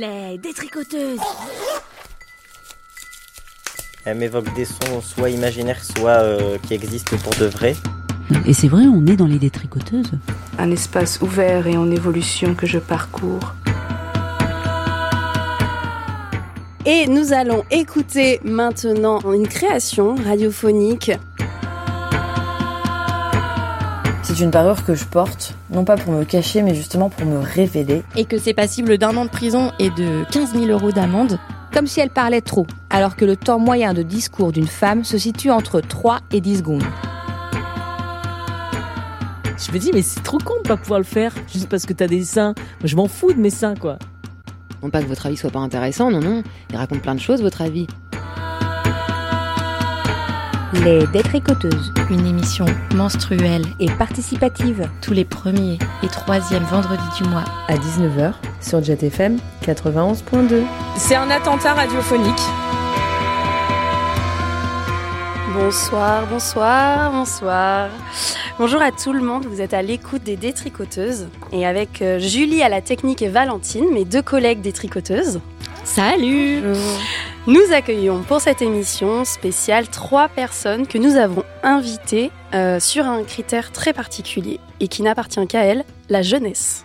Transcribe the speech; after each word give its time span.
Les 0.00 0.38
détricoteuses 0.38 1.20
Elle 4.04 4.18
m'évoque 4.18 4.52
des 4.54 4.64
sons 4.64 5.00
soit 5.00 5.30
imaginaires, 5.30 5.84
soit 5.84 6.22
euh, 6.22 6.58
qui 6.66 6.74
existent 6.74 7.16
pour 7.18 7.34
de 7.34 7.46
vrai. 7.46 7.76
Et 8.44 8.54
c'est 8.54 8.66
vrai, 8.66 8.84
on 8.86 9.06
est 9.06 9.14
dans 9.14 9.26
les 9.26 9.38
détricoteuses. 9.38 10.10
Un 10.58 10.70
espace 10.72 11.20
ouvert 11.20 11.66
et 11.68 11.76
en 11.76 11.90
évolution 11.90 12.54
que 12.54 12.66
je 12.66 12.78
parcours. 12.78 13.54
Et 16.86 17.06
nous 17.06 17.32
allons 17.32 17.64
écouter 17.70 18.40
maintenant 18.44 19.20
une 19.32 19.46
création 19.46 20.16
radiophonique. 20.16 21.12
C'est 24.22 24.40
une 24.40 24.50
parure 24.50 24.84
que 24.84 24.94
je 24.94 25.04
porte, 25.04 25.54
non 25.74 25.84
pas 25.84 25.96
pour 25.96 26.12
me 26.12 26.24
cacher, 26.24 26.62
mais 26.62 26.74
justement 26.74 27.10
pour 27.10 27.26
me 27.26 27.38
révéler. 27.38 28.02
Et 28.16 28.24
que 28.24 28.38
c'est 28.38 28.54
passible 28.54 28.96
d'un 28.96 29.16
an 29.16 29.24
de 29.24 29.30
prison 29.30 29.72
et 29.78 29.90
de 29.90 30.24
15 30.30 30.52
000 30.52 30.66
euros 30.66 30.92
d'amende. 30.92 31.38
Comme 31.72 31.88
si 31.88 31.98
elle 31.98 32.10
parlait 32.10 32.40
trop, 32.40 32.66
alors 32.88 33.16
que 33.16 33.24
le 33.24 33.36
temps 33.36 33.58
moyen 33.58 33.94
de 33.94 34.02
discours 34.02 34.52
d'une 34.52 34.68
femme 34.68 35.02
se 35.02 35.18
situe 35.18 35.50
entre 35.50 35.80
3 35.80 36.20
et 36.30 36.40
10 36.40 36.58
secondes. 36.58 36.84
Je 39.56 39.72
me 39.72 39.78
dis, 39.78 39.90
mais 39.92 40.02
c'est 40.02 40.22
trop 40.22 40.38
con 40.38 40.54
de 40.62 40.68
pas 40.68 40.76
pouvoir 40.76 41.00
le 41.00 41.04
faire, 41.04 41.32
juste 41.52 41.68
parce 41.68 41.86
que 41.86 41.92
t'as 41.92 42.06
des 42.06 42.24
seins. 42.24 42.54
Moi, 42.80 42.86
je 42.86 42.94
m'en 42.94 43.08
fous 43.08 43.32
de 43.32 43.40
mes 43.40 43.50
seins, 43.50 43.74
quoi. 43.74 43.98
Non 44.82 44.90
pas 44.90 45.02
que 45.02 45.08
votre 45.08 45.26
avis 45.26 45.36
soit 45.36 45.50
pas 45.50 45.60
intéressant, 45.60 46.10
non, 46.10 46.20
non. 46.20 46.42
Il 46.70 46.76
raconte 46.76 47.00
plein 47.00 47.14
de 47.14 47.20
choses, 47.20 47.40
votre 47.40 47.62
avis. 47.62 47.86
Les 50.82 51.06
détricoteuses. 51.06 51.92
Une 52.10 52.26
émission 52.26 52.66
menstruelle 52.94 53.62
et 53.78 53.86
participative. 53.86 54.88
tous 55.02 55.12
les 55.12 55.24
premiers 55.24 55.78
et 56.02 56.08
troisièmes 56.08 56.64
vendredis 56.64 57.02
du 57.16 57.28
mois. 57.28 57.44
À 57.68 57.76
19h, 57.76 58.32
sur 58.60 58.82
JetFM 58.82 59.38
91.2. 59.62 60.62
C'est 60.96 61.14
un 61.14 61.30
attentat 61.30 61.74
radiophonique. 61.74 62.42
Bonsoir, 65.54 66.26
bonsoir, 66.26 67.12
bonsoir. 67.12 67.88
Bonjour 68.58 68.82
à 68.82 68.90
tout 68.90 69.12
le 69.12 69.20
monde, 69.20 69.46
vous 69.46 69.60
êtes 69.60 69.74
à 69.74 69.82
l'écoute 69.82 70.24
des 70.24 70.36
détricoteuses 70.36 71.28
et 71.52 71.66
avec 71.66 72.02
euh, 72.02 72.18
Julie 72.18 72.62
à 72.62 72.68
la 72.68 72.80
technique 72.80 73.22
et 73.22 73.28
Valentine, 73.28 73.86
mes 73.92 74.04
deux 74.04 74.22
collègues 74.22 74.60
détricoteuses. 74.60 75.40
Salut 75.84 76.62
Nous 77.46 77.72
accueillons 77.72 78.22
pour 78.22 78.40
cette 78.40 78.62
émission 78.62 79.24
spéciale 79.24 79.86
trois 79.88 80.28
personnes 80.28 80.86
que 80.86 80.96
nous 80.98 81.16
avons 81.16 81.44
invitées 81.62 82.30
euh, 82.54 82.80
sur 82.80 83.04
un 83.06 83.22
critère 83.22 83.70
très 83.70 83.92
particulier 83.92 84.60
et 84.80 84.88
qui 84.88 85.02
n'appartient 85.02 85.46
qu'à 85.46 85.62
elles, 85.64 85.84
la 86.08 86.22
jeunesse. 86.22 86.84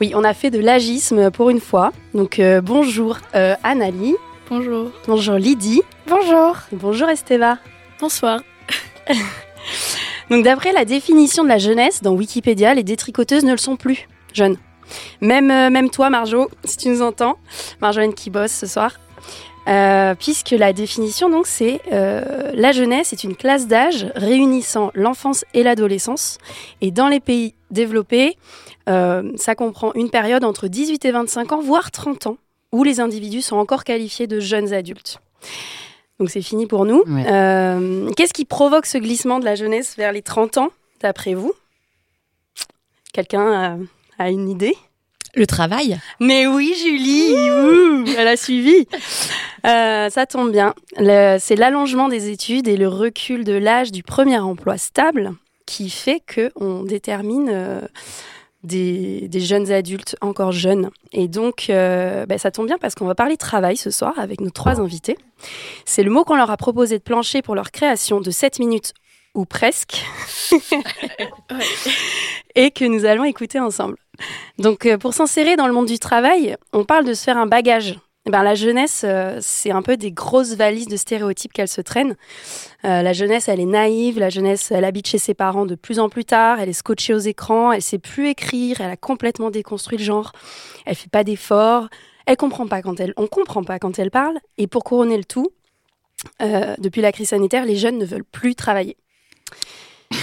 Oui, 0.00 0.12
on 0.16 0.24
a 0.24 0.34
fait 0.34 0.50
de 0.50 0.58
l'agisme 0.58 1.30
pour 1.30 1.50
une 1.50 1.60
fois. 1.60 1.92
Donc 2.14 2.38
euh, 2.40 2.60
bonjour 2.60 3.18
euh, 3.34 3.54
Annalie, 3.62 4.16
Bonjour. 4.48 4.90
bonjour 5.06 5.34
Lydie, 5.36 5.82
Bonjour. 6.08 6.56
bonjour 6.72 7.08
Esteva. 7.08 7.58
Bonsoir. 8.00 8.40
Donc 10.30 10.44
d'après 10.44 10.72
la 10.72 10.84
définition 10.84 11.44
de 11.44 11.48
la 11.48 11.58
jeunesse 11.58 12.02
dans 12.02 12.12
Wikipédia, 12.12 12.74
les 12.74 12.82
détricoteuses 12.82 13.44
ne 13.44 13.52
le 13.52 13.58
sont 13.58 13.76
plus 13.76 14.08
jeunes. 14.32 14.56
Même, 15.20 15.50
euh, 15.50 15.70
même 15.70 15.90
toi 15.90 16.10
Marjo, 16.10 16.50
si 16.64 16.76
tu 16.76 16.88
nous 16.88 17.02
entends, 17.02 17.36
Marjolaine 17.80 18.14
qui 18.14 18.30
bosse 18.30 18.52
ce 18.52 18.66
soir. 18.66 18.92
Euh, 19.68 20.14
puisque 20.14 20.50
la 20.52 20.72
définition 20.72 21.28
donc 21.28 21.46
c'est 21.46 21.82
euh, 21.92 22.50
la 22.54 22.72
jeunesse 22.72 23.12
est 23.12 23.24
une 23.24 23.36
classe 23.36 23.66
d'âge 23.66 24.06
réunissant 24.14 24.90
l'enfance 24.94 25.44
et 25.52 25.62
l'adolescence 25.62 26.38
et 26.80 26.90
dans 26.90 27.08
les 27.08 27.20
pays 27.20 27.54
développés 27.70 28.38
euh, 28.88 29.30
ça 29.36 29.54
comprend 29.54 29.92
une 29.92 30.08
période 30.08 30.44
entre 30.44 30.66
18 30.66 31.04
et 31.04 31.10
25 31.12 31.52
ans 31.52 31.60
voire 31.60 31.90
30 31.90 32.28
ans 32.28 32.36
où 32.72 32.84
les 32.84 33.00
individus 33.00 33.42
sont 33.42 33.56
encore 33.56 33.84
qualifiés 33.84 34.26
de 34.26 34.40
jeunes 34.40 34.72
adultes. 34.72 35.20
Donc 36.18 36.30
c'est 36.30 36.42
fini 36.42 36.66
pour 36.66 36.86
nous. 36.86 37.02
Ouais. 37.06 38.12
Qu'est-ce 38.16 38.32
qui 38.32 38.46
provoque 38.46 38.86
ce 38.86 38.96
glissement 38.96 39.40
de 39.40 39.44
la 39.44 39.56
jeunesse 39.56 39.94
vers 39.96 40.12
les 40.12 40.22
30 40.22 40.56
ans 40.56 40.70
d'après 41.00 41.34
vous? 41.34 41.52
Quelqu'un 43.12 43.52
a, 44.18 44.24
a 44.24 44.30
une 44.30 44.48
idée? 44.48 44.76
Le 45.34 45.46
travail 45.46 45.98
mais 46.18 46.46
oui, 46.46 46.74
Julie, 46.80 47.34
elle 48.16 48.28
a 48.28 48.36
suivi. 48.36 48.86
Euh, 49.66 50.10
ça 50.10 50.26
tombe 50.26 50.52
bien. 50.52 50.74
C'est 50.96 51.56
l'allongement 51.56 52.08
des 52.08 52.30
études 52.30 52.68
et 52.68 52.76
le 52.76 52.88
recul 52.88 53.44
de 53.44 53.52
l'âge 53.52 53.92
du 53.92 54.02
premier 54.02 54.38
emploi 54.38 54.76
stable 54.76 55.32
qui 55.66 55.88
fait 55.88 56.20
que 56.26 56.50
on 56.56 56.82
détermine 56.82 57.48
euh, 57.48 57.80
des, 58.64 59.28
jeunes 59.34 59.70
adultes 59.70 60.16
encore 60.20 60.52
jeunes. 60.52 60.90
Et 61.12 61.28
donc, 61.28 61.66
euh, 61.70 62.26
bah, 62.26 62.38
ça 62.38 62.50
tombe 62.50 62.66
bien 62.66 62.78
parce 62.78 62.94
qu'on 62.94 63.06
va 63.06 63.14
parler 63.14 63.36
travail 63.36 63.76
ce 63.76 63.90
soir 63.90 64.14
avec 64.18 64.40
nos 64.40 64.50
trois 64.50 64.80
invités. 64.80 65.16
C'est 65.84 66.02
le 66.02 66.10
mot 66.10 66.24
qu'on 66.24 66.36
leur 66.36 66.50
a 66.50 66.56
proposé 66.56 66.98
de 66.98 67.02
plancher 67.02 67.40
pour 67.40 67.54
leur 67.54 67.70
création 67.70 68.20
de 68.20 68.30
7 68.30 68.58
minutes 68.58 68.94
ou 69.34 69.44
presque. 69.44 70.04
et 72.54 72.70
que 72.70 72.84
nous 72.84 73.04
allons 73.04 73.24
écouter 73.24 73.60
ensemble. 73.60 73.96
Donc, 74.58 74.86
euh, 74.86 74.98
pour 74.98 75.14
s'insérer 75.14 75.56
dans 75.56 75.66
le 75.66 75.72
monde 75.72 75.86
du 75.86 75.98
travail, 75.98 76.56
on 76.72 76.84
parle 76.84 77.04
de 77.04 77.14
se 77.14 77.24
faire 77.24 77.38
un 77.38 77.46
bagage. 77.46 77.98
Eh 78.26 78.30
ben, 78.30 78.42
la 78.42 78.54
jeunesse, 78.54 79.02
euh, 79.04 79.38
c'est 79.40 79.70
un 79.70 79.80
peu 79.80 79.96
des 79.96 80.12
grosses 80.12 80.54
valises 80.54 80.88
de 80.88 80.96
stéréotypes 80.96 81.54
qu'elle 81.54 81.68
se 81.68 81.80
traîne. 81.80 82.16
Euh, 82.84 83.00
la 83.00 83.12
jeunesse, 83.14 83.48
elle 83.48 83.60
est 83.60 83.64
naïve. 83.66 84.18
La 84.18 84.28
jeunesse, 84.28 84.70
elle 84.70 84.84
habite 84.84 85.06
chez 85.06 85.16
ses 85.16 85.32
parents 85.32 85.64
de 85.64 85.74
plus 85.74 85.98
en 85.98 86.10
plus 86.10 86.26
tard. 86.26 86.60
Elle 86.60 86.68
est 86.68 86.74
scotchée 86.74 87.14
aux 87.14 87.18
écrans. 87.18 87.72
Elle 87.72 87.80
sait 87.80 87.98
plus 87.98 88.28
écrire. 88.28 88.82
Elle 88.82 88.90
a 88.90 88.96
complètement 88.96 89.50
déconstruit 89.50 89.96
le 89.96 90.04
genre. 90.04 90.32
Elle 90.84 90.96
fait 90.96 91.08
pas 91.08 91.24
d'efforts. 91.24 91.88
Elle 92.26 92.36
comprend 92.36 92.68
pas 92.68 92.82
quand 92.82 93.00
elle, 93.00 93.14
on 93.16 93.26
comprend 93.26 93.64
pas 93.64 93.78
quand 93.78 93.98
elle 93.98 94.10
parle. 94.10 94.38
Et 94.58 94.66
pour 94.66 94.84
couronner 94.84 95.16
le 95.16 95.24
tout, 95.24 95.48
euh, 96.42 96.74
depuis 96.78 97.00
la 97.00 97.12
crise 97.12 97.30
sanitaire, 97.30 97.64
les 97.64 97.76
jeunes 97.76 97.98
ne 97.98 98.04
veulent 98.04 98.24
plus 98.24 98.54
travailler. 98.54 98.96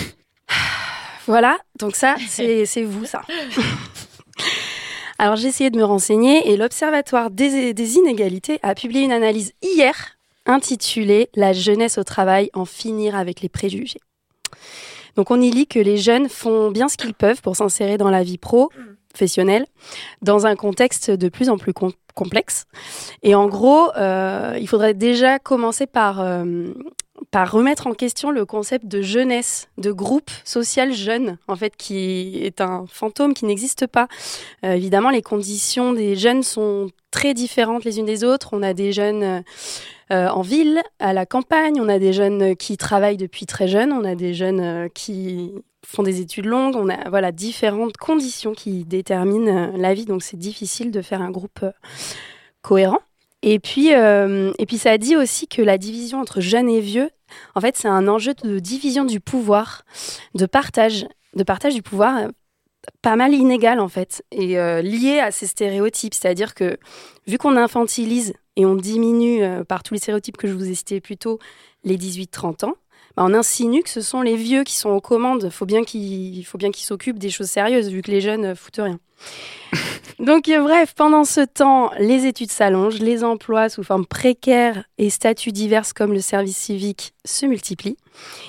Voilà, 1.27 1.57
donc 1.79 1.95
ça, 1.95 2.15
c'est 2.27 2.83
vous, 2.83 3.05
ça. 3.05 3.21
Alors 5.19 5.35
j'ai 5.35 5.47
essayé 5.47 5.69
de 5.69 5.77
me 5.77 5.83
renseigner 5.83 6.49
et 6.51 6.57
l'Observatoire 6.57 7.31
des, 7.31 7.73
des 7.73 7.95
inégalités 7.95 8.59
a 8.63 8.75
publié 8.75 9.03
une 9.03 9.11
analyse 9.11 9.51
hier 9.61 9.93
intitulée 10.45 11.29
La 11.35 11.51
jeunesse 11.53 11.97
au 11.97 12.03
travail, 12.03 12.49
en 12.53 12.65
finir 12.65 13.15
avec 13.15 13.41
les 13.41 13.49
préjugés. 13.49 13.99
Donc 15.15 15.31
on 15.31 15.41
y 15.41 15.49
lit 15.49 15.67
que 15.67 15.79
les 15.79 15.97
jeunes 15.97 16.29
font 16.29 16.69
bien 16.71 16.87
ce 16.87 16.95
qu'ils 16.97 17.15
peuvent 17.15 17.41
pour 17.41 17.55
s'insérer 17.55 17.97
dans 17.97 18.11
la 18.11 18.23
vie 18.23 18.37
pro, 18.37 18.69
professionnelle, 19.09 19.65
dans 20.21 20.45
un 20.45 20.55
contexte 20.55 21.09
de 21.09 21.27
plus 21.27 21.49
en 21.49 21.57
plus 21.57 21.73
com- 21.73 21.91
complexe. 22.13 22.65
Et 23.23 23.33
en 23.35 23.47
gros, 23.47 23.89
euh, 23.97 24.55
il 24.61 24.67
faudrait 24.69 24.93
déjà 24.93 25.39
commencer 25.39 25.87
par, 25.87 26.21
euh, 26.21 26.67
par 27.31 27.51
remettre 27.51 27.87
en 27.87 27.93
question 27.93 28.31
le 28.31 28.45
concept 28.45 28.85
de 28.85 29.01
jeunesse, 29.01 29.69
de 29.77 29.91
groupe 29.91 30.31
social 30.43 30.93
jeune, 30.93 31.37
en 31.47 31.55
fait, 31.55 31.75
qui 31.75 32.39
est 32.43 32.61
un 32.61 32.85
fantôme 32.87 33.33
qui 33.33 33.45
n'existe 33.45 33.87
pas. 33.87 34.07
Euh, 34.63 34.73
évidemment, 34.73 35.09
les 35.09 35.21
conditions 35.21 35.93
des 35.93 36.15
jeunes 36.15 36.43
sont 36.43 36.89
très 37.11 37.33
différentes 37.33 37.83
les 37.83 37.99
unes 37.99 38.05
des 38.05 38.23
autres. 38.23 38.49
On 38.53 38.63
a 38.63 38.73
des 38.73 38.91
jeunes 38.91 39.43
euh, 40.11 40.27
en 40.29 40.41
ville, 40.41 40.81
à 40.99 41.13
la 41.13 41.25
campagne, 41.25 41.81
on 41.81 41.89
a 41.89 41.99
des 41.99 42.13
jeunes 42.13 42.55
qui 42.55 42.77
travaillent 42.77 43.17
depuis 43.17 43.45
très 43.45 43.67
jeunes, 43.67 43.91
on 43.91 44.05
a 44.05 44.15
des 44.15 44.33
jeunes 44.33 44.61
euh, 44.61 44.87
qui 44.87 45.51
font 45.85 46.03
des 46.03 46.21
études 46.21 46.45
longues, 46.45 46.75
on 46.75 46.89
a 46.89 47.09
voilà 47.09 47.31
différentes 47.31 47.97
conditions 47.97 48.53
qui 48.53 48.83
déterminent 48.83 49.71
la 49.77 49.93
vie, 49.93 50.05
donc 50.05 50.23
c'est 50.23 50.37
difficile 50.37 50.91
de 50.91 51.01
faire 51.01 51.21
un 51.21 51.31
groupe 51.31 51.65
cohérent. 52.61 52.99
Et 53.43 53.59
puis, 53.59 53.93
euh, 53.93 54.51
et 54.57 54.65
puis 54.65 54.77
ça 54.77 54.97
dit 54.97 55.15
aussi 55.15 55.47
que 55.47 55.61
la 55.61 55.77
division 55.77 56.19
entre 56.19 56.41
jeunes 56.41 56.69
et 56.69 56.81
vieux, 56.81 57.09
en 57.55 57.61
fait, 57.61 57.77
c'est 57.77 57.87
un 57.87 58.07
enjeu 58.07 58.33
de 58.33 58.59
division 58.59 59.05
du 59.05 59.19
pouvoir, 59.19 59.83
de 60.33 60.45
partage, 60.45 61.05
de 61.35 61.43
partage 61.43 61.75
du 61.75 61.81
pouvoir 61.81 62.17
euh, 62.17 62.27
pas 63.01 63.15
mal 63.15 63.33
inégal 63.33 63.79
en 63.79 63.89
fait, 63.89 64.23
et 64.31 64.57
euh, 64.57 64.81
lié 64.81 65.19
à 65.19 65.31
ces 65.31 65.45
stéréotypes. 65.45 66.13
C'est-à-dire 66.13 66.55
que 66.55 66.77
vu 67.27 67.37
qu'on 67.37 67.57
infantilise 67.57 68.33
et 68.55 68.65
on 68.65 68.75
diminue 68.75 69.43
par 69.65 69.83
tous 69.83 69.93
les 69.93 69.99
stéréotypes 69.99 70.37
que 70.37 70.47
je 70.47 70.53
vous 70.53 70.67
ai 70.67 70.73
cités 70.73 70.99
plus 70.99 71.17
tôt 71.17 71.37
les 71.83 71.97
18-30 71.97 72.65
ans, 72.65 72.73
bah, 73.17 73.23
on 73.25 73.33
insinue 73.33 73.81
que 73.81 73.89
ce 73.89 74.01
sont 74.01 74.21
les 74.21 74.35
vieux 74.35 74.63
qui 74.63 74.75
sont 74.75 74.91
aux 74.91 75.01
commandes. 75.01 75.49
Faut 75.49 75.65
bien 75.65 75.83
qu'ils, 75.83 76.45
faut 76.45 76.59
bien 76.59 76.71
qu'ils 76.71 76.85
s'occupent 76.85 77.17
des 77.17 77.31
choses 77.31 77.47
sérieuses 77.47 77.89
vu 77.89 78.03
que 78.03 78.11
les 78.11 78.21
jeunes 78.21 78.45
euh, 78.45 78.55
foutent 78.55 78.79
rien. 78.79 78.99
Donc 80.19 80.49
euh, 80.49 80.61
bref, 80.61 80.93
pendant 80.95 81.23
ce 81.23 81.41
temps, 81.41 81.91
les 81.99 82.27
études 82.27 82.51
s'allongent, 82.51 82.99
les 82.99 83.23
emplois 83.23 83.69
sous 83.69 83.83
forme 83.83 84.05
précaire 84.05 84.83
et 84.99 85.09
statuts 85.09 85.51
divers 85.51 85.93
comme 85.95 86.13
le 86.13 86.21
service 86.21 86.57
civique 86.57 87.13
se 87.25 87.47
multiplient. 87.47 87.97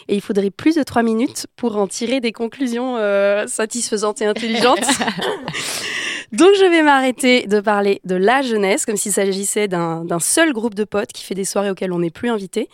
Et 0.09 0.15
il 0.15 0.21
faudrait 0.21 0.51
plus 0.51 0.77
de 0.77 0.83
trois 0.83 1.03
minutes 1.03 1.47
pour 1.57 1.77
en 1.79 1.87
tirer 1.87 2.21
des 2.21 2.33
conclusions 2.33 2.97
euh, 2.99 3.47
satisfaisantes 3.47 4.21
et 4.21 4.27
intelligentes. 4.27 4.85
Donc 6.33 6.51
je 6.57 6.65
vais 6.65 6.83
m'arrêter 6.83 7.47
de 7.47 7.61
parler 7.61 8.01
de 8.05 8.15
la 8.15 8.43
jeunesse, 8.43 8.85
comme 8.85 8.97
s'il 8.97 9.13
s'agissait 9.13 9.67
d'un 9.67 10.05
d'un 10.05 10.21
seul 10.21 10.53
groupe 10.53 10.75
de 10.75 10.85
potes 10.85 11.13
qui 11.13 11.25
fait 11.25 11.35
des 11.35 11.45
soirées 11.45 11.71
auxquelles 11.71 11.93
on 11.93 12.01
n'est 12.01 12.11
plus 12.11 12.29
invité. 12.29 12.69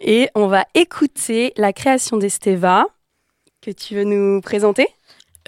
Et 0.00 0.28
on 0.34 0.46
va 0.46 0.64
écouter 0.74 1.52
la 1.56 1.72
création 1.72 2.16
d'Esteva, 2.18 2.86
que 3.62 3.70
tu 3.70 3.94
veux 3.94 4.04
nous 4.04 4.40
présenter? 4.42 4.86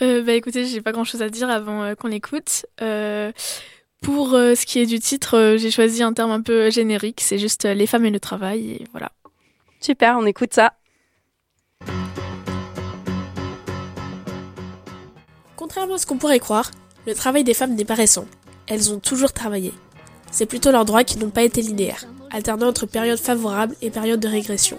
Euh, 0.00 0.22
bah 0.22 0.32
écoutez, 0.32 0.64
j'ai 0.64 0.80
pas 0.80 0.92
grand 0.92 1.04
chose 1.04 1.22
à 1.22 1.28
dire 1.28 1.50
avant 1.50 1.82
euh, 1.82 1.94
qu'on 1.94 2.08
l'écoute. 2.08 2.66
Euh, 2.80 3.32
Pour 4.02 4.34
euh, 4.34 4.54
ce 4.54 4.66
qui 4.66 4.78
est 4.78 4.86
du 4.86 5.00
titre, 5.00 5.36
euh, 5.36 5.56
j'ai 5.58 5.70
choisi 5.70 6.02
un 6.02 6.12
terme 6.12 6.30
un 6.30 6.42
peu 6.42 6.70
générique, 6.70 7.20
c'est 7.22 7.38
juste 7.38 7.64
euh, 7.64 7.74
les 7.74 7.86
femmes 7.86 8.04
et 8.04 8.10
le 8.10 8.20
travail, 8.20 8.72
et 8.72 8.84
voilà. 8.92 9.10
Super, 9.80 10.16
on 10.18 10.26
écoute 10.26 10.52
ça. 10.52 10.74
Contrairement 15.56 15.94
à 15.94 15.98
ce 15.98 16.06
qu'on 16.06 16.18
pourrait 16.18 16.38
croire, 16.38 16.70
le 17.06 17.14
travail 17.14 17.44
des 17.44 17.54
femmes 17.54 17.74
n'est 17.74 17.84
pas 17.84 17.94
récent. 17.94 18.26
Elles 18.66 18.92
ont 18.92 18.98
toujours 18.98 19.32
travaillé. 19.32 19.72
C'est 20.32 20.46
plutôt 20.46 20.72
leurs 20.72 20.84
droits 20.84 21.04
qui 21.04 21.18
n'ont 21.18 21.30
pas 21.30 21.44
été 21.44 21.62
linéaires, 21.62 22.04
alternant 22.30 22.68
entre 22.68 22.86
périodes 22.86 23.18
favorables 23.18 23.76
et 23.80 23.90
périodes 23.90 24.20
de 24.20 24.28
régression. 24.28 24.78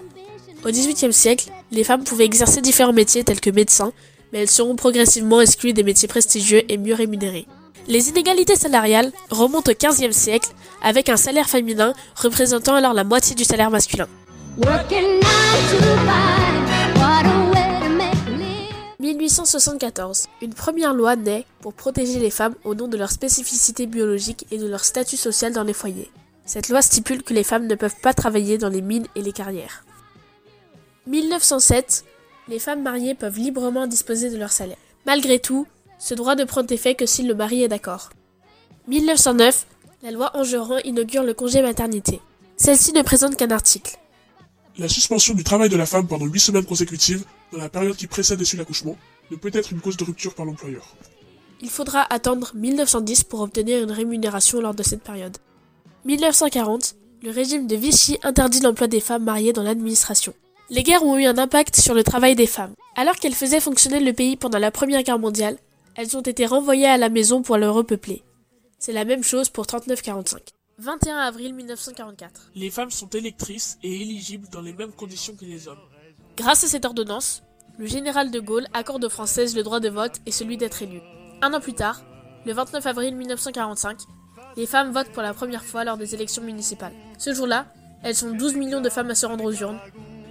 Au 0.64 0.68
XVIIIe 0.68 1.12
siècle, 1.12 1.50
les 1.72 1.84
femmes 1.84 2.04
pouvaient 2.04 2.24
exercer 2.24 2.60
différents 2.60 2.92
métiers 2.92 3.24
tels 3.24 3.40
que 3.40 3.50
médecins, 3.50 3.92
mais 4.32 4.40
elles 4.40 4.50
seront 4.50 4.76
progressivement 4.76 5.40
exclues 5.40 5.72
des 5.72 5.82
métiers 5.82 6.08
prestigieux 6.08 6.70
et 6.70 6.76
mieux 6.76 6.94
rémunérés. 6.94 7.46
Les 7.86 8.10
inégalités 8.10 8.56
salariales 8.56 9.12
remontent 9.30 9.72
au 9.72 9.74
XVe 9.74 10.12
siècle, 10.12 10.50
avec 10.82 11.08
un 11.08 11.16
salaire 11.16 11.48
féminin 11.48 11.94
représentant 12.16 12.74
alors 12.74 12.92
la 12.92 13.04
moitié 13.04 13.34
du 13.34 13.44
salaire 13.44 13.70
masculin. 13.70 14.06
1874, 19.00 20.26
une 20.42 20.54
première 20.54 20.92
loi 20.92 21.14
naît 21.14 21.46
pour 21.60 21.72
protéger 21.72 22.18
les 22.18 22.30
femmes 22.30 22.56
au 22.64 22.74
nom 22.74 22.88
de 22.88 22.96
leur 22.96 23.12
spécificité 23.12 23.86
biologique 23.86 24.44
et 24.50 24.58
de 24.58 24.66
leur 24.66 24.84
statut 24.84 25.16
social 25.16 25.52
dans 25.52 25.62
les 25.62 25.72
foyers. 25.72 26.10
Cette 26.44 26.68
loi 26.68 26.82
stipule 26.82 27.22
que 27.22 27.32
les 27.32 27.44
femmes 27.44 27.68
ne 27.68 27.76
peuvent 27.76 28.00
pas 28.02 28.12
travailler 28.12 28.58
dans 28.58 28.68
les 28.68 28.82
mines 28.82 29.06
et 29.14 29.22
les 29.22 29.30
carrières. 29.30 29.84
1907, 31.06 32.04
les 32.48 32.58
femmes 32.58 32.82
mariées 32.82 33.14
peuvent 33.14 33.38
librement 33.38 33.86
disposer 33.86 34.30
de 34.30 34.36
leur 34.36 34.50
salaire. 34.50 34.76
Malgré 35.06 35.38
tout, 35.38 35.68
ce 36.00 36.14
droit 36.14 36.34
ne 36.34 36.44
prend 36.44 36.66
effet 36.66 36.96
que 36.96 37.06
si 37.06 37.22
le 37.22 37.36
mari 37.36 37.62
est 37.62 37.68
d'accord. 37.68 38.10
1909, 38.88 39.66
la 40.02 40.10
loi 40.10 40.36
Engeron 40.36 40.78
inaugure 40.82 41.22
le 41.22 41.34
congé 41.34 41.62
maternité. 41.62 42.20
Celle-ci 42.56 42.92
ne 42.92 43.02
présente 43.02 43.36
qu'un 43.36 43.52
article. 43.52 43.96
La 44.76 44.88
suspension 44.88 45.34
du 45.34 45.44
travail 45.44 45.68
de 45.68 45.76
la 45.76 45.86
femme 45.86 46.08
pendant 46.08 46.26
8 46.26 46.40
semaines 46.40 46.66
consécutives, 46.66 47.24
dans 47.52 47.58
la 47.58 47.68
période 47.68 47.96
qui 47.96 48.06
précède 48.06 48.40
et 48.40 48.44
suit 48.44 48.58
l'accouchement, 48.58 48.96
ne 49.30 49.36
peut 49.36 49.50
être 49.52 49.72
une 49.72 49.80
cause 49.80 49.96
de 49.96 50.04
rupture 50.04 50.34
par 50.34 50.46
l'employeur. 50.46 50.94
Il 51.60 51.70
faudra 51.70 52.06
attendre 52.12 52.52
1910 52.54 53.24
pour 53.24 53.40
obtenir 53.40 53.82
une 53.82 53.90
rémunération 53.90 54.60
lors 54.60 54.74
de 54.74 54.82
cette 54.82 55.02
période. 55.02 55.36
1940, 56.04 56.94
le 57.22 57.30
régime 57.30 57.66
de 57.66 57.74
Vichy 57.76 58.18
interdit 58.22 58.60
l'emploi 58.60 58.86
des 58.86 59.00
femmes 59.00 59.24
mariées 59.24 59.52
dans 59.52 59.64
l'administration. 59.64 60.34
Les 60.70 60.82
guerres 60.82 61.02
ont 61.02 61.18
eu 61.18 61.24
un 61.24 61.38
impact 61.38 61.76
sur 61.76 61.94
le 61.94 62.04
travail 62.04 62.36
des 62.36 62.46
femmes. 62.46 62.74
Alors 62.94 63.16
qu'elles 63.16 63.34
faisaient 63.34 63.60
fonctionner 63.60 64.00
le 64.00 64.12
pays 64.12 64.36
pendant 64.36 64.58
la 64.58 64.70
Première 64.70 65.02
Guerre 65.02 65.18
mondiale, 65.18 65.56
elles 65.96 66.16
ont 66.16 66.22
été 66.22 66.46
renvoyées 66.46 66.86
à 66.86 66.96
la 66.96 67.08
maison 67.08 67.42
pour 67.42 67.56
le 67.56 67.68
repeupler. 67.68 68.22
C'est 68.78 68.92
la 68.92 69.04
même 69.04 69.24
chose 69.24 69.48
pour 69.48 69.64
39-45. 69.64 70.38
21 70.78 71.16
avril 71.16 71.54
1944. 71.54 72.52
Les 72.54 72.70
femmes 72.70 72.92
sont 72.92 73.08
électrices 73.08 73.78
et 73.82 74.00
éligibles 74.00 74.48
dans 74.52 74.60
les 74.60 74.72
mêmes 74.72 74.92
conditions 74.92 75.34
que 75.34 75.44
les 75.44 75.66
hommes. 75.66 75.78
Grâce 76.38 76.62
à 76.62 76.68
cette 76.68 76.84
ordonnance, 76.84 77.42
le 77.78 77.86
général 77.86 78.30
de 78.30 78.38
Gaulle 78.38 78.68
accorde 78.72 79.04
aux 79.04 79.08
Françaises 79.08 79.56
le 79.56 79.64
droit 79.64 79.80
de 79.80 79.88
vote 79.88 80.20
et 80.24 80.30
celui 80.30 80.56
d'être 80.56 80.80
élues. 80.82 81.02
Un 81.42 81.52
an 81.52 81.58
plus 81.58 81.74
tard, 81.74 82.00
le 82.46 82.52
29 82.52 82.86
avril 82.86 83.16
1945, 83.16 83.98
les 84.56 84.66
femmes 84.66 84.92
votent 84.92 85.10
pour 85.10 85.24
la 85.24 85.34
première 85.34 85.64
fois 85.64 85.82
lors 85.82 85.96
des 85.96 86.14
élections 86.14 86.44
municipales. 86.44 86.92
Ce 87.18 87.34
jour-là, 87.34 87.66
elles 88.04 88.14
sont 88.14 88.30
12 88.30 88.54
millions 88.54 88.80
de 88.80 88.88
femmes 88.88 89.10
à 89.10 89.16
se 89.16 89.26
rendre 89.26 89.42
aux 89.42 89.52
urnes, 89.52 89.80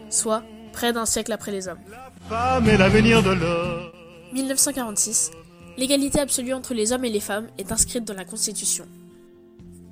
soit 0.10 0.44
près 0.72 0.94
d'un 0.94 1.06
siècle 1.06 1.34
après 1.34 1.52
les 1.52 1.68
hommes. 1.68 1.82
Femme 2.30 2.70
est 2.70 2.78
l'avenir 2.78 3.22
de 3.22 3.32
l'homme. 3.32 3.92
1946, 4.32 5.32
l'égalité 5.76 6.22
absolue 6.22 6.54
entre 6.54 6.74
les 6.74 6.94
hommes 6.94 7.04
et 7.04 7.10
les 7.10 7.20
femmes 7.20 7.48
est 7.58 7.74
inscrite 7.74 8.06
dans 8.06 8.14
la 8.14 8.24
Constitution. 8.24 8.88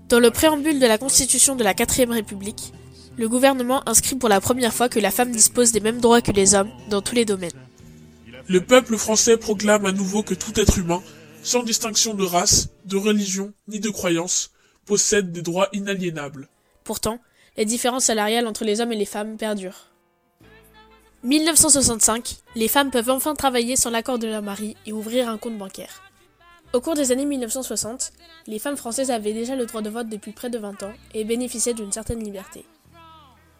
Dans 0.08 0.22
le 0.22 0.32
préambule 0.32 0.80
de 0.80 0.88
la 0.88 0.98
Constitution 0.98 1.58
de 1.58 1.64
la 1.66 1.74
4ème 1.74 2.12
République, 2.12 2.72
le 3.18 3.30
gouvernement 3.30 3.88
inscrit 3.88 4.16
pour 4.16 4.30
la 4.30 4.42
première 4.42 4.74
fois 4.74 4.90
que 4.90 5.00
la 5.00 5.12
femme 5.12 5.32
dispose 5.32 5.72
des 5.72 5.80
mêmes 5.80 6.02
droits 6.02 6.22
que 6.22 6.32
les 6.32 6.54
hommes 6.56 6.72
dans 6.90 7.02
tous 7.02 7.16
les 7.16 7.26
domaines. 7.26 7.52
Le 8.48 8.62
peuple 8.62 8.98
français 8.98 9.38
proclame 9.38 9.86
à 9.86 9.92
nouveau 9.92 10.22
que 10.22 10.34
tout 10.34 10.60
être 10.60 10.78
humain, 10.78 11.02
sans 11.42 11.64
distinction 11.64 12.14
de 12.14 12.24
race, 12.24 12.70
de 12.86 12.98
religion 12.98 13.54
ni 13.68 13.80
de 13.80 13.90
croyance, 13.90 14.52
possède 14.86 15.32
des 15.32 15.42
droits 15.42 15.70
inaliénables. 15.74 16.50
Pourtant, 16.84 17.20
les 17.58 17.66
différences 17.66 18.06
salariales 18.06 18.48
entre 18.48 18.66
les 18.66 18.82
hommes 18.82 18.92
et 18.92 18.98
les 18.98 19.06
femmes 19.06 19.38
perdurent. 19.38 19.92
1965, 21.24 22.36
les 22.56 22.68
femmes 22.68 22.92
peuvent 22.92 23.10
enfin 23.10 23.34
travailler 23.34 23.76
sans 23.76 23.90
l'accord 23.90 24.20
de 24.20 24.28
leur 24.28 24.44
mari 24.44 24.76
et 24.86 24.94
ouvrir 24.94 25.28
un 25.28 25.40
compte 25.40 25.58
bancaire. 25.58 26.04
Au 26.74 26.82
cours 26.82 26.94
des 26.94 27.12
années 27.12 27.26
1960, 27.26 28.12
les 28.46 28.60
femmes 28.60 28.78
françaises 28.78 29.10
avaient 29.10 29.34
déjà 29.34 29.56
le 29.56 29.66
droit 29.66 29.82
de 29.82 29.90
vote 29.90 30.10
depuis 30.10 30.34
près 30.34 30.50
de 30.50 30.60
20 30.60 30.84
ans 30.84 30.94
et 31.16 31.24
bénéficiaient 31.24 31.74
d'une 31.74 31.92
certaine 31.92 32.24
liberté. 32.24 32.66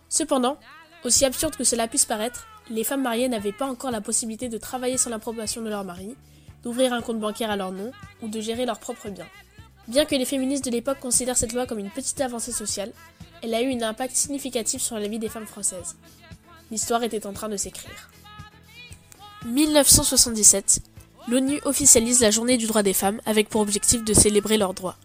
Cependant, 0.10 0.58
aussi 1.04 1.26
absurde 1.26 1.56
que 1.56 1.64
cela 1.64 1.88
puisse 1.88 2.06
paraître, 2.06 2.48
les 2.70 2.84
femmes 2.84 3.04
mariées 3.04 3.30
n'avaient 3.30 3.52
pas 3.52 3.68
encore 3.68 3.92
la 3.92 4.02
possibilité 4.02 4.50
de 4.50 4.58
travailler 4.58 4.98
sans 4.98 5.10
l'approbation 5.10 5.62
de 5.62 5.70
leur 5.70 5.84
mari, 5.84 6.16
d'ouvrir 6.64 6.94
un 6.94 7.02
compte 7.02 7.20
bancaire 7.20 7.52
à 7.52 7.56
leur 7.56 7.72
nom 7.72 7.92
ou 8.22 8.28
de 8.28 8.42
gérer 8.42 8.66
leurs 8.66 8.80
propres 8.80 9.10
biens. 9.10 9.28
Bien 9.88 10.06
que 10.06 10.16
les 10.16 10.26
féministes 10.26 10.66
de 10.66 10.72
l'époque 10.72 11.00
considèrent 11.00 11.38
cette 11.38 11.54
loi 11.54 11.68
comme 11.68 11.78
une 11.78 11.92
petite 11.92 12.20
avancée 12.22 12.52
sociale, 12.52 12.92
elle 13.44 13.54
a 13.54 13.62
eu 13.62 13.72
un 13.72 13.88
impact 13.88 14.16
significatif 14.16 14.82
sur 14.82 14.98
la 14.98 15.08
vie 15.08 15.20
des 15.20 15.30
femmes 15.30 15.46
françaises. 15.46 15.96
L'histoire 16.72 17.04
était 17.04 17.28
en 17.28 17.34
train 17.34 17.50
de 17.50 17.58
s'écrire. 17.58 18.10
1977, 19.46 20.82
l'ONU 21.28 21.60
officialise 21.66 22.22
la 22.22 22.32
journée 22.32 22.58
du 22.58 22.66
droit 22.66 22.82
des 22.82 22.94
femmes 22.94 23.22
avec 23.28 23.48
pour 23.48 23.62
objectif 23.62 24.04
de 24.04 24.14
célébrer 24.16 24.58
leurs 24.58 24.74
droits. 24.74 24.98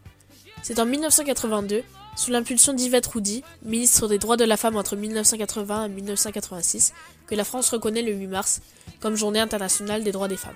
C'est 0.62 0.78
en 0.78 0.86
1982, 0.86 1.82
sous 2.16 2.30
l'impulsion 2.30 2.72
d'Yvette 2.72 3.06
Roudy, 3.06 3.42
ministre 3.62 4.08
des 4.08 4.18
droits 4.18 4.36
de 4.36 4.44
la 4.44 4.56
femme 4.56 4.76
entre 4.76 4.96
1980 4.96 5.86
et 5.86 5.88
1986, 5.88 6.92
que 7.26 7.34
la 7.34 7.44
France 7.44 7.70
reconnaît 7.70 8.02
le 8.02 8.12
8 8.12 8.26
mars 8.26 8.60
comme 9.00 9.16
journée 9.16 9.40
internationale 9.40 10.04
des 10.04 10.12
droits 10.12 10.28
des 10.28 10.36
femmes. 10.36 10.52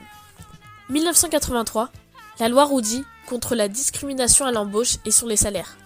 1983, 0.91 1.91
la 2.41 2.49
loi 2.49 2.65
Roudy 2.65 3.05
contre 3.27 3.55
la 3.55 3.69
discrimination 3.69 4.45
à 4.45 4.53
l'embauche 4.53 4.99
et 5.05 5.11
sur 5.11 5.27
les 5.27 5.37
salaires. 5.37 5.77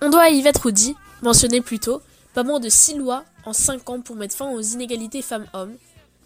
On 0.00 0.10
doit 0.10 0.22
à 0.22 0.30
Yvette 0.30 0.58
Roudy, 0.58 0.94
mentionnée 1.22 1.60
plus 1.60 1.78
tôt, 1.78 2.02
pas 2.34 2.42
moins 2.42 2.60
de 2.60 2.68
6 2.68 2.98
lois 2.98 3.24
en 3.44 3.52
5 3.52 3.88
ans 3.88 4.00
pour 4.00 4.16
mettre 4.16 4.36
fin 4.36 4.50
aux 4.50 4.60
inégalités 4.60 5.22
femmes-hommes, 5.22 5.76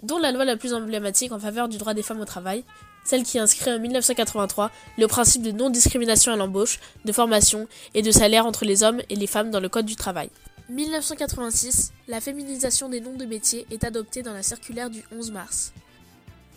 dont 0.02 0.18
la 0.18 0.32
loi 0.32 0.44
la 0.44 0.56
plus 0.56 0.74
emblématique 0.74 1.32
en 1.32 1.38
faveur 1.38 1.68
du 1.68 1.78
droit 1.78 1.94
des 1.94 2.02
femmes 2.02 2.20
au 2.20 2.24
travail, 2.24 2.64
celle 3.06 3.22
qui 3.22 3.38
inscrit 3.38 3.70
en 3.70 3.78
1983 3.78 4.70
le 4.98 5.06
principe 5.06 5.42
de 5.42 5.52
non-discrimination 5.52 6.32
à 6.32 6.36
l'embauche, 6.36 6.80
de 7.04 7.12
formation 7.12 7.68
et 7.94 8.02
de 8.02 8.10
salaire 8.10 8.46
entre 8.46 8.64
les 8.64 8.82
hommes 8.82 9.00
et 9.08 9.16
les 9.16 9.26
femmes 9.26 9.50
dans 9.50 9.60
le 9.60 9.68
Code 9.68 9.86
du 9.86 9.96
travail. 9.96 10.28
1986, 10.68 11.92
la 12.08 12.20
féminisation 12.20 12.88
des 12.88 13.00
noms 13.00 13.16
de 13.16 13.24
métiers 13.24 13.66
est 13.70 13.84
adoptée 13.84 14.22
dans 14.22 14.32
la 14.32 14.42
circulaire 14.42 14.90
du 14.90 15.04
11 15.16 15.30
mars. 15.30 15.72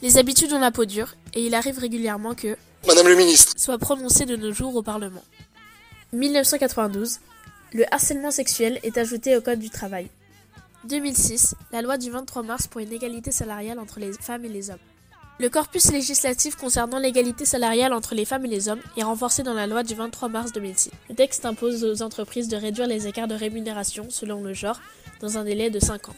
Les 0.01 0.17
habitudes 0.17 0.51
ont 0.51 0.59
la 0.59 0.71
peau 0.71 0.85
dure 0.85 1.13
et 1.35 1.45
il 1.45 1.53
arrive 1.53 1.77
régulièrement 1.77 2.33
que 2.33 2.57
Madame 2.87 3.07
le 3.07 3.15
ministre 3.15 3.53
soit 3.57 3.77
prononcé 3.77 4.25
de 4.25 4.35
nos 4.35 4.51
jours 4.51 4.75
au 4.75 4.81
Parlement. 4.81 5.23
1992, 6.13 7.19
le 7.73 7.93
harcèlement 7.93 8.31
sexuel 8.31 8.79
est 8.81 8.97
ajouté 8.97 9.37
au 9.37 9.41
Code 9.41 9.59
du 9.59 9.69
travail. 9.69 10.09
2006, 10.85 11.53
la 11.71 11.83
loi 11.83 11.97
du 11.97 12.09
23 12.09 12.41
mars 12.41 12.65
pour 12.67 12.81
une 12.81 12.93
égalité 12.93 13.31
salariale 13.31 13.77
entre 13.77 13.99
les 13.99 14.13
femmes 14.13 14.45
et 14.45 14.49
les 14.49 14.71
hommes. 14.71 14.77
Le 15.41 15.47
corpus 15.47 15.89
législatif 15.93 16.57
concernant 16.57 16.99
l'égalité 16.99 17.45
salariale 17.45 17.93
entre 17.93 18.13
les 18.13 18.25
femmes 18.25 18.43
et 18.43 18.49
les 18.49 18.67
hommes 18.67 18.81
est 18.97 19.03
renforcé 19.03 19.41
dans 19.41 19.53
la 19.53 19.67
loi 19.67 19.83
du 19.83 19.95
23 19.95 20.27
mars 20.27 20.51
2006. 20.51 20.91
Le 21.07 21.15
texte 21.15 21.45
impose 21.45 21.85
aux 21.85 22.01
entreprises 22.01 22.49
de 22.49 22.57
réduire 22.57 22.87
les 22.87 23.07
écarts 23.07 23.29
de 23.29 23.35
rémunération 23.35 24.07
selon 24.09 24.43
le 24.43 24.53
genre 24.53 24.81
dans 25.21 25.37
un 25.37 25.45
délai 25.45 25.69
de 25.69 25.79
5 25.79 26.09
ans. 26.09 26.15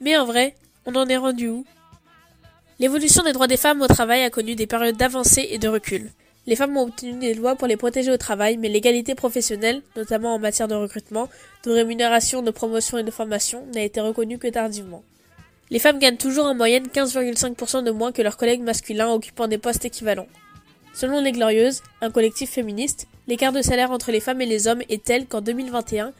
Mais 0.00 0.16
en 0.16 0.24
vrai, 0.24 0.54
on 0.86 0.94
en 0.94 1.08
est 1.08 1.16
rendu 1.16 1.48
où? 1.48 1.66
L'évolution 2.78 3.24
des 3.24 3.32
droits 3.32 3.48
des 3.48 3.56
femmes 3.56 3.82
au 3.82 3.88
travail 3.88 4.22
a 4.22 4.30
connu 4.30 4.54
des 4.54 4.68
périodes 4.68 4.96
d'avancée 4.96 5.48
et 5.50 5.58
de 5.58 5.66
recul. 5.66 6.12
Les 6.46 6.56
femmes 6.56 6.76
ont 6.76 6.82
obtenu 6.82 7.18
des 7.18 7.32
lois 7.32 7.56
pour 7.56 7.66
les 7.66 7.78
protéger 7.78 8.10
au 8.10 8.18
travail, 8.18 8.58
mais 8.58 8.68
l'égalité 8.68 9.14
professionnelle, 9.14 9.80
notamment 9.96 10.34
en 10.34 10.38
matière 10.38 10.68
de 10.68 10.74
recrutement, 10.74 11.30
de 11.64 11.70
rémunération, 11.70 12.42
de 12.42 12.50
promotion 12.50 12.98
et 12.98 13.02
de 13.02 13.10
formation, 13.10 13.64
n'a 13.74 13.82
été 13.82 14.00
reconnue 14.00 14.38
que 14.38 14.48
tardivement. 14.48 15.02
Les 15.70 15.78
femmes 15.78 15.98
gagnent 15.98 16.18
toujours 16.18 16.44
en 16.44 16.54
moyenne 16.54 16.86
15,5% 16.86 17.82
de 17.82 17.90
moins 17.90 18.12
que 18.12 18.20
leurs 18.20 18.36
collègues 18.36 18.60
masculins 18.60 19.10
occupant 19.10 19.48
des 19.48 19.56
postes 19.56 19.86
équivalents. 19.86 20.28
Selon 20.92 21.22
les 21.22 21.32
Glorieuses, 21.32 21.82
un 22.02 22.10
collectif 22.10 22.50
féministe, 22.50 23.06
l'écart 23.26 23.52
de 23.52 23.62
salaire 23.62 23.90
entre 23.90 24.12
les 24.12 24.20
femmes 24.20 24.42
et 24.42 24.46
les 24.46 24.68
hommes 24.68 24.82
est 24.90 25.02
tel 25.02 25.26
qu'en 25.26 25.40
2021, 25.40 26.12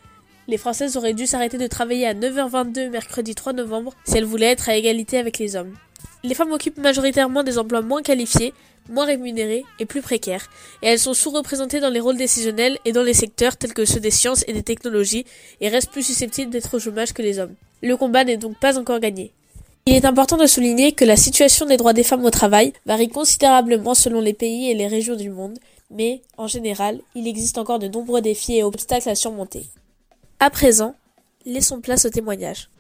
les 0.49 0.57
Françaises 0.57 0.97
auraient 0.97 1.15
dû 1.15 1.27
s'arrêter 1.27 1.59
de 1.59 1.67
travailler 1.67 2.07
à 2.07 2.15
9h22 2.15 2.89
mercredi 2.89 3.35
3 3.35 3.53
novembre 3.53 3.93
si 4.05 4.17
elles 4.17 4.25
voulaient 4.25 4.53
être 4.53 4.69
à 4.71 4.77
égalité 4.77 5.19
avec 5.19 5.39
les 5.39 5.55
hommes. 5.57 5.75
Les 6.23 6.35
femmes 6.35 6.53
occupent 6.53 6.79
majoritairement 6.79 7.43
des 7.43 7.59
emplois 7.59 7.83
moins 7.83 8.03
qualifiés, 8.03 8.55
moins 8.89 9.07
rémunérées 9.07 9.65
et 9.79 9.87
plus 9.87 10.03
précaires, 10.03 10.49
et 10.83 10.87
elles 10.87 10.99
sont 10.99 11.15
sous-représentées 11.15 11.81
dans 11.81 11.91
les 11.91 12.01
rôles 12.01 12.17
décisionnels 12.17 12.79
et 12.85 12.93
dans 12.93 13.03
les 13.03 13.15
secteurs 13.15 13.57
tels 13.57 13.75
que 13.75 13.85
ceux 13.85 14.01
des 14.01 14.11
sciences 14.11 14.45
et 14.47 14.53
des 14.53 14.63
technologies, 14.63 15.25
et 15.61 15.69
restent 15.69 15.91
plus 15.91 16.03
susceptibles 16.03 16.51
d'être 16.51 16.75
au 16.75 16.79
chômage 16.79 17.13
que 17.13 17.23
les 17.23 17.39
hommes. 17.39 17.55
Le 17.83 17.97
combat 17.97 18.25
n'est 18.25 18.37
donc 18.37 18.59
pas 18.59 18.79
encore 18.79 19.01
gagné. 19.01 19.33
Il 19.87 19.95
est 19.95 20.07
important 20.07 20.39
de 20.39 20.47
souligner 20.47 20.93
que 20.93 21.05
la 21.05 21.17
situation 21.17 21.67
des 21.67 21.77
droits 21.77 21.93
des 21.93 22.05
femmes 22.05 22.25
au 22.25 22.31
travail 22.31 22.73
varie 22.87 23.11
considérablement 23.11 23.95
selon 23.95 24.21
les 24.21 24.33
pays 24.33 24.71
et 24.71 24.75
les 24.75 24.87
régions 24.87 25.17
du 25.17 25.29
monde, 25.29 25.59
mais, 25.91 26.23
en 26.39 26.47
général, 26.47 27.01
il 27.15 27.29
existe 27.29 27.59
encore 27.59 27.79
de 27.79 27.89
nombreux 27.89 28.23
défis 28.23 28.57
et 28.57 28.63
obstacles 28.63 29.11
à 29.11 29.15
surmonter. 29.15 29.67
À 30.41 30.49
présent, 30.49 30.95
laissons 31.45 31.81
place 31.81 32.07
au 32.07 32.11
témoignage. 32.11 32.71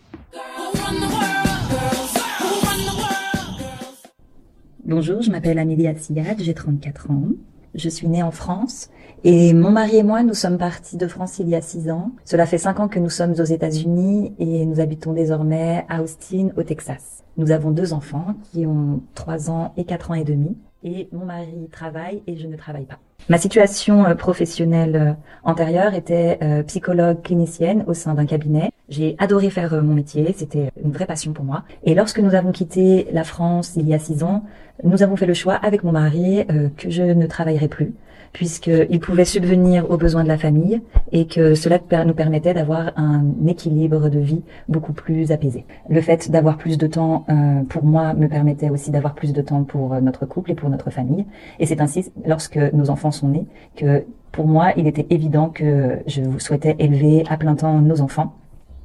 Bonjour, 4.86 5.22
je 5.22 5.30
m'appelle 5.30 5.58
Amélie 5.58 5.86
Atsiyad, 5.86 6.38
j'ai 6.38 6.52
34 6.52 7.10
ans. 7.10 7.28
Je 7.74 7.88
suis 7.88 8.06
née 8.06 8.22
en 8.22 8.30
France 8.30 8.90
et 9.24 9.54
mon 9.54 9.70
mari 9.70 9.96
et 9.96 10.02
moi, 10.02 10.22
nous 10.22 10.34
sommes 10.34 10.58
partis 10.58 10.98
de 10.98 11.08
France 11.08 11.38
il 11.38 11.48
y 11.48 11.54
a 11.54 11.62
6 11.62 11.90
ans. 11.90 12.10
Cela 12.26 12.44
fait 12.44 12.58
5 12.58 12.80
ans 12.80 12.88
que 12.88 12.98
nous 12.98 13.08
sommes 13.08 13.32
aux 13.32 13.44
États-Unis 13.44 14.34
et 14.38 14.66
nous 14.66 14.80
habitons 14.80 15.14
désormais 15.14 15.86
à 15.88 16.02
Austin, 16.02 16.50
au 16.58 16.62
Texas. 16.64 17.24
Nous 17.38 17.50
avons 17.50 17.70
deux 17.70 17.94
enfants 17.94 18.34
qui 18.52 18.66
ont 18.66 19.00
3 19.14 19.50
ans 19.50 19.72
et 19.78 19.84
4 19.86 20.10
ans 20.10 20.14
et 20.14 20.24
demi 20.24 20.54
et 20.82 21.08
mon 21.12 21.24
mari 21.24 21.70
travaille 21.72 22.22
et 22.26 22.36
je 22.36 22.46
ne 22.46 22.56
travaille 22.56 22.84
pas. 22.84 22.98
Ma 23.30 23.38
situation 23.38 24.04
euh, 24.04 24.14
professionnelle 24.14 24.96
euh, 24.96 25.12
antérieure 25.44 25.94
était 25.94 26.38
euh, 26.42 26.62
psychologue 26.62 27.22
clinicienne 27.22 27.84
au 27.86 27.94
sein 27.94 28.12
d'un 28.12 28.26
cabinet. 28.26 28.70
J'ai 28.88 29.16
adoré 29.18 29.50
faire 29.50 29.82
mon 29.82 29.94
métier, 29.94 30.34
c'était 30.36 30.70
une 30.82 30.92
vraie 30.92 31.06
passion 31.06 31.32
pour 31.32 31.44
moi. 31.44 31.64
Et 31.84 31.94
lorsque 31.94 32.18
nous 32.18 32.34
avons 32.34 32.52
quitté 32.52 33.06
la 33.12 33.24
France 33.24 33.74
il 33.76 33.88
y 33.88 33.94
a 33.94 33.98
six 33.98 34.22
ans, 34.22 34.44
nous 34.82 35.02
avons 35.02 35.16
fait 35.16 35.26
le 35.26 35.34
choix 35.34 35.54
avec 35.54 35.84
mon 35.84 35.92
mari 35.92 36.44
que 36.76 36.90
je 36.90 37.02
ne 37.02 37.26
travaillerai 37.26 37.68
plus 37.68 37.94
puisqu'il 38.34 39.00
pouvait 39.00 39.24
subvenir 39.24 39.90
aux 39.90 39.96
besoins 39.96 40.24
de 40.24 40.28
la 40.28 40.36
famille 40.36 40.82
et 41.12 41.26
que 41.26 41.54
cela 41.54 41.78
nous 42.04 42.14
permettait 42.14 42.52
d'avoir 42.52 42.92
un 42.96 43.24
équilibre 43.46 44.10
de 44.10 44.18
vie 44.18 44.42
beaucoup 44.68 44.92
plus 44.92 45.30
apaisé. 45.30 45.64
Le 45.88 46.00
fait 46.00 46.30
d'avoir 46.30 46.58
plus 46.58 46.76
de 46.76 46.86
temps 46.88 47.24
euh, 47.28 47.62
pour 47.68 47.84
moi 47.84 48.12
me 48.12 48.26
permettait 48.26 48.70
aussi 48.70 48.90
d'avoir 48.90 49.14
plus 49.14 49.32
de 49.32 49.40
temps 49.40 49.62
pour 49.62 49.94
notre 50.02 50.26
couple 50.26 50.50
et 50.50 50.54
pour 50.54 50.68
notre 50.68 50.90
famille. 50.90 51.24
Et 51.60 51.66
c'est 51.66 51.80
ainsi, 51.80 52.10
lorsque 52.26 52.56
nos 52.56 52.90
enfants 52.90 53.12
sont 53.12 53.28
nés, 53.28 53.46
que 53.76 54.04
pour 54.32 54.48
moi, 54.48 54.72
il 54.76 54.88
était 54.88 55.06
évident 55.10 55.48
que 55.48 56.00
je 56.08 56.22
souhaitais 56.38 56.74
élever 56.80 57.22
à 57.30 57.36
plein 57.36 57.54
temps 57.54 57.78
nos 57.78 58.00
enfants 58.00 58.34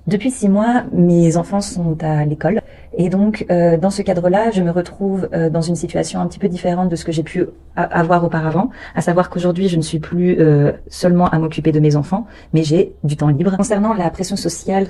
depuis 0.07 0.31
six 0.31 0.49
mois, 0.49 0.83
mes 0.91 1.37
enfants 1.37 1.61
sont 1.61 1.97
à 2.01 2.25
l'école 2.25 2.61
et 2.97 3.09
donc 3.09 3.45
euh, 3.51 3.77
dans 3.77 3.91
ce 3.91 4.01
cadre-là, 4.01 4.51
je 4.51 4.61
me 4.63 4.71
retrouve 4.71 5.29
euh, 5.33 5.49
dans 5.49 5.61
une 5.61 5.75
situation 5.75 6.19
un 6.19 6.27
petit 6.27 6.39
peu 6.39 6.49
différente 6.49 6.89
de 6.89 6.95
ce 6.95 7.05
que 7.05 7.11
j'ai 7.11 7.23
pu 7.23 7.45
avoir 7.75 8.25
auparavant, 8.25 8.71
à 8.93 9.01
savoir 9.01 9.29
qu'aujourd'hui, 9.29 9.69
je 9.69 9.77
ne 9.77 9.81
suis 9.81 9.99
plus 9.99 10.37
euh, 10.39 10.73
seulement 10.89 11.29
à 11.29 11.39
m'occuper 11.39 11.71
de 11.71 11.79
mes 11.79 11.95
enfants, 11.95 12.27
mais 12.51 12.63
j'ai 12.63 12.93
du 13.03 13.15
temps 13.15 13.29
libre. 13.29 13.55
Concernant 13.55 13.93
la 13.93 14.09
pression 14.09 14.35
sociale 14.35 14.87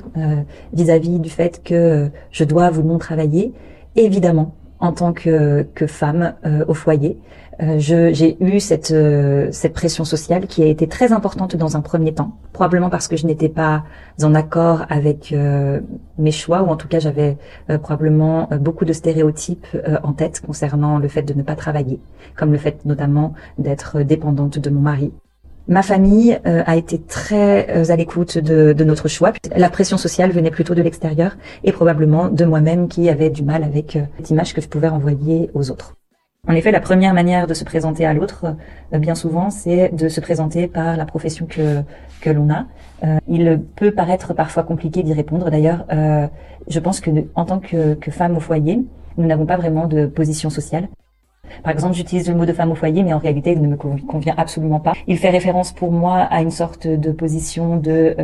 vis-à-vis 0.74 1.20
du 1.20 1.30
fait 1.30 1.62
que 1.64 2.10
je 2.32 2.44
dois 2.46 2.72
ou 2.72 2.82
non 2.82 2.98
travailler, 2.98 3.54
évidemment, 3.96 4.56
en 4.80 4.92
tant 4.92 5.14
que, 5.14 5.68
femme 5.86 6.34
au 6.68 6.74
foyer, 6.74 7.20
euh, 7.49 7.49
j'ai 7.78 8.38
eu 8.42 8.60
cette, 8.60 8.92
euh, 8.92 9.50
cette 9.52 9.74
pression 9.74 10.06
sociale 10.06 10.48
qui 10.48 10.64
a 10.64 10.66
été 10.66 10.88
très 10.88 11.12
importante 11.12 11.56
dans 11.58 11.76
un 11.76 11.82
premier 11.82 12.14
temps, 12.14 12.38
probablement 12.54 12.90
parce 12.90 13.08
que 13.08 13.18
je 13.18 13.28
n'étais 13.28 13.50
pas 13.50 13.84
en 14.24 14.34
accord 14.34 14.86
avec 14.90 15.34
euh, 15.34 15.82
mes 16.18 16.32
choix, 16.32 16.62
ou 16.64 16.68
en 16.68 16.78
tout 16.78 16.88
cas 16.88 17.00
j'avais 17.00 17.38
probablement 17.82 18.48
beaucoup 18.60 18.86
de 18.86 18.94
stéréotypes 18.94 19.68
en 20.04 20.14
tête 20.14 20.42
concernant 20.46 21.00
le 21.00 21.08
fait 21.08 21.22
de 21.22 21.34
ne 21.34 21.44
pas 21.44 21.56
travailler, 21.56 22.00
comme 22.38 22.52
le 22.52 22.58
fait 22.58 22.86
notamment 22.86 23.34
d'être 23.58 24.02
dépendante 24.02 24.60
de 24.60 24.70
mon 24.70 24.82
mari. 24.82 25.12
Ma 25.68 25.84
famille 25.84 26.40
a 26.44 26.76
été 26.76 27.00
très 27.00 27.92
à 27.92 27.96
l'écoute 27.96 28.38
de, 28.38 28.74
de, 28.74 28.84
notre 28.84 29.08
choix. 29.08 29.34
La 29.56 29.70
pression 29.70 29.98
sociale 29.98 30.32
venait 30.32 30.52
plutôt 30.52 30.74
de 30.74 30.82
l'extérieur 30.82 31.38
et 31.64 31.72
probablement 31.72 32.30
de 32.30 32.46
moi-même 32.46 32.88
qui 32.88 33.10
avait 33.10 33.30
du 33.30 33.44
mal 33.44 33.64
avec 33.64 33.98
cette 34.18 34.30
image 34.30 34.54
que 34.54 34.62
je 34.62 34.68
pouvais 34.68 34.90
envoyer 34.90 35.52
aux 35.54 35.70
autres. 35.70 35.94
En 36.48 36.54
effet, 36.54 36.72
la 36.72 36.80
première 36.80 37.14
manière 37.14 37.48
de 37.48 37.54
se 37.54 37.66
présenter 37.66 38.06
à 38.06 38.14
l'autre, 38.14 38.56
euh, 38.94 38.98
bien 38.98 39.14
souvent, 39.14 39.50
c'est 39.50 39.94
de 39.94 40.08
se 40.08 40.22
présenter 40.22 40.68
par 40.68 40.96
la 40.96 41.06
profession 41.06 41.46
que, 41.46 41.84
que 42.22 42.30
l'on 42.30 42.50
a. 42.50 42.66
Euh, 43.04 43.18
il 43.28 43.62
peut 43.76 43.92
paraître 43.92 44.34
parfois 44.34 44.64
compliqué 44.64 45.04
d'y 45.04 45.14
répondre. 45.14 45.52
D'ailleurs, 45.52 45.86
euh, 45.92 46.28
je 46.68 46.80
pense 46.80 47.02
que 47.02 47.12
en 47.36 47.44
tant 47.44 47.60
que, 47.60 47.94
que 47.94 48.10
femme 48.10 48.38
au 48.38 48.40
foyer, 48.40 48.80
nous 49.18 49.28
n'avons 49.28 49.46
pas 49.46 49.58
vraiment 49.58 49.86
de 49.86 50.06
position 50.06 50.50
sociale. 50.50 50.88
Par 51.62 51.74
exemple, 51.74 51.94
j'utilise 51.94 52.30
le 52.30 52.36
mot 52.36 52.46
de 52.46 52.54
femme 52.54 52.72
au 52.72 52.76
foyer, 52.76 53.04
mais 53.04 53.12
en 53.12 53.18
réalité, 53.20 53.52
il 53.52 53.62
ne 53.62 53.68
me 53.68 53.76
convient 53.76 54.36
absolument 54.38 54.80
pas. 54.80 54.94
Il 55.08 55.18
fait 55.18 55.30
référence 55.30 55.74
pour 55.74 55.92
moi 55.92 56.20
à 56.20 56.42
une 56.42 56.52
sorte 56.52 56.88
de 56.88 57.12
position 57.12 57.78
de 57.78 58.16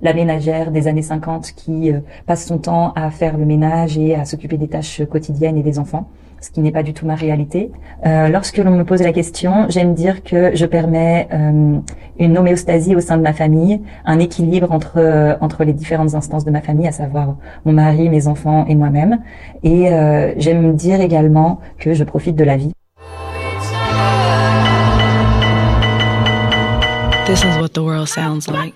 la 0.00 0.14
ménagère 0.14 0.70
des 0.70 0.86
années 0.86 1.02
50 1.02 1.52
qui 1.56 1.90
passe 2.26 2.46
son 2.46 2.58
temps 2.58 2.92
à 2.94 3.10
faire 3.10 3.36
le 3.36 3.44
ménage 3.44 3.98
et 3.98 4.14
à 4.14 4.24
s'occuper 4.24 4.56
des 4.56 4.68
tâches 4.68 5.02
quotidiennes 5.10 5.58
et 5.58 5.62
des 5.62 5.80
enfants 5.80 6.08
ce 6.40 6.50
qui 6.50 6.60
n'est 6.60 6.72
pas 6.72 6.82
du 6.82 6.92
tout 6.92 7.06
ma 7.06 7.14
réalité. 7.14 7.70
Euh, 8.06 8.28
lorsque 8.28 8.58
l'on 8.58 8.70
me 8.70 8.84
pose 8.84 9.02
la 9.02 9.12
question, 9.12 9.66
j'aime 9.68 9.94
dire 9.94 10.22
que 10.22 10.54
je 10.54 10.66
permets 10.66 11.28
euh, 11.32 11.78
une 12.18 12.38
homéostasie 12.38 12.94
au 12.96 13.00
sein 13.00 13.16
de 13.16 13.22
ma 13.22 13.32
famille, 13.32 13.80
un 14.04 14.18
équilibre 14.18 14.72
entre 14.72 14.98
euh, 14.98 15.34
entre 15.40 15.64
les 15.64 15.72
différentes 15.72 16.14
instances 16.14 16.44
de 16.44 16.50
ma 16.50 16.60
famille, 16.60 16.86
à 16.86 16.92
savoir 16.92 17.36
mon 17.64 17.72
mari, 17.72 18.08
mes 18.08 18.26
enfants 18.26 18.64
et 18.68 18.74
moi-même. 18.74 19.20
Et 19.62 19.92
euh, 19.92 20.32
j'aime 20.38 20.74
dire 20.74 21.00
également 21.00 21.60
que 21.78 21.94
je 21.94 22.04
profite 22.04 22.36
de 22.36 22.44
la 22.44 22.56
vie. 22.56 22.72
This 27.26 27.44
is 27.44 27.58
what 27.60 27.74
the 27.74 27.82
world 27.82 28.08
sounds 28.08 28.48
like. 28.48 28.74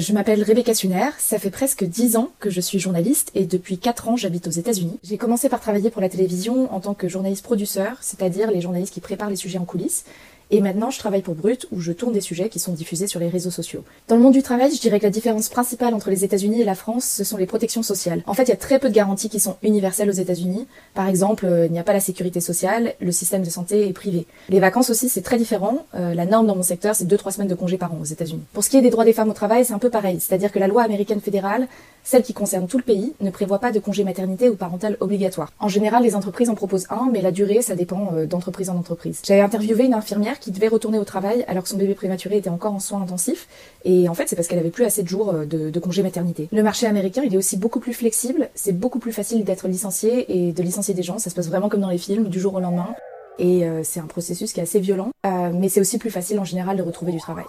Je 0.00 0.14
m'appelle 0.14 0.42
Rebecca 0.42 0.72
Suner, 0.72 1.10
ça 1.18 1.38
fait 1.38 1.50
presque 1.50 1.84
10 1.84 2.16
ans 2.16 2.30
que 2.38 2.48
je 2.48 2.62
suis 2.62 2.78
journaliste 2.78 3.30
et 3.34 3.44
depuis 3.44 3.76
4 3.76 4.08
ans 4.08 4.16
j'habite 4.16 4.46
aux 4.46 4.50
États-Unis. 4.50 4.98
J'ai 5.02 5.18
commencé 5.18 5.50
par 5.50 5.60
travailler 5.60 5.90
pour 5.90 6.00
la 6.00 6.08
télévision 6.08 6.72
en 6.74 6.80
tant 6.80 6.94
que 6.94 7.06
journaliste 7.06 7.44
produceur, 7.44 7.98
c'est-à-dire 8.00 8.50
les 8.50 8.62
journalistes 8.62 8.94
qui 8.94 9.00
préparent 9.00 9.28
les 9.28 9.36
sujets 9.36 9.58
en 9.58 9.66
coulisses. 9.66 10.06
Et 10.52 10.60
maintenant, 10.60 10.90
je 10.90 10.98
travaille 10.98 11.22
pour 11.22 11.36
Brut, 11.36 11.68
où 11.70 11.80
je 11.80 11.92
tourne 11.92 12.12
des 12.12 12.20
sujets 12.20 12.48
qui 12.48 12.58
sont 12.58 12.72
diffusés 12.72 13.06
sur 13.06 13.20
les 13.20 13.28
réseaux 13.28 13.52
sociaux. 13.52 13.84
Dans 14.08 14.16
le 14.16 14.22
monde 14.22 14.32
du 14.32 14.42
travail, 14.42 14.74
je 14.74 14.80
dirais 14.80 14.98
que 14.98 15.04
la 15.04 15.10
différence 15.10 15.48
principale 15.48 15.94
entre 15.94 16.10
les 16.10 16.24
États-Unis 16.24 16.60
et 16.60 16.64
la 16.64 16.74
France, 16.74 17.04
ce 17.04 17.22
sont 17.22 17.36
les 17.36 17.46
protections 17.46 17.84
sociales. 17.84 18.24
En 18.26 18.34
fait, 18.34 18.44
il 18.44 18.48
y 18.48 18.52
a 18.52 18.56
très 18.56 18.80
peu 18.80 18.88
de 18.88 18.94
garanties 18.94 19.28
qui 19.28 19.38
sont 19.38 19.56
universelles 19.62 20.10
aux 20.10 20.12
États-Unis. 20.12 20.66
Par 20.94 21.08
exemple, 21.08 21.46
euh, 21.46 21.66
il 21.66 21.72
n'y 21.72 21.78
a 21.78 21.84
pas 21.84 21.92
la 21.92 22.00
sécurité 22.00 22.40
sociale, 22.40 22.94
le 23.00 23.12
système 23.12 23.44
de 23.44 23.50
santé 23.50 23.88
est 23.88 23.92
privé. 23.92 24.26
Les 24.48 24.58
vacances 24.58 24.90
aussi, 24.90 25.08
c'est 25.08 25.22
très 25.22 25.38
différent. 25.38 25.86
Euh, 25.94 26.14
la 26.14 26.26
norme 26.26 26.48
dans 26.48 26.56
mon 26.56 26.64
secteur, 26.64 26.96
c'est 26.96 27.06
2-3 27.06 27.32
semaines 27.32 27.48
de 27.48 27.54
congés 27.54 27.78
par 27.78 27.92
an 27.92 27.98
aux 28.00 28.04
États-Unis. 28.04 28.42
Pour 28.52 28.64
ce 28.64 28.70
qui 28.70 28.76
est 28.76 28.82
des 28.82 28.90
droits 28.90 29.04
des 29.04 29.12
femmes 29.12 29.30
au 29.30 29.34
travail, 29.34 29.64
c'est 29.64 29.72
un 29.72 29.78
peu 29.78 29.90
pareil. 29.90 30.18
C'est-à-dire 30.18 30.50
que 30.50 30.58
la 30.58 30.66
loi 30.66 30.82
américaine 30.82 31.20
fédérale, 31.20 31.68
celle 32.02 32.22
qui 32.24 32.32
concerne 32.32 32.66
tout 32.66 32.78
le 32.78 32.82
pays, 32.82 33.14
ne 33.20 33.30
prévoit 33.30 33.60
pas 33.60 33.70
de 33.70 33.78
congé 33.78 34.02
maternité 34.02 34.48
ou 34.48 34.56
parental 34.56 34.96
obligatoire. 34.98 35.52
En 35.60 35.68
général, 35.68 36.02
les 36.02 36.16
entreprises 36.16 36.50
en 36.50 36.56
proposent 36.56 36.86
un, 36.90 37.08
mais 37.12 37.20
la 37.20 37.30
durée, 37.30 37.62
ça 37.62 37.76
dépend 37.76 38.12
euh, 38.14 38.26
d'entreprise 38.26 38.68
en 38.68 38.76
entreprise. 38.76 39.20
J'avais 39.24 39.42
interviewé 39.42 39.84
une 39.84 39.94
infirmière 39.94 40.39
qui 40.40 40.50
devait 40.50 40.68
retourner 40.68 40.98
au 40.98 41.04
travail 41.04 41.44
alors 41.46 41.62
que 41.62 41.68
son 41.68 41.76
bébé 41.76 41.94
prématuré 41.94 42.38
était 42.38 42.50
encore 42.50 42.72
en 42.72 42.80
soins 42.80 43.02
intensifs. 43.02 43.48
Et 43.84 44.08
en 44.08 44.14
fait, 44.14 44.28
c'est 44.28 44.36
parce 44.36 44.48
qu'elle 44.48 44.58
avait 44.58 44.70
plus 44.70 44.84
assez 44.84 45.02
de 45.02 45.08
jours 45.08 45.30
euh, 45.30 45.44
de, 45.44 45.80
congé 45.80 46.02
maternité. 46.02 46.48
Le 46.52 46.62
marché 46.62 46.86
américain, 46.86 47.22
il 47.24 47.34
est 47.34 47.38
aussi 47.38 47.56
beaucoup 47.56 47.80
plus 47.80 47.94
flexible. 47.94 48.48
C'est 48.54 48.72
beaucoup 48.72 48.98
plus 48.98 49.12
facile 49.12 49.44
d'être 49.44 49.68
licencié 49.68 50.48
et 50.48 50.52
de 50.52 50.62
licencier 50.62 50.94
des 50.94 51.02
gens. 51.02 51.18
Ça 51.18 51.30
se 51.30 51.34
passe 51.34 51.48
vraiment 51.48 51.68
comme 51.68 51.80
dans 51.80 51.90
les 51.90 51.98
films, 51.98 52.28
du 52.28 52.40
jour 52.40 52.54
au 52.54 52.60
lendemain. 52.60 52.94
Et 53.38 53.64
euh, 53.64 53.82
c'est 53.84 54.00
un 54.00 54.06
processus 54.06 54.52
qui 54.52 54.60
est 54.60 54.64
assez 54.64 54.80
violent. 54.80 55.10
Euh, 55.26 55.50
mais 55.54 55.68
c'est 55.68 55.80
aussi 55.80 55.98
plus 55.98 56.10
facile 56.10 56.38
en 56.38 56.44
général 56.44 56.76
de 56.76 56.82
retrouver 56.82 57.12
du 57.12 57.18
travail. 57.18 57.46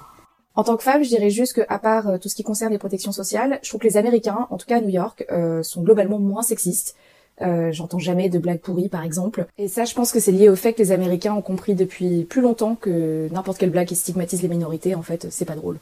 En 0.55 0.63
tant 0.63 0.75
que 0.75 0.83
femme, 0.83 1.03
je 1.03 1.09
dirais 1.09 1.29
juste 1.29 1.53
que, 1.53 1.61
à 1.69 1.79
part 1.79 2.19
tout 2.19 2.27
ce 2.27 2.35
qui 2.35 2.43
concerne 2.43 2.73
les 2.73 2.77
protections 2.77 3.13
sociales, 3.13 3.59
je 3.63 3.69
trouve 3.69 3.79
que 3.79 3.87
les 3.87 3.95
Américains, 3.95 4.47
en 4.49 4.57
tout 4.57 4.65
cas 4.65 4.77
à 4.77 4.81
New 4.81 4.89
York, 4.89 5.25
sont 5.63 5.81
globalement 5.81 6.19
moins 6.19 6.41
sexistes. 6.41 6.97
Euh, 7.41 7.71
j'entends 7.71 7.99
jamais 7.99 8.29
de 8.29 8.39
blagues 8.39 8.59
pourries, 8.59 8.89
par 8.89 9.03
exemple. 9.03 9.45
Et 9.57 9.67
ça, 9.67 9.85
je 9.85 9.93
pense 9.93 10.11
que 10.11 10.19
c'est 10.19 10.31
lié 10.31 10.49
au 10.49 10.55
fait 10.55 10.73
que 10.73 10.79
les 10.79 10.91
Américains 10.91 11.33
ont 11.33 11.41
compris 11.41 11.75
depuis 11.75 12.23
plus 12.23 12.41
longtemps 12.41 12.75
que 12.75 13.27
n'importe 13.31 13.57
quelle 13.57 13.71
blague 13.71 13.87
qui 13.87 13.95
stigmatise 13.95 14.41
les 14.41 14.47
minorités, 14.47 14.95
en 14.95 15.01
fait, 15.01 15.27
c'est 15.29 15.45
pas 15.45 15.55
drôle. 15.55 15.77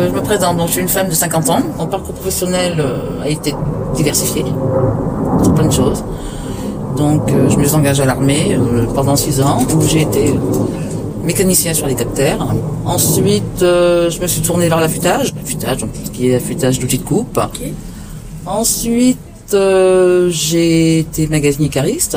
Euh, 0.00 0.08
je 0.08 0.12
me 0.12 0.22
présente, 0.22 0.56
donc 0.56 0.68
je 0.68 0.72
suis 0.72 0.80
une 0.80 0.88
femme 0.88 1.08
de 1.08 1.14
50 1.14 1.50
ans. 1.50 1.60
Mon 1.76 1.86
parcours 1.86 2.14
professionnel 2.14 2.76
euh, 2.78 3.22
a 3.22 3.28
été 3.28 3.54
diversifié 3.94 4.44
sur 5.42 5.54
plein 5.54 5.66
de 5.66 5.72
choses. 5.72 6.02
Donc 6.96 7.30
je 7.30 7.56
me 7.56 7.64
suis 7.64 7.74
engagée 7.74 8.02
à 8.02 8.06
l'armée 8.06 8.58
pendant 8.94 9.16
6 9.16 9.40
ans 9.40 9.62
où 9.74 9.80
j'ai 9.82 10.02
été 10.02 10.34
mécanicien 11.24 11.72
sur 11.72 11.86
l'hélicoptère. 11.86 12.46
Ensuite, 12.84 13.60
je 13.60 14.20
me 14.20 14.26
suis 14.26 14.42
tournée 14.42 14.68
vers 14.68 14.80
l'affûtage, 14.80 15.32
l'affûtage, 15.34 15.78
donc 15.78 15.92
tout 15.92 16.04
ce 16.04 16.10
qui 16.10 16.28
est 16.28 16.34
affûtage 16.34 16.78
d'outils 16.78 16.98
de 16.98 17.04
coupe. 17.04 17.38
Ensuite, 18.50 19.54
euh, 19.54 20.28
j'ai 20.28 20.98
été 20.98 21.28
magasinier 21.28 21.68
cariste. 21.68 22.16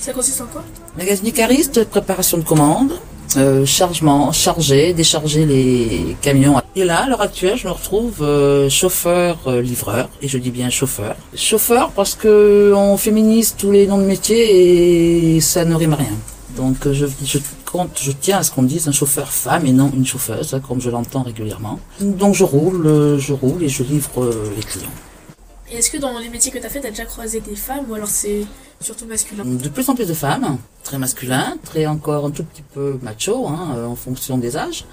Ça 0.00 0.12
consiste 0.12 0.40
en 0.40 0.46
quoi? 0.46 0.64
Magasinier 0.98 1.30
cariste, 1.30 1.84
préparation 1.84 2.36
de 2.36 2.42
commandes, 2.42 2.90
euh, 3.36 3.64
chargement, 3.64 4.32
charger, 4.32 4.92
décharger 4.92 5.46
les 5.46 6.16
camions. 6.20 6.60
Et 6.74 6.82
là, 6.82 7.04
à 7.04 7.08
l'heure 7.08 7.20
actuelle, 7.20 7.56
je 7.56 7.68
me 7.68 7.72
retrouve 7.72 8.22
euh, 8.22 8.68
chauffeur, 8.68 9.52
livreur, 9.52 10.08
et 10.20 10.26
je 10.26 10.36
dis 10.36 10.50
bien 10.50 10.68
chauffeur. 10.68 11.14
Chauffeur 11.36 11.92
parce 11.92 12.16
que 12.16 12.72
on 12.74 12.96
féminise 12.96 13.54
tous 13.56 13.70
les 13.70 13.86
noms 13.86 13.98
de 13.98 14.06
métiers 14.06 15.36
et 15.36 15.40
ça 15.40 15.64
ne 15.64 15.76
rime 15.76 15.92
à 15.92 15.96
rien. 15.96 16.16
Donc 16.56 16.90
je, 16.90 17.06
je 17.06 18.10
tiens 18.20 18.38
à 18.38 18.42
ce 18.42 18.50
qu'on 18.50 18.64
dise 18.64 18.88
un 18.88 18.92
chauffeur 18.92 19.28
femme 19.28 19.64
et 19.64 19.72
non 19.72 19.92
une 19.96 20.04
chauffeuse, 20.04 20.54
hein, 20.54 20.60
comme 20.66 20.80
je 20.80 20.90
l'entends 20.90 21.22
régulièrement. 21.22 21.78
Donc 22.00 22.34
je 22.34 22.42
roule, 22.42 23.16
je 23.20 23.32
roule 23.32 23.62
et 23.62 23.68
je 23.68 23.84
livre 23.84 24.28
les 24.56 24.62
clients. 24.64 24.90
Et 25.70 25.76
est-ce 25.76 25.90
que 25.90 25.98
dans 25.98 26.18
les 26.18 26.28
métiers 26.28 26.50
que 26.50 26.58
tu 26.58 26.66
as 26.66 26.68
fait, 26.68 26.80
tu 26.80 26.86
as 26.86 26.90
déjà 26.90 27.04
croisé 27.04 27.40
des 27.40 27.54
femmes 27.54 27.84
ou 27.88 27.94
alors 27.94 28.08
c'est 28.08 28.44
surtout 28.80 29.06
masculin? 29.06 29.44
De 29.44 29.68
plus 29.68 29.88
en 29.88 29.94
plus 29.94 30.06
de 30.08 30.14
femmes, 30.14 30.58
très 30.82 30.98
masculin, 30.98 31.56
très 31.64 31.86
encore 31.86 32.26
un 32.26 32.30
tout 32.30 32.44
petit 32.44 32.62
peu 32.62 32.98
macho, 33.02 33.46
hein, 33.46 33.74
euh, 33.76 33.86
en 33.86 33.94
fonction 33.94 34.36
des 34.38 34.56
âges. 34.56 34.84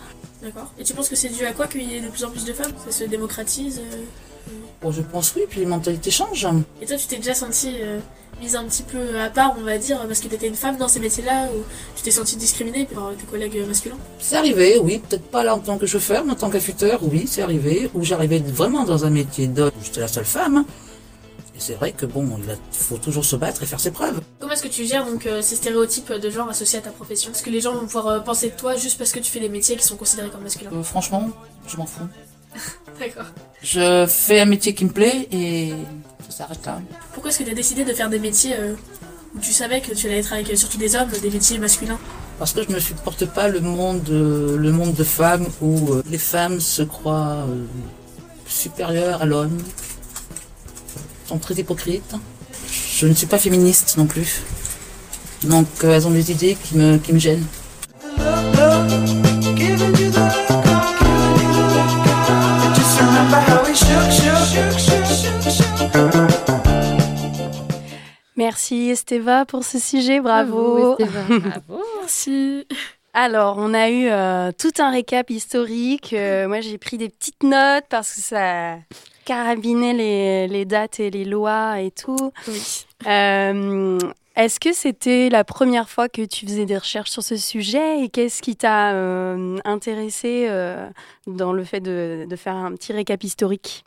D'accord. 0.42 0.72
Et 0.78 0.84
tu 0.84 0.94
penses 0.94 1.10
que 1.10 1.16
c'est 1.16 1.30
dû 1.30 1.46
à 1.46 1.54
quoi 1.54 1.68
qu'il 1.68 1.82
y 1.82 1.96
ait 1.96 2.02
de 2.02 2.10
plus 2.10 2.24
en 2.24 2.30
plus 2.30 2.46
de 2.46 2.54
femmes? 2.54 2.74
Ça 2.86 2.92
se 2.92 3.04
démocratise 3.06 3.80
euh, 3.80 4.04
Bon, 4.82 4.92
je 4.92 5.02
pense 5.02 5.34
oui, 5.36 5.44
puis 5.50 5.60
les 5.60 5.66
mentalités 5.66 6.12
changent. 6.12 6.48
Et 6.82 6.86
toi, 6.86 6.98
tu 6.98 7.08
t'es 7.08 7.18
déjà 7.18 7.34
sentie 7.34 7.76
euh, 7.82 8.00
mise 8.40 8.56
un 8.56 8.64
petit 8.66 8.84
peu 8.84 9.20
à 9.20 9.30
part, 9.30 9.56
on 9.60 9.64
va 9.64 9.78
dire, 9.78 10.06
parce 10.08 10.20
que 10.20 10.28
tu 10.28 10.36
étais 10.36 10.48
une 10.48 10.56
femme 10.56 10.78
dans 10.78 10.88
ces 10.88 11.00
métiers-là, 11.00 11.48
ou 11.48 11.64
tu 11.96 12.04
t'es 12.04 12.12
sentie 12.12 12.36
discriminée 12.36 12.86
par 12.86 13.12
tes 13.18 13.26
collègues 13.26 13.66
masculins? 13.68 13.98
C'est 14.20 14.36
arrivé, 14.36 14.80
oui, 14.80 15.00
peut-être 15.00 15.24
pas 15.24 15.44
là 15.44 15.56
en 15.56 15.60
tant 15.60 15.78
que 15.78 15.88
chauffeur, 15.88 16.24
mais 16.26 16.34
en 16.34 16.36
tant 16.36 16.50
qu'affûteur, 16.50 17.00
oui, 17.02 17.26
c'est 17.28 17.42
arrivé, 17.42 17.90
où 17.94 18.04
j'arrivais 18.04 18.40
vraiment 18.40 18.84
dans 18.84 19.06
un 19.06 19.10
métier 19.10 19.48
d'homme, 19.48 19.72
où 19.80 19.84
j'étais 19.84 20.02
la 20.02 20.08
seule 20.08 20.26
femme. 20.26 20.66
Et 21.56 21.60
c'est 21.60 21.74
vrai 21.74 21.92
que 21.92 22.06
bon, 22.06 22.30
il 22.48 22.56
faut 22.72 22.98
toujours 22.98 23.26
se 23.26 23.36
battre 23.36 23.64
et 23.64 23.66
faire 23.66 23.80
ses 23.80 23.90
preuves. 23.90 24.22
Comment 24.40 24.54
est-ce 24.54 24.62
que 24.62 24.68
tu 24.68 24.86
gères 24.86 25.08
donc 25.08 25.26
euh, 25.26 25.42
ces 25.42 25.56
stéréotypes 25.56 26.14
de 26.14 26.30
genre 26.30 26.48
associés 26.48 26.78
à 26.78 26.84
ta 26.84 26.92
profession? 26.92 27.32
Est-ce 27.32 27.42
que 27.42 27.50
les 27.50 27.62
gens 27.62 27.74
vont 27.74 27.88
pouvoir 27.88 28.08
euh, 28.08 28.20
penser 28.20 28.52
de 28.52 28.56
toi 28.56 28.76
juste 28.76 29.00
parce 29.00 29.12
que 29.12 29.18
tu 29.18 29.32
fais 29.32 29.40
des 29.40 29.50
métiers 29.50 29.76
qui 29.76 29.84
sont 29.84 29.96
considérés 29.96 30.30
comme 30.30 30.44
masculins? 30.44 30.70
Euh, 30.72 30.84
franchement, 30.84 31.32
je 31.66 31.78
m'en 31.78 31.88
fous. 31.88 32.04
D'accord. 33.00 33.26
Je 33.62 34.06
fais 34.08 34.40
un 34.40 34.46
métier 34.46 34.74
qui 34.74 34.86
me 34.86 34.92
plaît 34.92 35.28
et 35.32 35.74
ça 36.30 36.38
s'arrête 36.38 36.66
là. 36.66 36.82
Pourquoi 37.14 37.30
est-ce 37.30 37.40
que 37.40 37.44
tu 37.44 37.52
as 37.52 37.56
décidé 37.56 37.84
de 37.84 37.94
faire 37.94 38.10
des 38.10 38.20
métiers 38.20 38.56
euh, 38.58 38.74
où 39.36 39.40
tu 39.40 39.52
savais 39.52 39.82
que 39.82 39.94
tu 39.94 40.08
allais 40.08 40.20
être 40.20 40.34
avec 40.34 40.50
euh, 40.50 40.56
surtout 40.56 40.78
des 40.78 40.96
hommes, 40.96 41.10
des 41.22 41.30
métiers 41.30 41.58
masculins? 41.58 42.00
Parce 42.40 42.54
que 42.54 42.62
je 42.62 42.72
ne 42.72 42.80
supporte 42.80 43.26
pas 43.26 43.48
le 43.48 43.62
monde, 43.62 44.08
euh, 44.10 44.58
le 44.58 44.72
monde 44.72 44.94
de 44.94 45.04
femmes 45.04 45.48
où 45.60 45.94
euh, 45.94 46.04
les 46.10 46.20
femmes 46.20 46.60
se 46.60 46.84
croient 46.84 47.46
euh, 47.48 47.66
supérieures 48.48 49.24
à 49.24 49.26
l'homme, 49.26 49.58
sont 51.28 51.40
très 51.40 51.56
hypocrites. 51.56 52.14
Je 52.96 53.08
ne 53.08 53.14
suis 53.16 53.26
pas 53.26 53.40
féministe 53.40 53.96
non 53.98 54.06
plus. 54.06 54.42
Donc 55.44 55.68
elles 55.84 56.08
ont 56.08 56.12
des 56.12 56.32
idées 56.32 56.56
qui 56.64 56.78
me, 56.78 56.98
qui 56.98 57.12
me 57.12 57.20
gênent. 57.20 57.46
Merci 68.48 68.92
Esteva 68.92 69.44
pour 69.44 69.66
ce 69.66 69.78
sujet, 69.78 70.22
bravo. 70.22 70.96
Merci. 72.00 72.66
Alors, 73.14 73.58
on 73.58 73.74
a 73.74 73.90
eu 73.90 74.08
euh, 74.08 74.52
tout 74.58 74.72
un 74.80 74.90
récap 74.90 75.30
historique. 75.30 76.14
Euh, 76.14 76.48
moi, 76.48 76.62
j'ai 76.62 76.78
pris 76.78 76.98
des 76.98 77.10
petites 77.10 77.44
notes 77.44 77.84
parce 77.90 78.14
que 78.14 78.22
ça 78.22 78.76
carabinait 79.26 79.92
les, 79.92 80.48
les 80.48 80.64
dates 80.64 81.02
et 81.02 81.10
les 81.10 81.26
lois 81.26 81.82
et 81.82 81.92
tout. 81.92 82.32
Euh, 83.06 84.00
Est-ce 84.38 84.62
que 84.62 84.72
c'était 84.72 85.28
la 85.28 85.44
première 85.44 85.90
fois 85.90 86.08
que 86.08 86.22
tu 86.22 86.46
faisais 86.46 86.66
des 86.66 86.78
recherches 86.78 87.10
sur 87.10 87.24
ce 87.24 87.36
sujet 87.36 88.02
et 88.02 88.08
qu'est-ce 88.08 88.42
qui 88.42 88.56
t'a 88.56 88.94
euh, 88.94 89.58
intéressé 89.66 90.46
euh, 90.48 90.88
dans 91.26 91.52
le 91.52 91.66
fait 91.66 91.82
de, 91.82 92.26
de 92.30 92.36
faire 92.38 92.56
un 92.56 92.72
petit 92.76 92.94
récap 92.94 93.22
historique? 93.26 93.84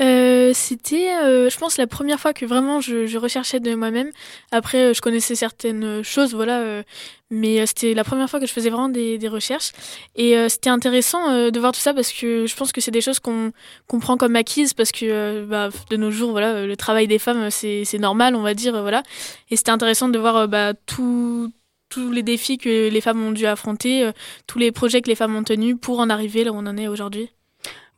Euh, 0.00 0.52
C'était, 0.54 1.14
euh, 1.14 1.50
je 1.50 1.58
pense, 1.58 1.76
la 1.76 1.86
première 1.86 2.18
fois 2.18 2.32
que 2.32 2.44
vraiment 2.46 2.80
je, 2.80 3.16
recherchais 3.16 3.60
de 3.60 3.74
moi-même. 3.74 4.10
Après, 4.50 4.78
euh, 4.90 4.94
je 4.94 5.00
connaissais 5.00 5.34
certaines 5.34 6.02
choses, 6.02 6.34
voilà, 6.34 6.82
mais 7.30 7.64
c'était 7.66 7.94
la 7.94 8.04
première 8.04 8.28
fois 8.28 8.40
que 8.40 8.46
je 8.46 8.52
faisais 8.52 8.70
vraiment 8.70 8.88
des, 8.88 9.18
recherches. 9.28 9.72
Et 10.16 10.34
c'était 10.48 10.70
intéressant 10.70 11.50
de 11.50 11.60
voir 11.60 11.72
tout 11.72 11.80
ça 11.80 11.94
parce 11.94 12.12
que 12.12 12.46
je 12.46 12.56
pense 12.56 12.72
que 12.72 12.80
c'est 12.80 12.90
des 12.90 13.00
choses 13.00 13.20
qu'on 13.20 13.52
qu'on 13.86 14.00
prend 14.00 14.16
comme 14.16 14.36
acquises 14.36 14.74
parce 14.74 14.92
que 14.92 15.44
bah, 15.44 15.70
de 15.90 15.96
nos 15.96 16.10
jours, 16.10 16.32
voilà, 16.32 16.66
le 16.66 16.76
travail 16.76 17.06
des 17.06 17.18
femmes, 17.18 17.50
c'est 17.50 17.98
normal, 17.98 18.34
on 18.34 18.42
va 18.42 18.54
dire, 18.54 18.80
voilà. 18.82 19.02
Et 19.50 19.56
c'était 19.56 19.70
intéressant 19.70 20.08
de 20.08 20.18
voir 20.18 20.48
bah, 20.48 20.74
tous 20.86 21.52
les 21.96 22.22
défis 22.22 22.58
que 22.58 22.88
les 22.90 23.00
femmes 23.00 23.22
ont 23.22 23.32
dû 23.32 23.46
affronter, 23.46 24.10
tous 24.46 24.58
les 24.58 24.72
projets 24.72 25.02
que 25.02 25.08
les 25.08 25.16
femmes 25.16 25.36
ont 25.36 25.44
tenus 25.44 25.76
pour 25.80 26.00
en 26.00 26.10
arriver 26.10 26.44
là 26.44 26.52
où 26.52 26.56
on 26.56 26.66
en 26.66 26.76
est 26.76 26.88
aujourd'hui. 26.88 27.30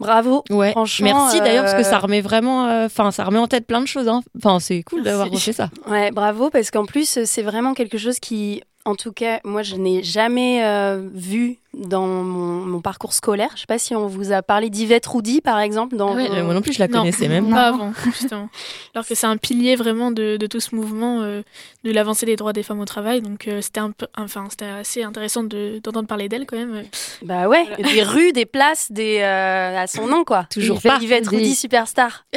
Bravo. 0.01 0.45
Ouais. 0.51 0.73
Franchement, 0.73 1.07
Merci 1.07 1.41
d'ailleurs 1.41 1.65
parce 1.65 1.75
que 1.75 1.81
euh, 1.81 1.91
ça 1.91 1.99
remet 1.99 2.21
vraiment, 2.21 2.67
euh, 2.67 2.87
enfin 2.87 3.11
ça 3.11 3.25
remet 3.25 3.39
en 3.39 3.47
tête 3.47 3.67
plein 3.67 3.81
de 3.81 3.87
choses. 3.87 4.09
Hein. 4.09 4.23
Enfin 4.37 4.59
c'est 4.61 4.83
cool 4.83 5.03
d'avoir 5.03 5.31
refait 5.31 5.53
ça. 5.53 5.71
Ouais, 5.89 6.11
bravo, 6.11 6.51
parce 6.51 6.71
qu'en 6.71 6.85
plus, 6.85 7.21
c'est 7.25 7.43
vraiment 7.43 7.75
quelque 7.75 7.99
chose 7.99 8.19
qui, 8.19 8.63
en 8.85 8.95
tout 8.97 9.13
cas, 9.13 9.41
moi, 9.45 9.63
je 9.63 9.77
n'ai 9.77 10.03
jamais 10.03 10.65
euh, 10.65 11.09
vu 11.15 11.59
dans 11.73 12.07
mon, 12.07 12.65
mon 12.67 12.81
parcours 12.81 13.13
scolaire. 13.15 13.51
Je 13.57 13.61
sais 13.63 13.67
pas 13.67 13.79
si 13.79 13.97
on 13.97 14.07
vous 14.07 14.31
a 14.31 14.43
parlé 14.43 14.71
d'Yvette 14.71 15.07
Roudy, 15.07 15.41
par 15.41 15.59
exemple. 15.59 15.97
Dans 15.97 16.13
Ah 16.13 16.17
ouais, 16.17 16.29
vos- 16.29 16.45
moi 16.45 16.55
non 16.55 16.61
plus, 16.61 16.73
je 16.73 16.79
la 16.79 16.87
connaissais 16.87 17.27
même 17.27 17.51
Pas 17.51 17.69
avant, 17.69 17.93
justement. 18.05 18.49
Alors 18.95 19.05
que 19.07 19.15
c'est 19.17 19.27
un 19.27 19.37
pilier 19.39 19.75
vraiment 19.75 20.11
de, 20.13 20.37
de 20.37 20.47
tout 20.47 20.61
ce 20.61 20.75
mouvement 20.75 21.23
euh, 21.23 21.43
de 21.83 21.91
l'avancée 21.91 22.27
des 22.27 22.37
droits 22.37 22.53
des 22.53 22.63
femmes 22.63 22.79
au 22.81 22.85
travail. 22.85 23.23
Donc 23.23 23.49
euh, 23.49 23.61
c'était 23.61 23.81
un 23.81 23.91
peu, 23.91 24.07
enfin 24.17 24.47
c'était 24.51 24.67
assez 24.67 25.03
intéressant 25.03 25.43
de- 25.43 25.81
d'entendre 25.83 26.07
parler 26.07 26.29
d'elle 26.29 26.47
quand 26.47 26.57
même. 26.59 26.85
Bah 27.23 27.49
ouais, 27.49 27.65
des 27.83 28.03
rues, 28.05 28.31
des 28.33 28.47
places, 28.47 28.93
des 28.93 29.19
euh, 29.23 29.77
à 29.79 29.87
son 29.89 30.07
nom 30.07 30.23
quoi. 30.25 30.47
Toujours 30.53 30.77
Yvette- 30.77 30.93
pas. 30.93 30.99
Yvette 31.03 31.29
Des- 31.29 31.37
Roudy 31.37 31.55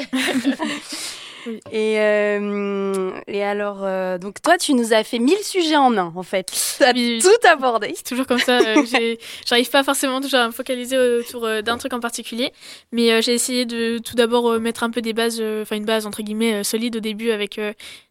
Et, 1.71 1.99
euh, 1.99 3.11
et 3.27 3.43
alors, 3.43 3.79
euh, 3.83 4.17
donc 4.17 4.41
toi, 4.41 4.57
tu 4.57 4.73
nous 4.73 4.93
as 4.93 5.03
fait 5.03 5.19
1000 5.19 5.37
sujets 5.43 5.75
en 5.77 5.95
un, 5.97 6.13
en 6.15 6.23
fait. 6.23 6.51
Tu 6.77 6.83
as 6.83 6.93
tout 6.93 7.47
abordé. 7.47 7.91
C'est 7.95 8.03
toujours 8.03 8.27
comme 8.27 8.39
ça. 8.39 8.59
euh, 8.59 9.15
J'arrive 9.45 9.69
pas 9.69 9.83
forcément 9.83 10.21
toujours 10.21 10.39
à 10.39 10.47
me 10.47 10.51
focaliser 10.51 10.97
autour 10.97 11.47
d'un 11.63 11.77
truc 11.77 11.93
en 11.93 11.99
particulier, 11.99 12.51
mais 12.91 13.21
j'ai 13.21 13.33
essayé 13.33 13.65
de 13.65 13.97
tout 13.99 14.15
d'abord 14.15 14.59
mettre 14.59 14.83
un 14.83 14.89
peu 14.89 15.01
des 15.01 15.13
bases, 15.13 15.41
enfin 15.61 15.75
une 15.75 15.85
base 15.85 16.05
entre 16.05 16.21
guillemets 16.21 16.63
solide 16.63 16.95
au 16.97 16.99
début 16.99 17.31
avec 17.31 17.59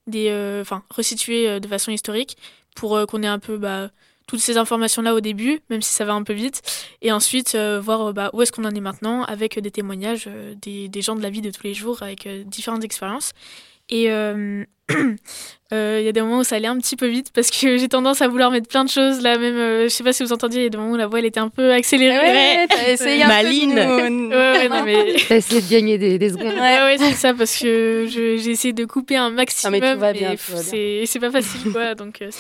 des, 0.07 0.59
enfin 0.61 0.83
resituer 0.91 1.61
de 1.61 1.69
façon 1.69 1.91
historique 1.91 2.37
pour 2.75 2.99
qu'on 3.07 3.23
ait 3.23 3.27
un 3.29 3.39
peu 3.39 3.57
bah, 3.57 3.91
toutes 4.27 4.41
ces 4.41 4.57
informations 4.59 5.03
là 5.03 5.15
au 5.15 5.21
début, 5.21 5.61
même 5.71 5.83
si 5.83 5.93
ça 5.93 6.05
va 6.05 6.13
un 6.15 6.23
peu 6.23 6.33
vite, 6.33 6.63
et 7.03 7.13
ensuite 7.13 7.55
euh, 7.55 7.81
voir 7.81 8.09
euh, 8.09 8.13
bah, 8.13 8.31
où 8.33 8.43
est-ce 8.43 8.51
qu'on 8.53 8.65
en 8.65 8.75
est 8.75 8.81
maintenant 8.81 9.23
avec 9.25 9.57
euh, 9.57 9.61
des 9.61 9.71
témoignages 9.71 10.25
euh, 10.27 10.55
des, 10.61 10.89
des 10.89 11.03
gens 11.03 11.15
de 11.17 11.23
la 11.23 11.31
vie 11.31 11.41
de 11.43 11.51
tous 11.51 11.63
les 11.65 11.75
jours 11.75 12.03
avec 12.03 12.27
euh, 12.27 12.43
différentes 12.45 12.85
expériences. 12.85 13.33
Et 13.89 14.11
euh, 14.11 14.65
euh, 15.73 15.99
il 16.01 16.05
y 16.05 16.09
a 16.09 16.13
des 16.13 16.21
moments 16.21 16.39
où 16.41 16.45
ça 16.45 16.57
allait 16.57 16.67
un 16.67 16.77
petit 16.79 16.97
peu 16.97 17.07
vite 17.07 17.29
parce 17.33 17.51
que 17.53 17.77
j'ai 17.79 17.89
tendance 17.89 18.21
à 18.21 18.27
vouloir 18.27 18.51
mettre 18.51 18.67
plein 18.69 18.85
de 18.85 18.91
choses 18.91 19.21
là 19.21 19.39
même 19.39 19.55
euh, 19.55 19.85
je 19.85 19.89
sais 19.91 20.03
pas 20.03 20.13
si 20.13 20.25
vous 20.25 20.33
entendiez 20.33 20.61
il 20.61 20.65
y 20.65 20.67
a 20.67 20.71
des 20.71 20.77
moments 20.79 20.93
où 20.93 20.97
la 20.97 21.07
voix 21.07 21.21
elle 21.21 21.25
était 21.25 21.39
un 21.39 21.49
peu 21.49 21.73
accélérée 21.73 22.19
Ouais, 22.19 22.67
t'as 22.69 22.89
essayé 22.89 23.23
un 23.23 23.29
peu 23.29 24.09
nous- 24.09 24.29
ouais, 24.31 24.35
ouais, 24.59 24.69
non, 24.69 24.83
mais 24.85 25.15
T'as 25.29 25.37
essayé 25.37 25.61
de 25.63 25.71
gagner 25.71 25.99
des, 25.99 26.19
des 26.19 26.31
secondes. 26.31 26.55
ouais, 26.55 26.79
ouais 26.83 26.97
c'est 26.99 27.13
ça 27.13 27.33
parce 27.33 27.57
que 27.59 28.07
j'ai 28.09 28.35
essayé 28.51 28.73
de 28.75 28.85
couper 28.87 29.15
un 29.17 29.31
maximum 29.31 29.79
bien, 29.79 29.91
mais 29.91 29.95
tout 29.95 30.01
va 30.01 30.13
bien. 30.13 30.35
c'est 30.37 31.05
c'est 31.07 31.21
pas 31.21 31.31
facile 31.31 31.71
quoi 31.73 31.95
donc 31.95 32.23
euh, 32.23 32.31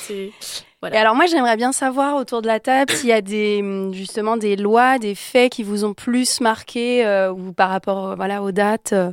Et 0.92 0.96
alors 0.96 1.14
moi 1.16 1.26
j'aimerais 1.26 1.56
bien 1.56 1.72
savoir 1.72 2.16
autour 2.16 2.42
de 2.42 2.46
la 2.46 2.60
table 2.60 2.92
s'il 2.92 3.08
y 3.08 3.12
a 3.12 3.20
des 3.22 3.64
justement 3.92 4.36
des 4.36 4.56
lois, 4.56 4.98
des 4.98 5.14
faits 5.14 5.50
qui 5.52 5.62
vous 5.64 5.84
ont 5.84 5.94
plus 5.94 6.40
marqué 6.40 7.04
euh, 7.04 7.32
ou 7.32 7.52
par 7.52 7.70
rapport 7.70 8.10
euh, 8.10 8.14
voilà 8.14 8.42
aux 8.42 8.52
dates 8.52 8.92
euh, 8.92 9.10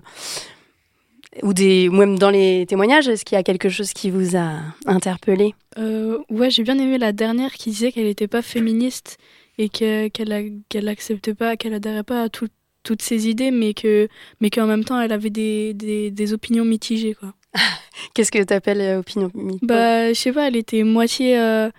ou 1.42 1.54
des 1.54 1.88
ou 1.90 1.94
même 1.94 2.20
dans 2.20 2.30
les 2.30 2.66
témoignages, 2.68 3.08
est-ce 3.08 3.26
qu'il 3.26 3.36
y 3.38 3.40
a 3.40 3.44
quelque 3.44 3.70
chose 3.70 3.94
qui 3.94 4.12
vous 4.12 4.36
a 4.36 4.58
interpellé? 4.86 5.56
Euh, 5.80 6.20
ouais, 6.30 6.52
j'ai 6.52 6.62
bien 6.64 6.78
aimé 6.78 6.98
la 7.00 7.12
dernière 7.12 7.54
qui 7.54 7.72
disait 7.72 7.92
qu'elle 7.92 8.06
n'était 8.06 8.28
pas 8.28 8.44
féministe 8.44 9.18
et 9.58 9.70
que- 9.70 10.10
qu'elle 10.10 10.32
a- 10.32 10.44
qu'elle 10.70 10.88
acceptait 10.90 11.34
pas, 11.34 11.56
qu'elle 11.58 11.74
adhérait 11.74 12.04
pas 12.04 12.24
à 12.24 12.30
tout- 12.30 12.50
toutes 12.84 13.02
ses 13.02 13.28
idées, 13.30 13.50
mais 13.52 13.74
que 13.74 14.10
mais 14.42 14.50
qu'en 14.52 14.68
même 14.68 14.84
temps 14.84 15.00
elle 15.02 15.12
avait 15.14 15.30
des, 15.32 15.74
des, 15.74 16.12
des 16.12 16.34
opinions 16.34 16.66
mitigées 16.66 17.16
quoi. 17.16 17.34
Qu'est-ce 18.14 18.32
que 18.32 18.44
tu 18.44 18.54
appelles 18.54 18.98
opinion 18.98 19.32
mi- 19.34 19.60
Bah, 19.62 20.10
je 20.10 20.20
sais 20.20 20.32
pas, 20.32 20.48
elle 20.48 20.56
était 20.56 20.84
moitié 20.84 21.40
euh, 21.40 21.70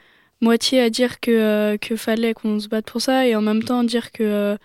moitié 0.40 0.80
à 0.80 0.90
dire 0.90 1.20
que 1.20 1.30
euh, 1.30 1.76
que 1.78 1.96
fallait 1.96 2.34
qu'on 2.34 2.60
se 2.60 2.68
batte 2.68 2.86
pour 2.90 3.00
ça 3.00 3.26
et 3.26 3.34
en 3.36 3.42
même 3.42 3.62
temps 3.62 3.84
dire 3.84 4.12
que 4.12 4.22
euh, 4.22 4.56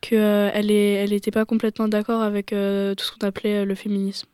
que 0.00 0.14
euh, 0.16 0.50
elle 0.54 0.70
est 0.70 0.94
elle 0.94 1.12
était 1.12 1.30
pas 1.30 1.44
complètement 1.44 1.88
d'accord 1.88 2.22
avec 2.22 2.52
euh, 2.52 2.94
tout 2.94 3.04
ce 3.04 3.12
qu'on 3.12 3.26
appelait 3.26 3.58
euh, 3.58 3.64
le 3.64 3.74
féminisme. 3.74 4.28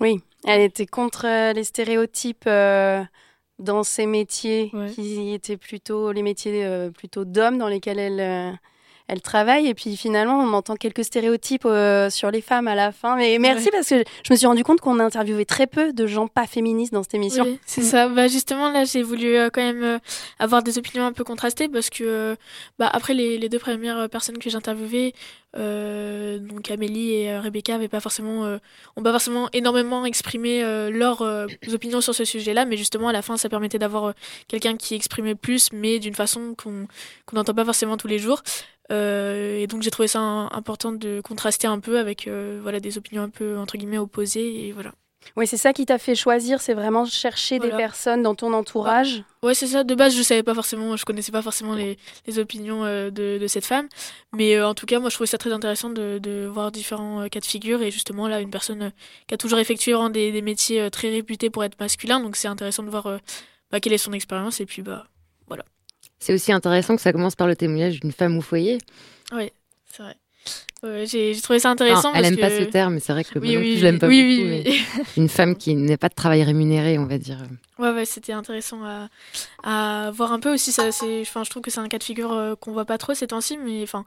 Oui, 0.00 0.20
elle 0.46 0.62
était 0.62 0.86
contre 0.86 1.26
euh, 1.26 1.52
les 1.52 1.64
stéréotypes 1.64 2.44
euh, 2.46 3.02
dans 3.58 3.82
ces 3.82 4.06
métiers 4.06 4.70
qui 4.94 5.32
étaient 5.34 5.56
plutôt 5.58 6.12
les 6.12 6.22
métiers 6.22 6.64
euh, 6.64 6.90
plutôt 6.90 7.24
d'hommes 7.24 7.58
dans 7.58 7.68
lesquels 7.68 7.98
elle 7.98 8.20
euh, 8.20 8.52
elle 9.12 9.20
travaille 9.20 9.66
et 9.66 9.74
puis 9.74 9.96
finalement 9.96 10.38
on 10.40 10.52
entend 10.52 10.76
quelques 10.76 11.04
stéréotypes 11.04 11.66
euh, 11.66 12.10
sur 12.10 12.30
les 12.30 12.40
femmes 12.40 12.68
à 12.68 12.74
la 12.74 12.92
fin 12.92 13.16
mais 13.16 13.38
merci 13.38 13.64
Ouais. 13.66 13.70
parce 13.72 13.88
que 13.88 14.04
je 14.24 14.32
me 14.32 14.36
suis 14.36 14.46
rendu 14.46 14.62
compte 14.64 14.80
qu'on 14.80 14.98
a 15.00 15.04
interviewé 15.04 15.44
très 15.44 15.66
peu 15.66 15.92
de 15.92 16.06
gens 16.06 16.28
pas 16.28 16.46
féministes 16.46 16.92
dans 16.92 17.02
cette 17.02 17.14
émission. 17.14 17.44
Oui, 17.44 17.58
c'est 17.66 17.82
ça. 17.82 18.08
Bah 18.08 18.28
justement 18.28 18.70
là, 18.70 18.84
j'ai 18.84 19.02
voulu 19.02 19.36
euh, 19.36 19.50
quand 19.52 19.62
même 19.62 19.82
euh, 19.82 19.98
avoir 20.38 20.62
des 20.62 20.78
opinions 20.78 21.04
un 21.04 21.12
peu 21.12 21.24
contrastées 21.24 21.68
parce 21.68 21.90
que 21.90 22.36
bah 22.78 22.88
après 22.92 23.14
les, 23.14 23.36
les 23.38 23.48
deux 23.48 23.58
premières 23.58 24.08
personnes 24.08 24.38
que 24.38 24.48
j'ai 24.48 24.56
interviewées, 24.56 25.12
donc 25.56 26.70
Amélie 26.70 27.14
et 27.14 27.38
Rebecca 27.38 27.74
avaient 27.74 27.88
pas 27.88 27.98
forcément, 28.00 28.42
ont 28.96 29.02
pas 29.02 29.10
forcément 29.10 29.48
énormément 29.52 30.04
exprimé 30.06 30.62
leurs 30.90 31.22
opinions 31.72 32.00
sur 32.00 32.14
ce 32.14 32.24
sujet-là, 32.24 32.64
mais 32.64 32.76
justement 32.76 33.08
à 33.08 33.12
la 33.12 33.22
fin 33.22 33.36
ça 33.36 33.48
permettait 33.48 33.78
d'avoir 33.78 34.14
quelqu'un 34.48 34.76
qui 34.76 34.94
exprimait 34.94 35.34
plus, 35.34 35.72
mais 35.72 35.98
d'une 35.98 36.14
façon 36.14 36.54
qu'on 36.56 36.86
qu'on 37.26 37.36
n'entend 37.36 37.54
pas 37.54 37.64
forcément 37.64 37.96
tous 37.96 38.08
les 38.08 38.18
jours. 38.20 38.42
Euh, 38.90 39.58
et 39.58 39.66
donc 39.66 39.82
j'ai 39.82 39.90
trouvé 39.90 40.08
ça 40.08 40.20
important 40.20 40.92
de 40.92 41.20
contraster 41.20 41.66
un 41.66 41.78
peu 41.78 41.98
avec 41.98 42.26
euh, 42.26 42.58
voilà 42.62 42.80
des 42.80 42.98
opinions 42.98 43.22
un 43.22 43.28
peu 43.28 43.56
entre 43.56 43.76
guillemets 43.76 43.98
opposées 43.98 44.66
et 44.66 44.72
voilà. 44.72 44.92
Oui, 45.36 45.46
c'est 45.46 45.58
ça 45.58 45.72
qui 45.72 45.84
t'a 45.84 45.98
fait 45.98 46.14
choisir, 46.14 46.60
c'est 46.60 46.74
vraiment 46.74 47.04
chercher 47.04 47.58
des 47.58 47.68
personnes 47.68 48.22
dans 48.22 48.34
ton 48.34 48.52
entourage? 48.52 49.22
Ouais, 49.42 49.54
c'est 49.54 49.66
ça. 49.66 49.84
De 49.84 49.94
base, 49.94 50.16
je 50.16 50.22
savais 50.22 50.42
pas 50.42 50.54
forcément, 50.54 50.96
je 50.96 51.04
connaissais 51.04 51.30
pas 51.30 51.42
forcément 51.42 51.74
les, 51.74 51.98
les 52.26 52.38
opinions 52.38 52.84
euh, 52.84 53.10
de, 53.10 53.38
de 53.38 53.46
cette 53.46 53.66
femme. 53.66 53.86
Mais 54.32 54.56
euh, 54.56 54.66
en 54.66 54.74
tout 54.74 54.86
cas, 54.86 54.98
moi, 54.98 55.10
je 55.10 55.14
trouvais 55.14 55.28
ça 55.28 55.38
très 55.38 55.52
intéressant 55.52 55.90
de, 55.90 56.18
de 56.18 56.46
voir 56.46 56.72
différents 56.72 57.20
euh, 57.20 57.28
cas 57.28 57.40
de 57.40 57.44
figure. 57.44 57.82
Et 57.82 57.90
justement, 57.90 58.28
là, 58.28 58.40
une 58.40 58.50
personne 58.50 58.92
qui 59.26 59.34
a 59.34 59.36
toujours 59.36 59.58
effectué 59.58 59.94
des, 60.10 60.32
des 60.32 60.42
métiers 60.42 60.90
très 60.90 61.10
réputés 61.10 61.50
pour 61.50 61.64
être 61.64 61.78
masculins. 61.78 62.20
Donc, 62.20 62.36
c'est 62.36 62.48
intéressant 62.48 62.82
de 62.82 62.90
voir 62.90 63.20
bah, 63.70 63.78
quelle 63.78 63.92
est 63.92 63.98
son 63.98 64.14
expérience. 64.14 64.60
Et 64.60 64.66
puis, 64.66 64.82
bah. 64.82 65.06
C'est 66.20 66.34
aussi 66.34 66.52
intéressant 66.52 66.94
que 66.96 67.02
ça 67.02 67.12
commence 67.12 67.34
par 67.34 67.46
le 67.48 67.56
témoignage 67.56 67.98
d'une 68.00 68.12
femme 68.12 68.36
au 68.38 68.42
foyer. 68.42 68.78
Ouais, 69.32 69.52
c'est 69.90 70.02
vrai. 70.02 70.16
J'ai 71.06 71.38
trouvé 71.42 71.58
ça 71.58 71.68
intéressant. 71.70 72.10
Enfin, 72.10 72.18
elle 72.22 72.22
parce 72.22 72.32
aime 72.32 72.38
pas 72.58 72.64
ce 72.64 72.70
terme, 72.70 72.94
mais 72.94 73.00
c'est 73.00 73.12
vrai 73.12 73.22
que 73.24 73.38
Oui, 73.38 73.48
moi 73.48 73.54
non 73.56 73.60
oui, 73.60 73.70
plus, 73.72 73.78
je 73.78 73.84
l'aime 73.84 73.98
pas 73.98 74.06
oui, 74.06 74.36
beaucoup. 74.36 74.48
oui, 74.48 74.62
mais 74.64 74.70
oui. 74.70 75.04
Une 75.18 75.28
femme 75.28 75.54
qui 75.56 75.74
n'est 75.74 75.98
pas 75.98 76.08
de 76.08 76.14
travail 76.14 76.42
rémunéré, 76.42 76.98
on 76.98 77.04
va 77.04 77.18
dire. 77.18 77.36
Ouais, 77.78 77.90
ouais, 77.90 78.06
c'était 78.06 78.32
intéressant 78.32 78.82
à, 78.84 79.08
à 79.62 80.10
voir 80.12 80.32
un 80.32 80.40
peu 80.40 80.52
aussi. 80.54 80.72
Ça, 80.72 80.88
enfin, 80.88 81.44
je 81.44 81.50
trouve 81.50 81.62
que 81.62 81.70
c'est 81.70 81.80
un 81.80 81.88
cas 81.88 81.98
de 81.98 82.04
figure 82.04 82.32
euh, 82.32 82.54
qu'on 82.54 82.72
voit 82.72 82.86
pas 82.86 82.96
trop 82.96 83.12
ces 83.12 83.26
temps-ci, 83.26 83.58
mais 83.58 83.82
enfin, 83.82 84.06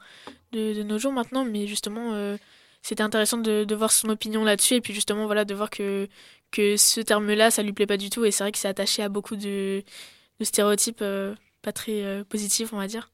de, 0.52 0.72
de 0.74 0.82
nos 0.82 0.98
jours 0.98 1.12
maintenant. 1.12 1.44
Mais 1.44 1.68
justement, 1.68 2.10
euh, 2.14 2.36
c'était 2.82 3.04
intéressant 3.04 3.38
de, 3.38 3.62
de 3.62 3.74
voir 3.76 3.92
son 3.92 4.08
opinion 4.08 4.42
là-dessus, 4.44 4.74
et 4.74 4.80
puis 4.80 4.92
justement, 4.94 5.26
voilà, 5.26 5.44
de 5.44 5.54
voir 5.54 5.70
que 5.70 6.08
que 6.50 6.76
ce 6.76 7.00
terme-là, 7.00 7.50
ça 7.52 7.62
lui 7.64 7.72
plaît 7.72 7.86
pas 7.86 7.96
du 7.96 8.10
tout, 8.10 8.24
et 8.24 8.30
c'est 8.32 8.42
vrai 8.44 8.52
que 8.52 8.58
c'est 8.58 8.68
attaché 8.68 9.02
à 9.02 9.08
beaucoup 9.08 9.34
de, 9.36 9.82
de 10.40 10.44
stéréotypes 10.44 11.02
euh, 11.02 11.34
pas 11.64 11.72
très 11.72 12.02
euh, 12.02 12.22
positifs, 12.24 12.72
on 12.72 12.76
va 12.76 12.86
dire. 12.86 13.10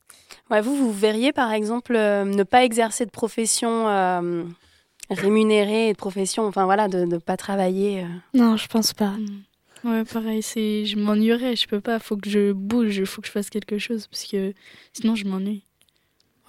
Ouais, 0.50 0.60
vous, 0.60 0.74
vous 0.76 0.92
verriez 0.92 1.32
par 1.32 1.52
exemple 1.52 1.94
euh, 1.96 2.24
ne 2.24 2.42
pas 2.42 2.64
exercer 2.64 3.06
de 3.06 3.10
profession 3.10 3.88
euh, 3.88 4.42
rémunérée 5.08 5.92
de 5.92 5.96
profession, 5.96 6.46
enfin 6.46 6.64
voilà, 6.64 6.88
de 6.88 7.04
ne 7.04 7.18
pas 7.18 7.36
travailler. 7.36 8.02
euh. 8.02 8.06
Non, 8.34 8.56
je 8.56 8.66
pense 8.66 8.92
pas. 8.92 9.14
Ouais, 9.84 10.04
pareil, 10.04 10.42
c'est 10.42 10.84
je 10.84 10.96
m'ennuierais, 10.98 11.56
je 11.56 11.66
peux 11.66 11.80
pas, 11.80 11.98
faut 11.98 12.16
que 12.16 12.28
je 12.28 12.52
bouge, 12.52 13.02
faut 13.04 13.22
que 13.22 13.26
je 13.28 13.32
fasse 13.32 13.48
quelque 13.50 13.78
chose 13.78 14.06
parce 14.08 14.24
que 14.24 14.52
sinon 14.92 15.14
je 15.14 15.24
m'ennuie. 15.24 15.62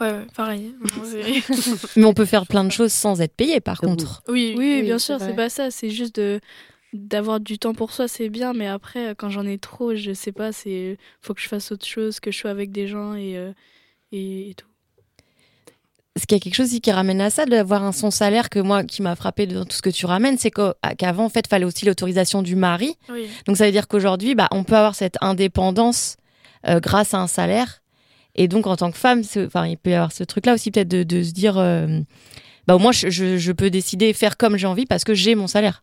Ouais, 0.01 0.11
ouais, 0.11 0.27
pareil. 0.35 0.73
Mais 1.95 2.05
on 2.05 2.13
peut 2.13 2.25
faire 2.25 2.47
plein 2.47 2.63
de 2.63 2.71
choses 2.71 2.91
sans 2.91 3.21
être 3.21 3.35
payé, 3.35 3.59
par 3.61 3.79
contre. 3.79 4.23
oui, 4.27 4.55
Oui, 4.57 4.81
bien 4.81 4.97
sûr, 4.97 5.19
c'est 5.19 5.35
pas 5.35 5.49
ça, 5.49 5.69
c'est 5.69 5.91
juste 5.91 6.15
de 6.15 6.39
d'avoir 6.93 7.39
du 7.39 7.58
temps 7.58 7.73
pour 7.73 7.91
soi, 7.93 8.08
c'est 8.08 8.30
bien, 8.30 8.54
mais 8.54 8.67
après 8.67 9.15
quand 9.17 9.30
j'en 9.30 9.45
ai 9.45 9.58
trop, 9.58 9.95
je 9.95 10.13
sais 10.13 10.32
pas, 10.32 10.51
c'est 10.51 10.97
faut 11.21 11.34
que 11.34 11.41
je 11.41 11.47
fasse 11.47 11.71
autre 11.71 11.86
chose, 11.86 12.19
que 12.19 12.32
je 12.32 12.38
sois 12.38 12.51
avec 12.51 12.71
des 12.71 12.88
gens 12.88 13.15
et 13.15 13.38
euh, 13.38 13.51
et, 14.12 14.49
et 14.49 14.54
tout. 14.56 14.67
Est-ce 16.15 16.27
qu'il 16.27 16.36
y 16.38 16.41
a 16.41 16.43
quelque 16.43 16.56
chose 16.56 16.65
aussi 16.67 16.82
qui 16.82 16.91
ramène 16.91 17.21
à 17.21 17.30
ça, 17.30 17.45
d'avoir 17.45 17.84
un 17.86 17.93
son 17.93 18.12
salaire 18.12 18.49
que 18.49 18.60
moi, 18.60 18.84
qui 18.84 19.01
m'a 19.01 19.15
frappé 19.15 19.47
dans 19.47 19.63
tout 19.63 19.77
ce 19.77 19.82
que 19.82 19.89
tu 19.89 20.06
ramènes, 20.06 20.38
c'est 20.38 20.51
qu'avant, 20.51 21.23
en 21.23 21.30
fait, 21.30 21.47
fallait 21.47 21.63
aussi 21.63 21.86
l'autorisation 21.86 22.41
du 22.41 22.58
mari. 22.58 22.95
Oui. 23.08 23.30
Donc 23.47 23.56
ça 23.56 23.65
veut 23.65 23.71
dire 23.71 23.88
qu'aujourd'hui, 23.88 24.36
bah, 24.36 24.49
on 24.51 24.65
peut 24.65 24.75
avoir 24.75 24.93
cette 24.93 25.15
indépendance 25.21 26.17
euh, 26.67 26.82
grâce 26.82 27.13
à 27.13 27.19
un 27.19 27.27
salaire. 27.27 27.82
Et 28.36 28.49
donc, 28.49 28.67
en 28.67 28.75
tant 28.75 28.91
que 28.91 28.97
femme, 28.97 29.21
enfin, 29.38 29.67
il 29.67 29.77
peut 29.77 29.91
y 29.91 29.93
avoir 29.93 30.12
ce 30.12 30.25
truc-là 30.25 30.54
aussi, 30.56 30.69
peut-être 30.69 30.89
de, 30.89 31.04
de 31.04 31.23
se 31.23 31.32
dire, 31.32 31.58
euh, 31.58 32.01
bah, 32.67 32.75
au 32.75 32.80
moins, 32.80 32.91
je, 32.91 33.10
je- 33.10 33.38
je 33.38 33.51
peux 33.54 33.69
décider, 33.69 34.12
faire 34.12 34.36
comme 34.36 34.58
j'ai 34.58 34.67
envie 34.67 34.86
parce 34.86 35.06
que 35.06 35.13
j'ai 35.13 35.34
mon 35.36 35.47
salaire. 35.47 35.82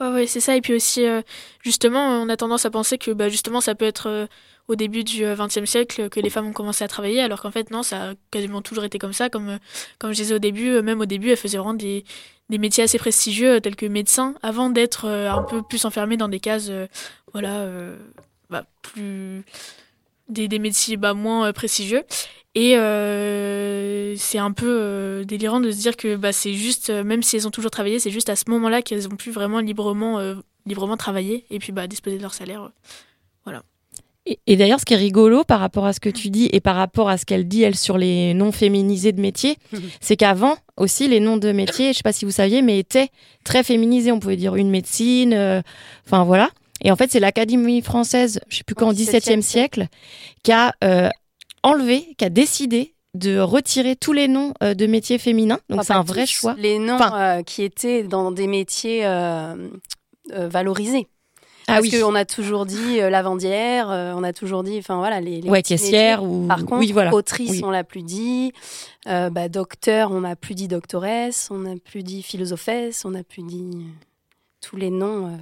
Ouais, 0.00 0.26
c'est 0.26 0.40
ça. 0.40 0.56
Et 0.56 0.60
puis 0.60 0.74
aussi, 0.74 1.06
euh, 1.06 1.22
justement, 1.62 2.22
on 2.22 2.28
a 2.28 2.36
tendance 2.36 2.64
à 2.64 2.70
penser 2.70 2.96
que 2.98 3.10
bah, 3.10 3.28
justement, 3.28 3.60
ça 3.60 3.74
peut 3.74 3.84
être 3.84 4.08
euh, 4.08 4.26
au 4.70 4.76
début 4.76 5.02
du 5.04 5.24
XXe 5.24 5.64
siècle 5.64 6.08
que 6.08 6.20
les 6.20 6.30
femmes 6.30 6.46
ont 6.46 6.52
commencé 6.52 6.84
à 6.84 6.88
travailler, 6.88 7.20
alors 7.20 7.42
qu'en 7.42 7.50
fait, 7.50 7.70
non, 7.70 7.82
ça 7.82 8.10
a 8.10 8.14
quasiment 8.30 8.62
toujours 8.62 8.84
été 8.84 8.98
comme 8.98 9.12
ça. 9.12 9.28
Comme, 9.28 9.48
euh, 9.48 9.58
comme 9.98 10.12
je 10.12 10.16
disais 10.16 10.34
au 10.34 10.38
début, 10.38 10.70
euh, 10.70 10.82
même 10.82 11.00
au 11.00 11.06
début, 11.06 11.30
elles 11.30 11.36
faisaient 11.36 11.58
vraiment 11.58 11.74
des, 11.74 12.04
métiers 12.48 12.84
assez 12.84 12.98
prestigieux, 12.98 13.56
euh, 13.56 13.60
tels 13.60 13.76
que 13.76 13.86
médecin, 13.86 14.34
avant 14.42 14.70
d'être 14.70 15.06
euh, 15.06 15.30
un 15.30 15.42
peu 15.42 15.62
plus 15.62 15.84
enfermées 15.84 16.16
dans 16.16 16.28
des 16.28 16.40
cases, 16.40 16.68
euh, 16.70 16.86
voilà, 17.32 17.58
euh, 17.58 17.96
bah, 18.48 18.64
plus. 18.82 19.44
Des, 20.30 20.48
des 20.48 20.58
métiers 20.58 20.96
bah, 20.96 21.14
moins 21.14 21.46
euh, 21.48 21.52
prestigieux. 21.52 22.02
Et 22.56 22.76
euh, 22.76 24.14
c'est 24.16 24.38
un 24.38 24.52
peu 24.52 24.66
euh, 24.68 25.24
délirant 25.24 25.60
de 25.60 25.70
se 25.70 25.76
dire 25.78 25.96
que 25.96 26.16
bah, 26.16 26.32
c'est 26.32 26.54
juste, 26.54 26.90
euh, 26.90 27.04
même 27.04 27.22
si 27.22 27.36
elles 27.36 27.46
ont 27.46 27.50
toujours 27.52 27.70
travaillé, 27.70 27.98
c'est 27.98 28.10
juste 28.10 28.28
à 28.28 28.36
ce 28.36 28.44
moment-là 28.48 28.82
qu'elles 28.82 29.06
ont 29.06 29.16
pu 29.16 29.30
vraiment 29.30 29.60
librement, 29.60 30.18
euh, 30.18 30.34
librement 30.66 30.96
travailler 30.96 31.44
et 31.50 31.58
puis 31.58 31.70
bah, 31.72 31.86
disposer 31.86 32.16
de 32.16 32.22
leur 32.22 32.34
salaire. 32.34 32.62
euh. 32.64 32.68
Voilà. 33.44 33.62
Et, 34.26 34.38
et 34.46 34.56
d'ailleurs, 34.56 34.80
ce 34.80 34.84
qui 34.84 34.94
est 34.94 34.98
rigolo 34.98 35.44
par 35.44 35.60
rapport 35.60 35.86
à 35.86 35.92
ce 35.92 36.00
que 36.00 36.10
tu 36.10 36.28
dis 36.28 36.48
et 36.52 36.60
par 36.60 36.76
rapport 36.76 37.08
à 37.08 37.16
ce 37.18 37.24
qu'elle 37.24 37.46
dit, 37.48 37.62
elle, 37.62 37.76
sur 37.76 37.96
les 37.96 38.34
noms 38.34 38.52
féminisés 38.52 39.12
de 39.12 39.20
métiers, 39.20 39.56
c'est 40.00 40.16
qu'avant 40.16 40.56
aussi, 40.76 41.06
les 41.08 41.20
noms 41.20 41.36
de 41.36 41.52
métiers, 41.52 41.92
je 41.92 41.98
sais 41.98 42.02
pas 42.02 42.12
si 42.12 42.24
vous 42.24 42.30
saviez, 42.32 42.62
mais 42.62 42.78
étaient 42.80 43.08
très 43.44 43.62
féminisés. 43.62 44.10
On 44.12 44.18
pouvait 44.18 44.36
dire 44.36 44.56
une 44.56 44.70
médecine, 44.70 45.32
euh, 45.34 45.62
enfin 46.06 46.24
voilà. 46.24 46.50
Et 46.82 46.90
en 46.90 46.96
fait, 46.96 47.10
c'est 47.10 47.20
l'Académie 47.20 47.82
française, 47.82 48.40
je 48.48 48.56
sais 48.58 48.64
plus 48.64 48.74
quand, 48.74 48.88
au 48.88 48.92
XVIIe 48.92 49.42
siècle, 49.42 49.86
qui 50.42 50.52
a 50.52 50.74
euh, 50.84 51.08
enlevé, 51.62 52.14
qui 52.18 52.24
a 52.24 52.30
décidé 52.30 52.94
de 53.14 53.38
retirer 53.38 53.96
tous 53.96 54.12
les 54.12 54.28
noms 54.28 54.54
euh, 54.62 54.72
de 54.74 54.86
métiers 54.86 55.18
féminins. 55.18 55.58
Donc 55.68 55.80
Enfin, 55.80 55.94
c'est 55.94 55.98
un 55.98 56.02
vrai 56.04 56.26
choix. 56.26 56.54
Les 56.58 56.78
noms 56.78 56.94
Enfin, 56.94 57.38
euh, 57.38 57.42
qui 57.42 57.62
étaient 57.62 58.02
dans 58.04 58.30
des 58.32 58.46
métiers 58.46 59.04
valorisés. 60.28 61.08
Ah 61.66 61.74
Parce 61.74 61.82
oui. 61.88 62.00
qu'on 62.00 62.14
a 62.16 62.24
toujours 62.24 62.66
dit 62.66 62.96
lavandière, 62.98 63.88
on 64.16 64.24
a 64.24 64.32
toujours 64.32 64.64
dit, 64.64 64.76
enfin 64.78 64.96
voilà, 64.96 65.20
les, 65.20 65.40
les 65.40 65.48
Ouais, 65.48 65.62
caissière 65.62 66.24
ou- 66.24 66.46
Par 66.48 66.60
contre, 66.60 66.78
oui, 66.78 66.90
voilà. 66.90 67.14
autrice, 67.14 67.50
Oui. 67.50 67.60
on 67.64 67.70
l'a 67.70 67.84
plus 67.84 68.02
dit. 68.02 68.52
Bah, 69.06 69.48
docteur, 69.48 70.10
on 70.10 70.20
n'a 70.22 70.34
plus 70.36 70.54
dit 70.54 70.66
doctoresse. 70.68 71.48
On 71.50 71.58
n'a 71.58 71.74
plus 71.76 72.02
dit 72.02 72.22
philosophesse. 72.22 73.04
On 73.04 73.10
n'a 73.10 73.22
plus 73.22 73.42
dit 73.42 73.70
tous 74.60 74.76
les 74.76 74.90
noms 74.90 75.38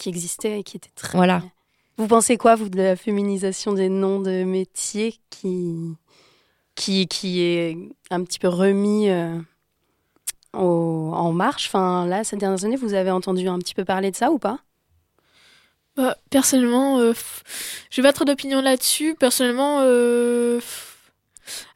qui 0.00 0.08
existaient 0.08 0.58
et 0.60 0.62
qui 0.64 0.78
étaient 0.78 0.90
très. 0.96 1.16
Voilà. 1.16 1.42
Vous 1.98 2.06
pensez 2.06 2.38
quoi, 2.38 2.54
vous, 2.56 2.70
de 2.70 2.78
la 2.78 2.96
féminisation 2.96 3.74
des 3.74 3.90
noms 3.90 4.20
de 4.20 4.44
métiers 4.44 5.16
qui, 5.28 5.76
qui, 6.74 7.06
qui 7.06 7.42
est 7.42 7.76
un 8.10 8.24
petit 8.24 8.38
peu 8.38 8.48
remis 8.48 9.10
euh, 9.10 9.38
au- 10.54 11.12
en 11.14 11.32
marche? 11.32 11.66
Enfin, 11.66 12.06
là, 12.06 12.24
ces 12.24 12.36
dernières 12.36 12.64
années, 12.64 12.76
vous 12.76 12.94
avez 12.94 13.10
entendu 13.10 13.46
un 13.48 13.58
petit 13.58 13.74
peu 13.74 13.84
parler 13.84 14.10
de 14.10 14.16
ça 14.16 14.30
ou 14.32 14.38
pas? 14.38 14.60
Bah, 15.96 16.16
personnellement, 16.30 16.98
euh, 16.98 17.12
f- 17.12 17.42
j'ai 17.90 18.00
pas 18.00 18.12
trop 18.14 18.24
d'opinion 18.24 18.62
là-dessus. 18.62 19.14
Personnellement, 19.14 19.80
euh, 19.82 20.60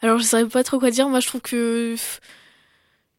alors 0.01 0.19
je 0.19 0.25
saurais 0.25 0.47
pas 0.47 0.65
trop 0.65 0.79
quoi 0.79 0.91
dire. 0.91 1.09
Moi, 1.09 1.21
je 1.21 1.27
trouve 1.27 1.43
que 1.43 1.97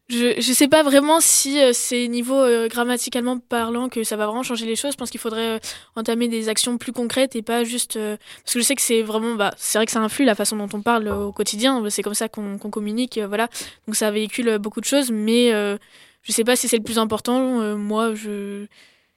je, 0.08 0.40
je 0.40 0.52
sais 0.52 0.68
pas 0.68 0.84
vraiment 0.84 1.20
si 1.20 1.60
euh, 1.60 1.72
c'est 1.72 2.06
niveau 2.06 2.38
euh, 2.38 2.68
grammaticalement 2.68 3.38
parlant 3.38 3.88
que 3.88 4.04
ça 4.04 4.16
va 4.16 4.26
vraiment 4.26 4.44
changer 4.44 4.64
les 4.64 4.76
choses. 4.76 4.92
Je 4.92 4.96
pense 4.96 5.10
qu'il 5.10 5.18
faudrait 5.18 5.56
euh, 5.56 5.58
entamer 5.96 6.28
des 6.28 6.48
actions 6.48 6.78
plus 6.78 6.92
concrètes 6.92 7.34
et 7.34 7.42
pas 7.42 7.64
juste 7.64 7.96
euh, 7.96 8.16
parce 8.44 8.54
que 8.54 8.60
je 8.60 8.64
sais 8.64 8.76
que 8.76 8.82
c'est 8.82 9.02
vraiment 9.02 9.34
bah 9.34 9.52
c'est 9.56 9.78
vrai 9.78 9.86
que 9.86 9.92
ça 9.92 10.00
influe 10.00 10.24
la 10.24 10.36
façon 10.36 10.56
dont 10.56 10.68
on 10.72 10.80
parle 10.80 11.08
euh, 11.08 11.24
au 11.24 11.32
quotidien. 11.32 11.82
C'est 11.90 12.02
comme 12.02 12.14
ça 12.14 12.28
qu'on 12.28 12.56
qu'on 12.58 12.70
communique, 12.70 13.18
euh, 13.18 13.26
voilà. 13.26 13.48
Donc 13.86 13.96
ça 13.96 14.10
véhicule 14.12 14.58
beaucoup 14.58 14.80
de 14.80 14.86
choses, 14.86 15.10
mais 15.10 15.52
euh, 15.52 15.76
je 16.22 16.32
sais 16.32 16.44
pas 16.44 16.54
si 16.54 16.68
c'est 16.68 16.76
le 16.78 16.84
plus 16.84 16.98
important. 16.98 17.60
Euh, 17.60 17.76
moi, 17.76 18.14
je 18.14 18.66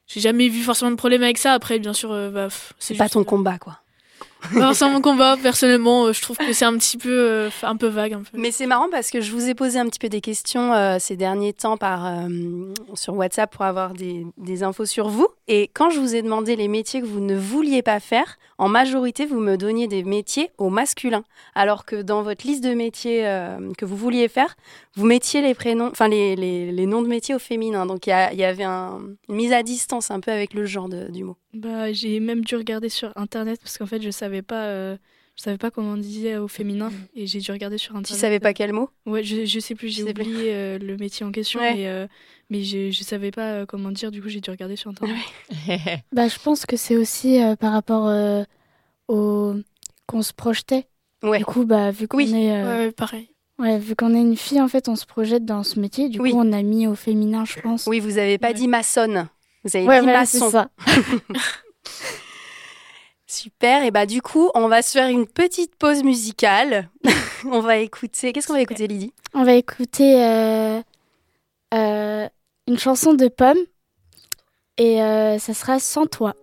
j'ai 0.07 0.21
jamais 0.21 0.47
vu 0.47 0.63
forcément 0.63 0.89
de 0.89 0.95
problème 0.95 1.21
avec 1.21 1.37
ça. 1.37 1.53
Après, 1.53 1.77
bien 1.77 1.93
sûr, 1.93 2.09
bah, 2.31 2.47
C'est 2.79 2.95
pas 2.95 3.09
ton 3.09 3.23
combat, 3.23 3.59
quoi. 3.59 3.79
c'est 4.73 4.89
mon 4.89 5.01
combat. 5.01 5.37
Personnellement, 5.41 6.05
euh, 6.05 6.13
je 6.13 6.21
trouve 6.21 6.37
que 6.37 6.53
c'est 6.53 6.65
un 6.65 6.77
petit 6.77 6.97
peu, 6.97 7.09
euh, 7.09 7.49
un 7.63 7.75
peu 7.75 7.87
vague, 7.87 8.13
un 8.13 8.19
peu. 8.19 8.37
Mais 8.37 8.51
c'est 8.51 8.65
marrant 8.65 8.87
parce 8.89 9.11
que 9.11 9.21
je 9.21 9.31
vous 9.31 9.49
ai 9.49 9.53
posé 9.53 9.79
un 9.79 9.85
petit 9.87 9.99
peu 9.99 10.09
des 10.09 10.21
questions 10.21 10.73
euh, 10.73 10.97
ces 10.99 11.15
derniers 11.15 11.53
temps 11.53 11.77
par, 11.77 12.05
euh, 12.05 12.27
sur 12.93 13.15
WhatsApp 13.15 13.51
pour 13.51 13.65
avoir 13.65 13.93
des, 13.93 14.25
des 14.37 14.63
infos 14.63 14.85
sur 14.85 15.09
vous. 15.09 15.27
Et 15.47 15.69
quand 15.73 15.89
je 15.89 15.99
vous 15.99 16.15
ai 16.15 16.21
demandé 16.21 16.55
les 16.55 16.67
métiers 16.67 17.01
que 17.01 17.05
vous 17.05 17.19
ne 17.19 17.35
vouliez 17.35 17.81
pas 17.81 17.99
faire, 17.99 18.37
en 18.59 18.67
majorité, 18.69 19.25
vous 19.25 19.39
me 19.39 19.55
donniez 19.57 19.87
des 19.87 20.03
métiers 20.03 20.51
au 20.57 20.69
masculin. 20.69 21.23
Alors 21.55 21.85
que 21.85 22.01
dans 22.01 22.21
votre 22.21 22.45
liste 22.45 22.63
de 22.63 22.73
métiers 22.73 23.25
euh, 23.25 23.71
que 23.77 23.85
vous 23.85 23.95
vouliez 23.95 24.27
faire, 24.27 24.55
vous 24.95 25.05
mettiez 25.05 25.41
les 25.41 25.55
prénoms, 25.55 25.89
enfin 25.91 26.07
les, 26.07 26.35
les, 26.35 26.71
les 26.71 26.85
noms 26.85 27.01
de 27.01 27.07
métiers 27.07 27.33
au 27.33 27.39
féminin. 27.39 27.85
Donc 27.85 28.05
il 28.05 28.09
y, 28.09 28.43
avait 28.43 28.63
un- 28.63 28.99
une 29.29 29.35
mise 29.35 29.53
à 29.53 29.63
distance 29.63 30.11
un 30.11 30.19
peu 30.19 30.31
avec 30.31 30.53
le 30.53 30.65
genre 30.65 30.89
de- 30.89 31.09
du 31.09 31.23
mot. 31.23 31.37
Bah, 31.53 31.91
j'ai 31.93 32.19
même 32.19 32.43
dû 32.43 32.55
regarder 32.55 32.89
sur 32.89 33.11
internet 33.15 33.59
parce 33.63 33.77
qu'en 33.77 33.87
fait, 33.87 34.01
je 34.01 34.11
savais 34.11 34.41
pas 34.41 34.65
euh, 34.65 34.97
je 35.35 35.43
savais 35.43 35.57
pas 35.57 35.71
comment 35.71 35.93
on 35.93 35.97
disait 35.97 36.35
au 36.35 36.49
féminin 36.49 36.91
et 37.15 37.25
j'ai 37.25 37.39
dû 37.39 37.49
regarder 37.53 37.77
sur 37.77 37.91
internet. 37.95 38.07
Tu 38.13 38.19
savais 38.19 38.41
pas 38.41 38.53
quel 38.53 38.73
mot? 38.73 38.89
Ouais, 39.05 39.23
je, 39.23 39.45
je 39.45 39.59
sais 39.61 39.73
plus, 39.73 39.87
j'ai 39.87 40.03
oublié 40.03 40.53
euh, 40.53 40.77
le 40.77 40.97
métier 40.97 41.25
en 41.25 41.31
question 41.31 41.61
Ouais. 41.61 41.75
mais 41.75 41.87
euh, 41.87 42.07
mais 42.49 42.63
je 42.63 42.91
je 42.91 43.03
savais 43.03 43.31
pas 43.31 43.51
euh, 43.53 43.65
comment 43.65 43.91
dire 43.91 44.11
du 44.11 44.21
coup, 44.21 44.29
j'ai 44.29 44.41
dû 44.41 44.49
regarder 44.49 44.75
sur 44.75 44.89
internet. 44.91 45.17
Bah, 46.11 46.27
je 46.27 46.37
pense 46.39 46.65
que 46.65 46.77
c'est 46.77 46.95
aussi 46.97 47.41
euh, 47.41 47.55
par 47.55 47.71
rapport 47.73 48.07
euh, 48.07 48.43
au 49.07 49.53
qu'on 50.07 50.21
se 50.21 50.33
projetait. 50.33 50.87
Ouais. 51.23 51.39
Du 51.39 51.45
coup, 51.45 51.65
bah, 51.65 51.91
vu 51.91 52.07
qu'on 52.07 52.19
est. 52.19 52.51
euh, 52.51 52.63
Ouais, 52.79 52.85
ouais, 52.85 52.91
pareil. 52.91 53.29
Ouais, 53.59 53.77
vu 53.77 53.93
qu'on 53.95 54.15
est 54.15 54.21
une 54.21 54.37
fille, 54.37 54.61
en 54.61 54.69
fait, 54.69 54.87
on 54.87 54.95
se 54.95 55.05
projette 55.05 55.43
dans 55.45 55.63
ce 55.63 55.79
métier. 55.79 56.07
Du 56.09 56.19
Oui. 56.21 56.31
coup, 56.31 56.37
on 56.39 56.51
a 56.53 56.61
mis 56.63 56.87
au 56.87 56.95
féminin, 56.95 57.43
je 57.45 57.59
pense. 57.59 57.87
Oui, 57.87 57.99
vous 57.99 58.17
avez 58.17 58.37
pas 58.37 58.53
dit 58.53 58.67
maçonne. 58.69 59.27
Vous 59.65 59.75
avez 59.75 59.85
Ouais, 59.85 59.99
dit 59.99 60.05
maçon. 60.05 60.49
ça. 60.49 60.69
Super. 63.27 63.83
Et 63.83 63.91
bah 63.91 64.05
du 64.05 64.21
coup, 64.21 64.49
on 64.55 64.67
va 64.67 64.81
se 64.81 64.91
faire 64.93 65.07
une 65.09 65.27
petite 65.27 65.75
pause 65.75 66.03
musicale. 66.03 66.89
on 67.45 67.59
va 67.59 67.77
écouter. 67.77 68.33
Qu'est-ce 68.33 68.47
qu'on 68.47 68.53
va 68.53 68.61
écouter, 68.61 68.87
Lydie? 68.87 69.13
On 69.35 69.43
va 69.43 69.53
écouter 69.53 70.23
euh, 70.23 70.81
euh, 71.73 72.27
une 72.69 72.77
chanson 72.77 73.15
de 73.15 73.27
Pomme. 73.27 73.57
Et 74.77 75.01
euh, 75.01 75.39
ça 75.39 75.53
sera 75.53 75.79
Sans 75.79 76.05
toi. 76.05 76.33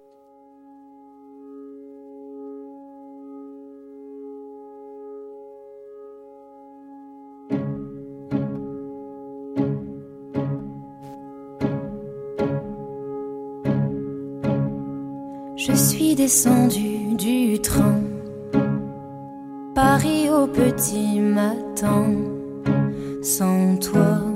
Je 15.56 15.72
suis 15.72 16.14
descendu 16.14 17.16
du 17.16 17.60
train, 17.60 18.00
Paris 19.74 20.28
au 20.28 20.46
petit 20.46 21.18
matin, 21.20 22.12
sans 23.22 23.76
toi. 23.78 24.35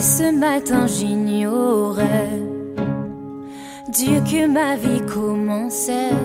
Et 0.00 0.02
ce 0.02 0.34
matin 0.34 0.86
j'ignorais 0.86 2.40
Dieu 3.90 4.22
que 4.24 4.46
ma 4.46 4.74
vie 4.74 5.02
commençait 5.02 6.16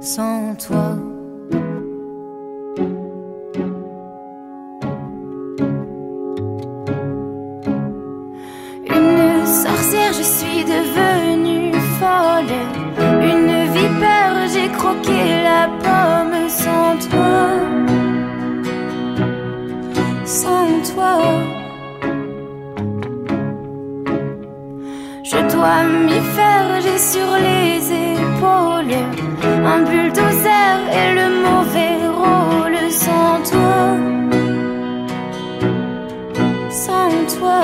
sans 0.00 0.54
toi. 0.54 0.96
Une 8.88 9.44
sorcière, 9.44 10.14
je 10.14 10.22
suis 10.22 10.64
devenue 10.64 11.74
folle. 11.98 12.56
Une 13.20 13.70
vipère, 13.74 14.48
j'ai 14.50 14.70
croqué 14.70 15.42
la 15.42 15.68
pomme 15.84 16.48
sans 16.48 16.96
toi. 17.06 17.50
Sans 20.24 20.94
toi. 20.94 21.45
Dois 25.56 25.82
m'y 25.84 26.20
faire, 26.36 26.68
j'ai 26.82 26.98
sur 26.98 27.30
les 27.46 27.76
épaules 28.12 28.66
un 29.72 29.82
bulldozer 29.88 30.76
et 31.00 31.08
le 31.18 31.26
mauvais 31.46 31.96
rôle 32.20 32.78
sans 32.90 33.34
toi. 33.50 33.80
Sans 36.84 37.12
toi. 37.36 37.60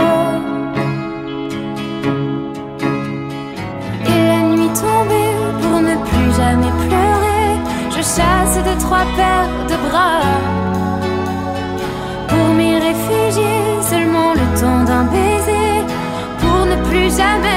Et 4.12 4.20
la 4.30 4.40
nuit 4.52 4.72
tombée 4.84 5.32
pour 5.60 5.78
ne 5.88 5.94
plus 6.08 6.30
jamais 6.40 6.72
pleurer, 6.84 7.48
je 7.90 8.02
chasse 8.14 8.56
de 8.68 8.74
trois 8.84 9.06
paires 9.16 9.56
de 9.70 9.76
bras. 9.86 10.22
Pour 12.28 12.48
m'y 12.56 12.74
réfugier, 12.88 13.58
seulement 13.90 14.32
le 14.40 14.46
temps 14.60 14.82
d'un 14.88 15.04
baiser, 15.14 15.70
pour 16.40 16.60
ne 16.66 16.76
plus 16.88 17.10
jamais 17.16 17.51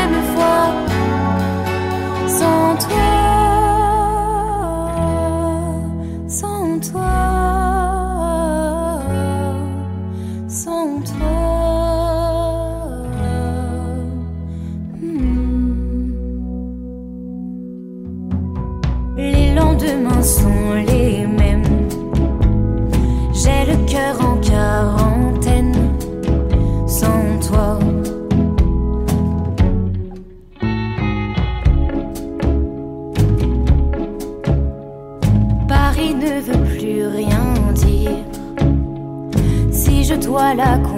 Si 40.45 40.51
je 40.51 40.57
dois 40.57 40.65
la 40.65 40.77
conquérir 40.77 40.94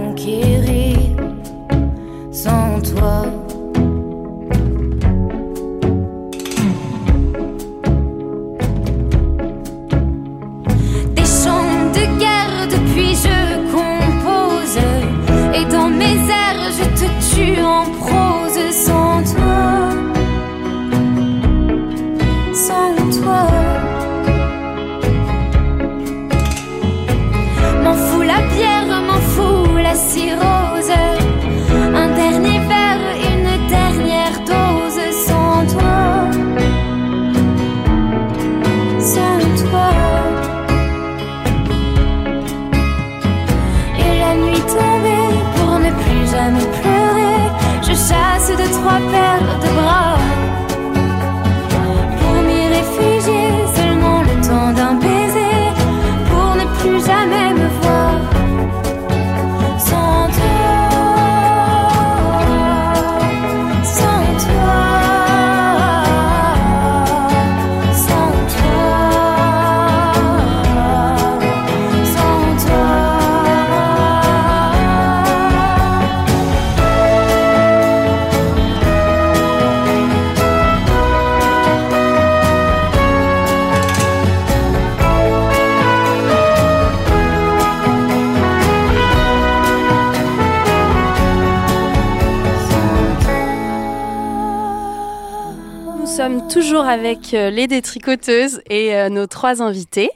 avec 96.88 97.34
euh, 97.34 97.50
les 97.50 97.67
détricoteuses 97.67 98.62
et 98.69 98.95
euh, 98.95 99.10
nos 99.10 99.28
trois 99.28 99.62
invités. 99.62 100.10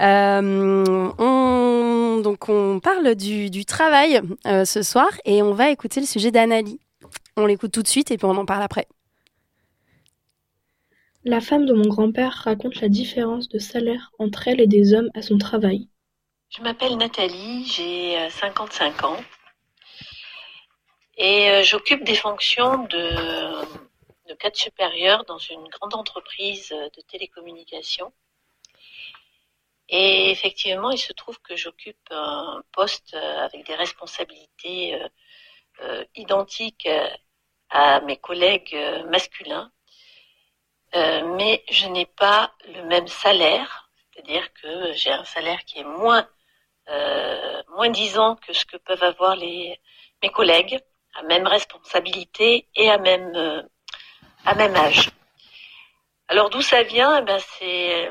Euh, 0.00 1.12
on, 1.18 2.20
donc 2.22 2.48
on 2.48 2.80
parle 2.80 3.14
du, 3.14 3.50
du 3.50 3.64
travail 3.64 4.20
euh, 4.46 4.64
ce 4.64 4.82
soir 4.82 5.08
et 5.24 5.42
on 5.42 5.52
va 5.52 5.70
écouter 5.70 6.00
le 6.00 6.06
sujet 6.06 6.30
d'Annalie. 6.30 6.80
On 7.36 7.46
l'écoute 7.46 7.72
tout 7.72 7.82
de 7.82 7.88
suite 7.88 8.10
et 8.10 8.16
puis 8.16 8.26
on 8.26 8.36
en 8.36 8.46
parle 8.46 8.62
après. 8.62 8.86
La 11.24 11.40
femme 11.40 11.66
de 11.66 11.72
mon 11.72 11.86
grand-père 11.86 12.42
raconte 12.44 12.80
la 12.80 12.88
différence 12.88 13.48
de 13.48 13.58
salaire 13.58 14.12
entre 14.18 14.48
elle 14.48 14.60
et 14.60 14.66
des 14.66 14.94
hommes 14.94 15.10
à 15.14 15.22
son 15.22 15.38
travail. 15.38 15.88
Je 16.50 16.62
m'appelle 16.62 16.96
Nathalie, 16.96 17.66
j'ai 17.66 18.18
euh, 18.18 18.30
55 18.30 19.04
ans 19.04 19.16
et 21.16 21.62
j'occupe 21.62 22.02
des 22.02 22.16
fonctions 22.16 22.88
de, 22.90 23.08
de 24.26 24.34
cadre 24.34 24.56
supérieur 24.56 25.24
dans 25.24 25.38
une 25.38 25.68
grande 25.68 25.94
entreprise 25.94 26.72
euh, 26.72 26.88
de 26.96 27.00
télécommunications. 27.02 28.12
Et 29.88 30.30
effectivement, 30.30 30.90
il 30.90 30.98
se 30.98 31.12
trouve 31.12 31.38
que 31.40 31.56
j'occupe 31.56 32.08
un 32.10 32.62
poste 32.72 33.14
euh, 33.14 33.38
avec 33.44 33.66
des 33.66 33.74
responsabilités 33.74 34.98
euh, 35.82 36.04
identiques 36.14 36.88
à 37.70 38.00
mes 38.00 38.16
collègues 38.16 38.76
masculins. 39.10 39.70
mais 40.92 41.64
je 41.70 41.86
n'ai 41.88 42.06
pas 42.06 42.54
le 42.68 42.82
même 42.84 43.08
salaire, 43.08 43.90
c'est-à-dire 44.12 44.52
que 44.54 44.92
j'ai 44.94 45.10
un 45.10 45.24
salaire 45.24 45.64
qui 45.64 45.78
est 45.80 45.84
moins 45.84 46.28
euh, 46.90 47.62
moins 47.70 47.88
disant 47.88 48.36
que 48.36 48.52
ce 48.52 48.66
que 48.66 48.76
peuvent 48.76 49.02
avoir 49.02 49.36
les 49.36 49.80
mes 50.22 50.28
collègues 50.30 50.78
à 51.14 51.22
même 51.22 51.46
responsabilité 51.46 52.68
et 52.74 52.90
à 52.90 52.98
même 52.98 53.66
à 54.44 54.54
même 54.54 54.76
âge. 54.76 55.10
Alors 56.28 56.50
d'où 56.50 56.62
ça 56.62 56.82
vient? 56.82 57.18
Eh 57.18 57.22
ben 57.22 57.38
c'est 57.58 58.10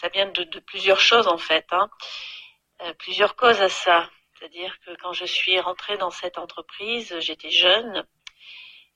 ça 0.00 0.08
vient 0.08 0.26
de, 0.26 0.44
de, 0.44 0.60
plusieurs 0.60 1.00
choses 1.00 1.26
en 1.26 1.38
fait, 1.38 1.66
hein. 1.72 1.90
euh, 2.82 2.92
plusieurs 2.94 3.34
causes 3.34 3.60
à 3.60 3.68
ça. 3.68 4.08
C'est-à-dire 4.38 4.78
que 4.86 4.94
quand 5.02 5.12
je 5.12 5.24
suis 5.24 5.58
rentrée 5.58 5.98
dans 5.98 6.10
cette 6.10 6.38
entreprise, 6.38 7.18
j'étais 7.18 7.50
jeune 7.50 8.06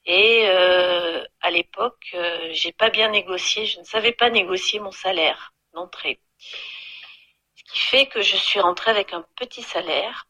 et 0.04 0.44
euh, 0.46 1.24
à 1.40 1.50
l'époque, 1.50 2.10
euh, 2.14 2.48
j'ai 2.52 2.72
pas 2.72 2.90
bien 2.90 3.08
négocié, 3.08 3.66
je 3.66 3.78
ne 3.78 3.84
savais 3.84 4.12
pas 4.12 4.30
négocier 4.30 4.80
mon 4.80 4.90
salaire 4.90 5.52
d'entrée. 5.74 6.20
Ce 6.38 7.72
qui 7.72 7.78
fait 7.78 8.06
que 8.06 8.20
je 8.20 8.36
suis 8.36 8.60
rentrée 8.60 8.90
avec 8.90 9.12
un 9.12 9.24
petit 9.36 9.62
salaire. 9.62 10.26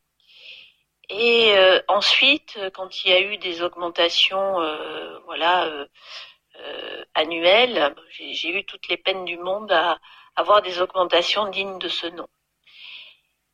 Et 1.09 1.57
euh, 1.57 1.81
ensuite, 1.89 2.59
quand 2.75 3.05
il 3.05 3.11
y 3.11 3.15
a 3.15 3.21
eu 3.21 3.37
des 3.39 3.63
augmentations, 3.63 4.61
euh, 4.61 5.19
voilà, 5.27 5.67
euh, 5.67 7.05
annuelles, 7.15 7.95
j'ai 8.11 8.51
eu 8.51 8.65
toutes 8.65 8.89
les 8.89 8.97
peines 8.97 9.25
du 9.25 9.39
monde 9.39 9.73
à 9.73 9.99
avoir 10.37 10.63
des 10.63 10.81
augmentations 10.81 11.49
dignes 11.49 11.79
de 11.79 11.89
ce 11.89 12.07
nom. 12.07 12.29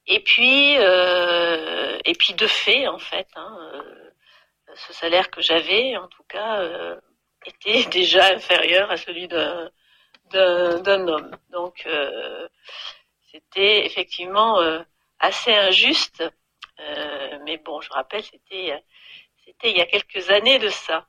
Et 0.07 0.21
puis, 0.21 0.77
euh, 0.79 1.99
et 2.05 2.15
puis 2.15 2.33
de 2.35 2.47
fait, 2.47 2.89
en 2.89 2.99
fait, 2.99 3.29
hein, 3.37 3.59
euh, 3.75 4.11
ce 4.75 4.93
salaire 4.93 5.31
que 5.31 5.43
j'avais, 5.43 5.97
en 5.97 6.09
tout 6.09 6.23
cas, 6.29 6.61
euh, 6.63 6.97
était 7.47 7.85
déjà 7.91 8.35
inférieur 8.35 8.91
à 8.91 8.97
celui 8.97 9.29
d'un 9.29 9.71
d'un 10.31 11.09
homme. 11.09 11.37
Donc, 11.51 11.85
euh, 11.87 12.49
c'était 13.33 13.87
effectivement 13.87 14.61
euh, 14.61 14.83
assez 15.21 15.53
injuste. 15.55 16.23
Euh, 16.81 17.39
mais 17.45 17.59
bon, 17.59 17.81
je 17.81 17.91
rappelle, 17.91 18.23
c'était 18.23 18.83
c'était 19.45 19.71
il 19.71 19.79
y 19.79 19.81
a 19.81 19.87
quelques 19.87 20.31
années 20.31 20.59
de 20.59 20.69
ça. 20.69 21.07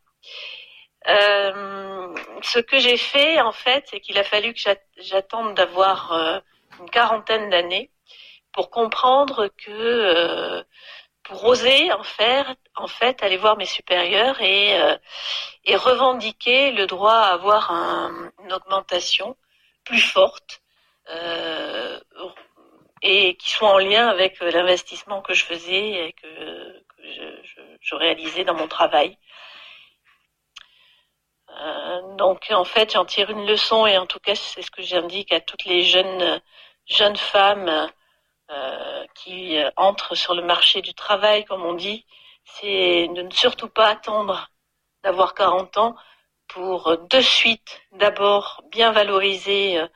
Euh, 1.08 2.15
ce 2.41 2.60
que 2.60 2.79
j'ai 2.79 2.97
fait, 2.97 3.39
en 3.41 3.51
fait, 3.51 3.86
c'est 3.89 3.99
qu'il 3.99 4.17
a 4.17 4.23
fallu 4.23 4.53
que 4.53 4.60
j'attende 4.97 5.55
d'avoir 5.55 6.13
euh, 6.13 6.39
une 6.79 6.89
quarantaine 6.89 7.49
d'années 7.49 7.91
pour 8.53 8.69
comprendre 8.69 9.47
que 9.47 9.71
euh, 9.71 10.63
pour 11.23 11.45
oser 11.45 11.91
en 11.93 12.03
faire, 12.03 12.55
en 12.75 12.88
fait, 12.88 13.21
aller 13.23 13.38
voir 13.38 13.55
mes 13.58 13.65
supérieurs 13.65 14.41
et, 14.41 14.75
et 15.65 15.75
revendiquer 15.75 16.71
le 16.71 16.88
droit 16.88 17.13
à 17.13 17.34
avoir 17.34 17.71
un, 17.71 18.32
une 18.43 18.51
augmentation 18.51 19.38
plus 19.84 20.01
forte 20.01 20.62
et 23.01 23.35
qui 23.38 23.51
soit 23.51 23.69
en 23.69 23.77
lien 23.77 24.07
avec 24.07 24.39
l'investissement 24.39 25.21
que 25.21 25.33
je 25.33 25.45
faisais 25.45 26.07
et 26.07 26.13
que, 26.13 26.83
je, 27.81 27.95
réalisais 27.95 28.43
dans 28.43 28.53
mon 28.53 28.67
travail. 28.67 29.17
Euh, 31.49 32.15
donc 32.15 32.47
en 32.51 32.63
fait, 32.65 32.93
j'en 32.93 33.05
tire 33.05 33.29
une 33.29 33.45
leçon 33.45 33.88
et 33.88 33.97
en 33.97 34.05
tout 34.05 34.19
cas, 34.19 34.35
c'est 34.35 34.62
ce 34.62 34.71
que 34.71 34.81
j'indique 34.81 35.31
à 35.33 35.41
toutes 35.41 35.65
les 35.65 35.81
jeunes 35.81 36.41
jeunes 36.85 37.17
femmes 37.17 37.89
euh, 38.51 39.05
qui 39.15 39.57
entrent 39.75 40.15
sur 40.15 40.33
le 40.35 40.41
marché 40.43 40.81
du 40.81 40.93
travail, 40.93 41.45
comme 41.45 41.63
on 41.63 41.73
dit, 41.73 42.05
c'est 42.43 43.07
de 43.07 43.21
ne 43.21 43.31
surtout 43.31 43.69
pas 43.69 43.88
attendre 43.88 44.49
d'avoir 45.03 45.33
40 45.33 45.77
ans 45.77 45.95
pour 46.47 46.97
de 46.97 47.21
suite 47.21 47.81
d'abord 47.91 48.63
bien 48.71 48.91
valoriser 48.91 49.79
euh, 49.79 49.88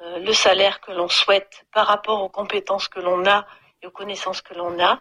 le 0.00 0.32
salaire 0.32 0.80
que 0.80 0.92
l'on 0.92 1.08
souhaite 1.08 1.64
par 1.72 1.86
rapport 1.86 2.22
aux 2.22 2.28
compétences 2.28 2.88
que 2.88 3.00
l'on 3.00 3.26
a 3.26 3.46
et 3.82 3.86
aux 3.86 3.90
connaissances 3.90 4.40
que 4.42 4.54
l'on 4.54 4.82
a 4.82 5.00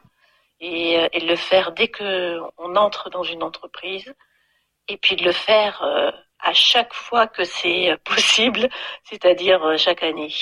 et, 0.60 1.08
et 1.14 1.20
le 1.22 1.36
faire 1.36 1.72
dès 1.72 1.88
que 1.88 2.40
on 2.58 2.76
entre 2.76 3.10
dans 3.10 3.24
une 3.24 3.44
entreprise 3.44 4.14
et 4.90 4.98
puis 4.98 5.16
de 5.16 5.24
le 5.24 5.32
faire 5.32 5.82
euh, 5.84 6.12
à 6.40 6.54
chaque 6.54 6.94
fois 6.94 7.28
que 7.28 7.44
c'est 7.44 7.96
possible, 8.04 8.70
c'est-à-dire 9.04 9.64
euh, 9.64 9.78
chaque 9.78 10.04
année. 10.04 10.34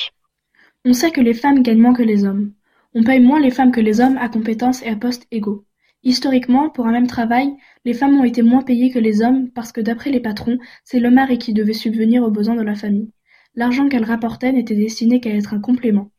On 0.85 0.93
sait 0.93 1.11
que 1.11 1.21
les 1.21 1.33
femmes 1.33 1.61
gagnent 1.61 1.81
moins 1.81 1.93
que 1.93 2.03
les 2.03 2.25
hommes. 2.25 2.53
On 2.93 3.03
paye 3.03 3.19
moins 3.19 3.39
les 3.39 3.51
femmes 3.51 3.71
que 3.71 3.81
les 3.81 3.99
hommes 3.99 4.17
à 4.17 4.29
compétences 4.29 4.81
et 4.81 4.89
à 4.89 4.95
postes 4.95 5.27
égaux. 5.31 5.65
Historiquement, 6.03 6.69
pour 6.69 6.87
un 6.87 6.91
même 6.91 7.07
travail, 7.07 7.49
les 7.83 7.93
femmes 7.93 8.19
ont 8.19 8.23
été 8.23 8.41
moins 8.41 8.63
payées 8.63 8.91
que 8.91 8.99
les 8.99 9.21
hommes 9.21 9.51
parce 9.51 9.71
que 9.71 9.81
d'après 9.81 10.09
les 10.09 10.21
patrons, 10.21 10.57
c'est 10.83 10.99
le 10.99 11.11
mari 11.11 11.37
qui 11.37 11.53
devait 11.53 11.73
subvenir 11.73 12.23
aux 12.23 12.31
besoins 12.31 12.55
de 12.55 12.61
la 12.61 12.75
famille. 12.75 13.11
L'argent 13.57 13.89
qu'elles 13.89 14.05
rapportaient 14.05 14.53
n'était 14.53 14.75
destiné 14.75 15.19
qu'à 15.19 15.31
être 15.31 15.55
un 15.55 15.59
complément. 15.59 16.11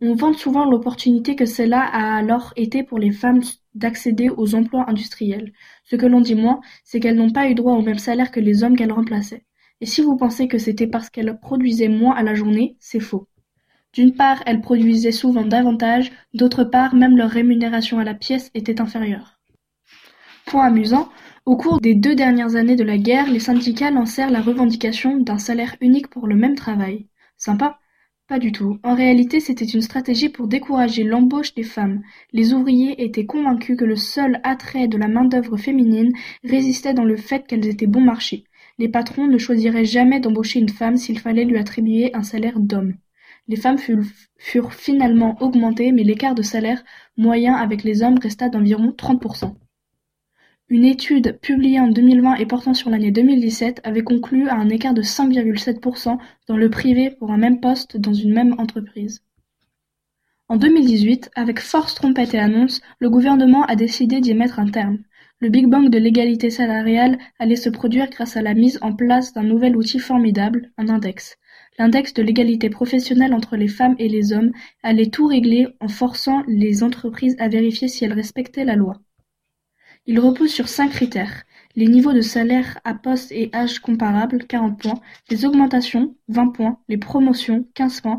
On 0.00 0.14
vante 0.14 0.36
souvent 0.36 0.64
l'opportunité 0.64 1.34
que 1.34 1.44
cela 1.44 1.80
a 1.80 2.16
alors 2.16 2.52
été 2.54 2.84
pour 2.84 3.00
les 3.00 3.10
femmes 3.10 3.40
d'accéder 3.74 4.30
aux 4.30 4.54
emplois 4.54 4.88
industriels. 4.88 5.52
Ce 5.82 5.96
que 5.96 6.06
l'on 6.06 6.20
dit 6.20 6.36
moins, 6.36 6.60
c'est 6.84 7.00
qu'elles 7.00 7.16
n'ont 7.16 7.32
pas 7.32 7.50
eu 7.50 7.56
droit 7.56 7.74
au 7.74 7.82
même 7.82 7.98
salaire 7.98 8.30
que 8.30 8.38
les 8.38 8.62
hommes 8.62 8.76
qu'elles 8.76 8.92
remplaçaient. 8.92 9.44
Et 9.80 9.86
si 9.86 10.00
vous 10.00 10.16
pensez 10.16 10.46
que 10.46 10.58
c'était 10.58 10.86
parce 10.86 11.10
qu'elles 11.10 11.36
produisaient 11.40 11.88
moins 11.88 12.14
à 12.14 12.22
la 12.22 12.34
journée, 12.34 12.76
c'est 12.78 13.00
faux. 13.00 13.26
D'une 13.92 14.14
part, 14.14 14.44
elles 14.46 14.60
produisaient 14.60 15.10
souvent 15.10 15.44
davantage, 15.44 16.12
d'autre 16.34 16.62
part, 16.62 16.94
même 16.94 17.16
leur 17.16 17.30
rémunération 17.30 17.98
à 17.98 18.04
la 18.04 18.14
pièce 18.14 18.52
était 18.54 18.80
inférieure. 18.80 19.40
Point 20.46 20.66
amusant, 20.66 21.08
au 21.46 21.56
cours 21.56 21.80
des 21.80 21.94
deux 21.94 22.16
dernières 22.16 22.56
années 22.56 22.74
de 22.74 22.82
la 22.82 22.98
guerre, 22.98 23.30
les 23.30 23.38
syndicats 23.38 23.92
lancèrent 23.92 24.32
la 24.32 24.42
revendication 24.42 25.18
d'un 25.18 25.38
salaire 25.38 25.76
unique 25.80 26.08
pour 26.08 26.26
le 26.26 26.34
même 26.34 26.56
travail. 26.56 27.06
Sympa? 27.36 27.78
Pas 28.28 28.40
du 28.40 28.50
tout. 28.50 28.80
En 28.82 28.96
réalité, 28.96 29.38
c'était 29.38 29.64
une 29.64 29.80
stratégie 29.80 30.28
pour 30.28 30.48
décourager 30.48 31.04
l'embauche 31.04 31.54
des 31.54 31.62
femmes. 31.62 32.02
Les 32.32 32.52
ouvriers 32.52 33.04
étaient 33.04 33.26
convaincus 33.26 33.78
que 33.78 33.84
le 33.84 33.94
seul 33.94 34.40
attrait 34.42 34.88
de 34.88 34.98
la 34.98 35.06
main-d'œuvre 35.06 35.56
féminine 35.56 36.12
résistait 36.42 36.94
dans 36.94 37.04
le 37.04 37.16
fait 37.16 37.46
qu'elles 37.46 37.68
étaient 37.68 37.86
bon 37.86 38.00
marché. 38.00 38.42
Les 38.78 38.88
patrons 38.88 39.28
ne 39.28 39.38
choisiraient 39.38 39.84
jamais 39.84 40.18
d'embaucher 40.18 40.58
une 40.58 40.68
femme 40.68 40.96
s'il 40.96 41.20
fallait 41.20 41.44
lui 41.44 41.58
attribuer 41.58 42.12
un 42.14 42.24
salaire 42.24 42.58
d'homme. 42.58 42.94
Les 43.46 43.56
femmes 43.56 43.78
furent, 43.78 44.72
finalement 44.72 45.40
augmentées, 45.40 45.92
mais 45.92 46.02
l'écart 46.02 46.34
de 46.34 46.42
salaire 46.42 46.82
moyen 47.16 47.54
avec 47.54 47.84
les 47.84 48.02
hommes 48.02 48.18
resta 48.18 48.48
d'environ 48.48 48.92
30%. 48.98 49.54
Une 50.68 50.84
étude 50.84 51.38
publiée 51.38 51.78
en 51.78 51.86
2020 51.86 52.34
et 52.36 52.46
portant 52.46 52.74
sur 52.74 52.90
l'année 52.90 53.12
2017 53.12 53.82
avait 53.84 54.02
conclu 54.02 54.48
à 54.48 54.56
un 54.56 54.68
écart 54.68 54.94
de 54.94 55.02
5,7% 55.02 56.18
dans 56.48 56.56
le 56.56 56.68
privé 56.68 57.10
pour 57.10 57.30
un 57.30 57.36
même 57.36 57.60
poste 57.60 57.96
dans 57.96 58.12
une 58.12 58.32
même 58.32 58.56
entreprise. 58.58 59.22
En 60.48 60.56
2018, 60.56 61.30
avec 61.36 61.60
force 61.60 61.94
trompette 61.94 62.34
et 62.34 62.40
annonce, 62.40 62.80
le 62.98 63.08
gouvernement 63.08 63.64
a 63.66 63.76
décidé 63.76 64.20
d'y 64.20 64.34
mettre 64.34 64.58
un 64.58 64.68
terme. 64.68 64.98
Le 65.38 65.50
Big 65.50 65.68
Bang 65.68 65.88
de 65.88 65.98
l'égalité 65.98 66.50
salariale 66.50 67.16
allait 67.38 67.54
se 67.54 67.70
produire 67.70 68.10
grâce 68.10 68.36
à 68.36 68.42
la 68.42 68.54
mise 68.54 68.80
en 68.82 68.92
place 68.92 69.32
d'un 69.34 69.44
nouvel 69.44 69.76
outil 69.76 70.00
formidable, 70.00 70.72
un 70.78 70.88
index. 70.88 71.36
L'index 71.78 72.12
de 72.12 72.24
l'égalité 72.24 72.70
professionnelle 72.70 73.34
entre 73.34 73.56
les 73.56 73.68
femmes 73.68 73.94
et 74.00 74.08
les 74.08 74.32
hommes 74.32 74.50
allait 74.82 75.10
tout 75.10 75.28
régler 75.28 75.68
en 75.78 75.86
forçant 75.86 76.42
les 76.48 76.82
entreprises 76.82 77.36
à 77.38 77.46
vérifier 77.46 77.86
si 77.86 78.04
elles 78.04 78.12
respectaient 78.12 78.64
la 78.64 78.74
loi. 78.74 79.00
Il 80.06 80.20
repose 80.20 80.52
sur 80.52 80.68
cinq 80.68 80.90
critères: 80.90 81.42
les 81.74 81.86
niveaux 81.88 82.12
de 82.12 82.20
salaire 82.20 82.78
à 82.84 82.94
poste 82.94 83.32
et 83.32 83.50
âge 83.52 83.80
comparables, 83.80 84.46
40 84.46 84.78
points, 84.78 85.00
les 85.30 85.44
augmentations, 85.44 86.14
20 86.28 86.48
points, 86.48 86.78
les 86.88 86.96
promotions, 86.96 87.66
15 87.74 88.00
points, 88.02 88.18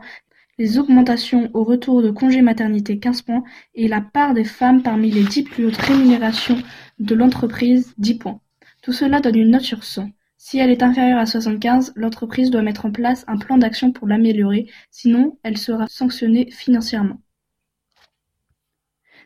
les 0.57 0.79
augmentations 0.79 1.49
au 1.53 1.63
retour 1.63 2.01
de 2.01 2.11
congé 2.11 2.41
maternité, 2.41 2.99
15 2.99 3.21
points, 3.21 3.43
et 3.73 3.87
la 3.87 4.01
part 4.01 4.33
des 4.33 4.43
femmes 4.43 4.83
parmi 4.83 5.11
les 5.11 5.23
10 5.23 5.43
plus 5.43 5.65
hautes 5.65 5.77
rémunérations 5.77 6.61
de 6.99 7.15
l'entreprise, 7.15 7.93
10 7.97 8.15
points. 8.15 8.41
Tout 8.81 8.93
cela 8.93 9.21
donne 9.21 9.37
une 9.37 9.51
note 9.51 9.61
sur 9.61 9.83
100. 9.83 10.09
Si 10.37 10.59
elle 10.59 10.71
est 10.71 10.83
inférieure 10.83 11.19
à 11.19 11.25
75, 11.25 11.93
l'entreprise 11.95 12.51
doit 12.51 12.61
mettre 12.61 12.85
en 12.85 12.91
place 12.91 13.23
un 13.27 13.37
plan 13.37 13.57
d'action 13.57 13.91
pour 13.91 14.07
l'améliorer, 14.07 14.69
sinon 14.91 15.37
elle 15.43 15.57
sera 15.57 15.87
sanctionnée 15.87 16.51
financièrement. 16.51 17.21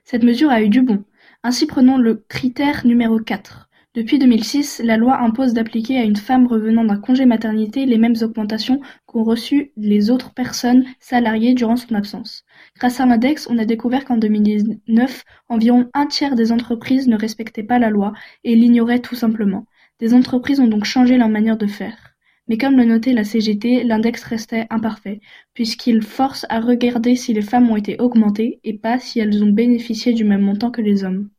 Cette 0.03 0.23
mesure 0.23 0.51
a 0.51 0.61
eu 0.61 0.69
du 0.69 0.81
bon. 0.81 1.03
Ainsi 1.43 1.65
prenons 1.65 1.97
le 1.97 2.23
critère 2.29 2.85
numéro 2.85 3.17
4. 3.17 3.67
Depuis 3.95 4.19
2006, 4.19 4.79
la 4.85 4.95
loi 4.95 5.19
impose 5.19 5.53
d'appliquer 5.53 5.97
à 5.97 6.03
une 6.03 6.15
femme 6.15 6.45
revenant 6.45 6.83
d'un 6.83 6.99
congé 6.99 7.25
maternité 7.25 7.87
les 7.87 7.97
mêmes 7.97 8.15
augmentations 8.21 8.79
qu'ont 9.07 9.23
reçues 9.23 9.71
les 9.75 10.11
autres 10.11 10.35
personnes 10.35 10.85
salariées 10.99 11.55
durant 11.55 11.77
son 11.77 11.95
absence. 11.95 12.43
Grâce 12.77 12.99
à 12.99 13.07
l'index, 13.07 13.47
on 13.49 13.57
a 13.57 13.65
découvert 13.65 14.05
qu'en 14.05 14.17
2019, 14.17 15.23
environ 15.49 15.89
un 15.95 16.05
tiers 16.05 16.35
des 16.35 16.51
entreprises 16.51 17.07
ne 17.07 17.17
respectaient 17.17 17.63
pas 17.63 17.79
la 17.79 17.89
loi 17.89 18.13
et 18.43 18.53
l'ignoraient 18.53 19.01
tout 19.01 19.15
simplement. 19.15 19.65
Des 19.99 20.13
entreprises 20.13 20.59
ont 20.59 20.67
donc 20.67 20.85
changé 20.85 21.17
leur 21.17 21.29
manière 21.29 21.57
de 21.57 21.65
faire. 21.65 22.10
Mais 22.51 22.57
comme 22.57 22.75
le 22.75 22.83
notait 22.83 23.13
la 23.13 23.23
CGT, 23.23 23.85
l'index 23.85 24.25
restait 24.25 24.67
imparfait, 24.69 25.21
puisqu'il 25.53 26.01
force 26.01 26.45
à 26.49 26.59
regarder 26.59 27.15
si 27.15 27.31
les 27.31 27.41
femmes 27.41 27.71
ont 27.71 27.77
été 27.77 27.95
augmentées 27.97 28.59
et 28.65 28.77
pas 28.77 28.99
si 28.99 29.21
elles 29.21 29.41
ont 29.41 29.53
bénéficié 29.53 30.11
du 30.11 30.25
même 30.25 30.41
montant 30.41 30.69
que 30.69 30.81
les 30.81 31.05
hommes. 31.05 31.29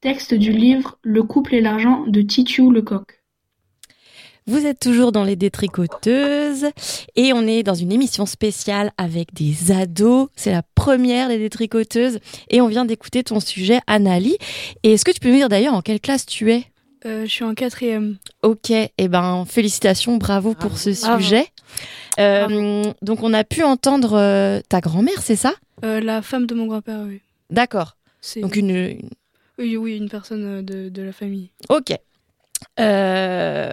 Texte 0.00 0.34
du 0.34 0.50
livre 0.50 0.98
Le 1.02 1.22
couple 1.22 1.54
et 1.54 1.60
l'argent 1.60 2.04
de 2.08 2.20
Titiou 2.20 2.72
Lecoq. 2.72 3.22
Vous 4.48 4.66
êtes 4.66 4.80
toujours 4.80 5.12
dans 5.12 5.22
les 5.22 5.36
détricoteuses 5.36 6.66
et 7.14 7.32
on 7.32 7.46
est 7.46 7.62
dans 7.62 7.74
une 7.74 7.92
émission 7.92 8.26
spéciale 8.26 8.90
avec 8.98 9.32
des 9.34 9.70
ados. 9.70 10.30
C'est 10.34 10.50
la 10.50 10.64
première 10.74 11.28
des 11.28 11.38
détricoteuses 11.38 12.18
et 12.50 12.60
on 12.60 12.66
vient 12.66 12.86
d'écouter 12.86 13.22
ton 13.22 13.38
sujet, 13.38 13.78
Anali. 13.86 14.36
Et 14.82 14.94
est-ce 14.94 15.04
que 15.04 15.12
tu 15.12 15.20
peux 15.20 15.30
me 15.30 15.36
dire 15.36 15.48
d'ailleurs 15.48 15.74
en 15.74 15.80
quelle 15.80 16.00
classe 16.00 16.26
tu 16.26 16.50
es? 16.50 16.64
Euh, 17.06 17.22
je 17.24 17.30
suis 17.30 17.44
en 17.44 17.54
quatrième. 17.54 18.16
Ok, 18.42 18.70
et 18.70 19.08
ben 19.08 19.44
félicitations, 19.46 20.16
bravo 20.16 20.54
pour 20.54 20.78
ce 20.78 20.92
sujet. 20.94 21.46
Euh, 22.18 22.82
donc 23.02 23.22
on 23.22 23.32
a 23.32 23.44
pu 23.44 23.62
entendre 23.62 24.14
euh, 24.14 24.60
ta 24.68 24.80
grand-mère, 24.80 25.22
c'est 25.22 25.36
ça? 25.36 25.52
Euh, 25.84 26.00
la 26.00 26.22
femme 26.22 26.46
de 26.46 26.54
mon 26.54 26.66
grand-père, 26.66 27.00
oui. 27.06 27.20
D'accord. 27.50 27.96
Donc 28.42 28.56
une, 28.56 28.70
une- 28.70 29.10
Oui, 29.58 29.76
oui, 29.76 29.96
une 29.96 30.08
personne 30.08 30.64
de, 30.64 30.88
de 30.88 31.02
la 31.02 31.12
famille. 31.12 31.50
Ok. 31.68 31.92
Euh, 32.80 33.70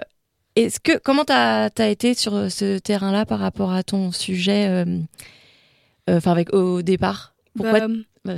Est-ce 0.54 0.78
que 0.78 0.96
comment 0.98 1.24
t'as 1.24 1.68
as 1.76 1.88
été 1.88 2.14
sur 2.14 2.50
ce 2.50 2.78
terrain-là 2.78 3.26
par 3.26 3.40
rapport 3.40 3.72
à 3.72 3.82
ton 3.82 4.12
sujet, 4.12 4.68
euh, 4.68 4.84
euh, 6.08 6.18
enfin 6.18 6.30
avec 6.30 6.52
au 6.54 6.82
départ? 6.82 7.34
Pourquoi 7.56 7.88
Bah, 8.24 8.34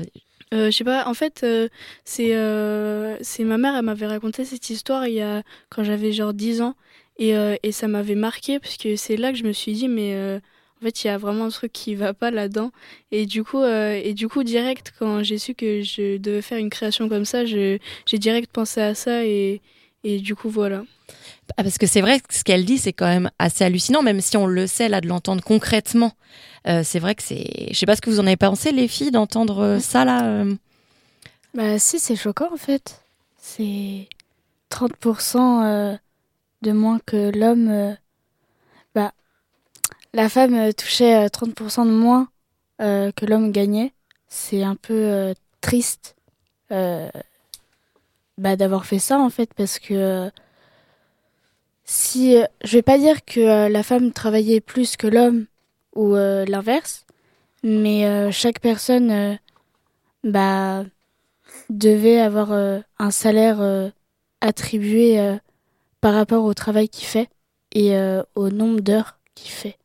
Euh, 0.54 0.70
je 0.70 0.76
sais 0.76 0.84
pas, 0.84 1.06
en 1.06 1.14
fait, 1.14 1.42
euh, 1.44 1.68
c'est 2.04 2.34
euh, 2.34 3.16
ma 3.40 3.58
mère, 3.58 3.74
elle 3.76 3.84
m'avait 3.84 4.06
raconté 4.06 4.44
cette 4.44 4.70
histoire 4.70 5.06
il 5.06 5.14
y 5.14 5.20
a, 5.20 5.42
quand 5.68 5.84
j'avais 5.84 6.12
genre 6.12 6.32
10 6.34 6.62
ans. 6.62 6.74
Et, 7.18 7.36
euh, 7.36 7.56
et 7.62 7.72
ça 7.72 7.88
m'avait 7.88 8.14
marqué 8.14 8.60
parce 8.60 8.76
que 8.76 8.96
c'est 8.96 9.16
là 9.16 9.32
que 9.32 9.38
je 9.38 9.44
me 9.44 9.52
suis 9.52 9.72
dit, 9.72 9.88
mais 9.88 10.14
euh, 10.14 10.38
en 10.80 10.84
fait, 10.84 11.04
il 11.04 11.08
y 11.08 11.10
a 11.10 11.18
vraiment 11.18 11.46
un 11.46 11.48
truc 11.50 11.72
qui 11.72 11.94
va 11.96 12.14
pas 12.14 12.30
là-dedans. 12.30 12.70
Et 13.10 13.26
du 13.26 13.42
coup, 13.44 13.60
euh, 13.62 14.00
et 14.02 14.14
du 14.14 14.28
coup, 14.28 14.44
direct, 14.44 14.94
quand 14.98 15.22
j'ai 15.24 15.38
su 15.38 15.54
que 15.54 15.82
je 15.82 16.16
devais 16.18 16.42
faire 16.42 16.58
une 16.58 16.70
création 16.70 17.08
comme 17.08 17.24
ça, 17.24 17.44
j'ai 17.44 17.80
direct 18.12 18.50
pensé 18.52 18.80
à 18.80 18.94
ça 18.94 19.24
et, 19.24 19.60
et 20.04 20.18
du 20.20 20.34
coup, 20.34 20.48
voilà. 20.48 20.82
Ah, 21.56 21.62
Parce 21.62 21.78
que 21.78 21.86
c'est 21.86 22.00
vrai 22.00 22.20
que 22.20 22.34
ce 22.34 22.44
qu'elle 22.44 22.64
dit, 22.64 22.78
c'est 22.78 22.92
quand 22.92 23.06
même 23.06 23.30
assez 23.38 23.64
hallucinant, 23.64 24.02
même 24.02 24.20
si 24.20 24.36
on 24.36 24.46
le 24.46 24.66
sait 24.66 24.88
là 24.88 25.00
de 25.00 25.08
l'entendre 25.08 25.42
concrètement. 25.42 26.12
Euh, 26.66 26.82
c'est 26.84 26.98
vrai 26.98 27.14
que 27.14 27.22
c'est. 27.22 27.68
Je 27.70 27.74
sais 27.74 27.86
pas 27.86 27.96
ce 27.96 28.00
que 28.00 28.10
vous 28.10 28.20
en 28.20 28.26
avez 28.26 28.36
pensé, 28.36 28.72
les 28.72 28.88
filles, 28.88 29.10
d'entendre 29.10 29.60
euh, 29.62 29.78
ça 29.80 30.04
là. 30.04 30.24
euh. 30.24 30.54
Bah 31.54 31.78
si, 31.78 31.98
c'est 31.98 32.16
choquant 32.16 32.52
en 32.52 32.56
fait. 32.58 33.02
C'est 33.40 34.08
30% 34.70 35.64
euh, 35.64 35.96
de 36.62 36.72
moins 36.72 36.98
que 37.06 37.30
l'homme. 37.36 37.68
euh, 37.70 37.94
Bah, 38.94 39.12
la 40.12 40.28
femme 40.28 40.72
touchait 40.74 41.24
euh, 41.24 41.28
30% 41.28 41.86
de 41.86 41.90
moins 41.90 42.28
euh, 42.82 43.10
que 43.12 43.24
l'homme 43.24 43.50
gagnait. 43.52 43.92
C'est 44.28 44.62
un 44.62 44.76
peu 44.76 44.92
euh, 44.94 45.34
triste 45.62 46.16
euh, 46.70 47.08
bah, 48.38 48.56
d'avoir 48.56 48.86
fait 48.86 48.98
ça 48.98 49.18
en 49.18 49.30
fait 49.30 49.52
parce 49.54 49.78
que 49.78 50.30
si 51.84 52.36
euh, 52.36 52.44
je 52.64 52.72
vais 52.72 52.82
pas 52.82 52.98
dire 52.98 53.24
que 53.24 53.40
euh, 53.40 53.68
la 53.68 53.82
femme 53.82 54.12
travaillait 54.12 54.60
plus 54.60 54.96
que 54.96 55.06
l'homme 55.06 55.46
ou 55.94 56.14
euh, 56.14 56.44
l'inverse, 56.44 57.06
mais 57.62 58.06
euh, 58.06 58.30
chaque 58.30 58.60
personne 58.60 59.10
euh, 59.10 59.34
bah 60.22 60.84
devait 61.70 62.20
avoir 62.20 62.52
un 62.52 63.10
salaire 63.10 63.90
attribué 64.40 65.38
par 66.00 66.14
rapport 66.14 66.44
au 66.44 66.54
travail 66.54 66.88
qu'il 66.88 67.06
fait 67.06 67.28
et 67.72 67.94
au 68.34 68.50
nombre 68.50 68.80
d'heures 68.80 69.18
qu'il 69.34 69.50
fait. 69.50 69.78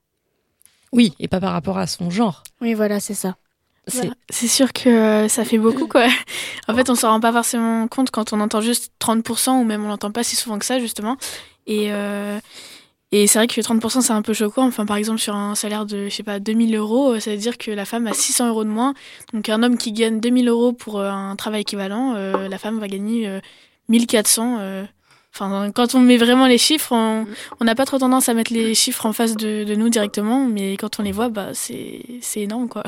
Oui, 0.92 1.14
et 1.20 1.28
pas 1.28 1.40
par 1.40 1.54
rapport 1.54 1.78
à 1.78 1.88
son 1.88 2.10
genre. 2.10 2.44
Oui, 2.62 2.74
voilà, 2.74 3.00
c'est 3.00 3.14
ça. 3.14 3.36
C'est- 3.88 4.48
sûr 4.48 4.72
que 4.72 4.90
euh, 4.90 5.28
ça 5.28 5.44
fait 5.46 5.58
beaucoup, 5.58 5.88
quoi. 5.88 6.06
En 6.68 6.76
fait, 6.76 6.90
on 6.90 6.96
s'en 6.96 7.10
rend 7.10 7.20
pas 7.20 7.32
forcément 7.34 7.88
compte 7.88 8.12
quand 8.12 8.32
on 8.34 8.40
entend 8.40 8.62
juste 8.62 8.92
30%, 9.00 9.60
ou 9.60 9.64
même 9.66 9.84
on 9.84 9.90
l'entend 9.90 10.12
pas 10.12 10.24
si 10.24 10.36
souvent 10.36 10.58
que 10.58 10.66
ça, 10.66 10.80
justement. 10.80 11.18
Et, 11.68 11.88
euh, 11.92 12.40
et 13.12 13.28
c'est 13.28 13.40
vrai 13.40 13.48
que 13.48 13.60
30%, 13.62 14.02
c'est 14.02 14.14
un 14.14 14.22
peu 14.22 14.34
choquant. 14.34 14.66
Enfin, 14.66 14.86
par 14.86 14.96
exemple, 14.98 15.20
sur 15.20 15.36
un 15.36 15.56
salaire 15.56 15.86
de, 15.86 16.06
je 16.10 16.16
sais 16.16 16.24
pas, 16.24 16.40
2000 16.40 16.76
euros, 16.76 17.14
euh, 17.14 17.20
ça 17.20 17.32
veut 17.32 17.38
dire 17.38 17.58
que 17.58 17.72
la 17.72 17.86
femme 17.86 18.08
a 18.08 18.14
600 18.14 18.48
euros 18.48 18.64
de 18.64 18.70
moins. 18.70 18.94
Donc, 19.34 19.50
un 19.50 19.62
homme 19.64 19.78
qui 19.78 19.92
gagne 19.92 20.20
2000 20.20 20.48
euros 20.48 20.72
pour 20.74 21.02
un 21.02 21.36
travail 21.36 21.62
équivalent, 21.62 22.14
euh, 22.16 22.48
la 22.48 22.58
femme 22.58 22.80
va 22.80 22.88
gagner 22.88 23.28
euh, 23.28 23.40
1400. 23.90 24.58
euh. 24.62 24.86
Enfin, 25.36 25.72
quand 25.74 25.96
on 25.96 26.00
met 26.00 26.18
vraiment 26.18 26.46
les 26.48 26.60
chiffres, 26.60 26.92
on 26.94 27.26
on 27.60 27.66
n'a 27.66 27.74
pas 27.76 27.86
trop 27.86 27.98
tendance 27.98 28.30
à 28.30 28.34
mettre 28.36 28.54
les 28.54 28.76
chiffres 28.76 29.06
en 29.08 29.14
face 29.14 29.36
de, 29.36 29.64
de 29.64 29.76
nous 29.76 29.90
directement, 29.90 30.46
mais 30.46 30.78
quand 30.78 31.00
on 31.00 31.04
les 31.04 31.12
voit, 31.12 31.30
bah, 31.30 31.50
c'est 31.54 32.02
c'est 32.22 32.42
énorme, 32.42 32.70
quoi. 32.70 32.84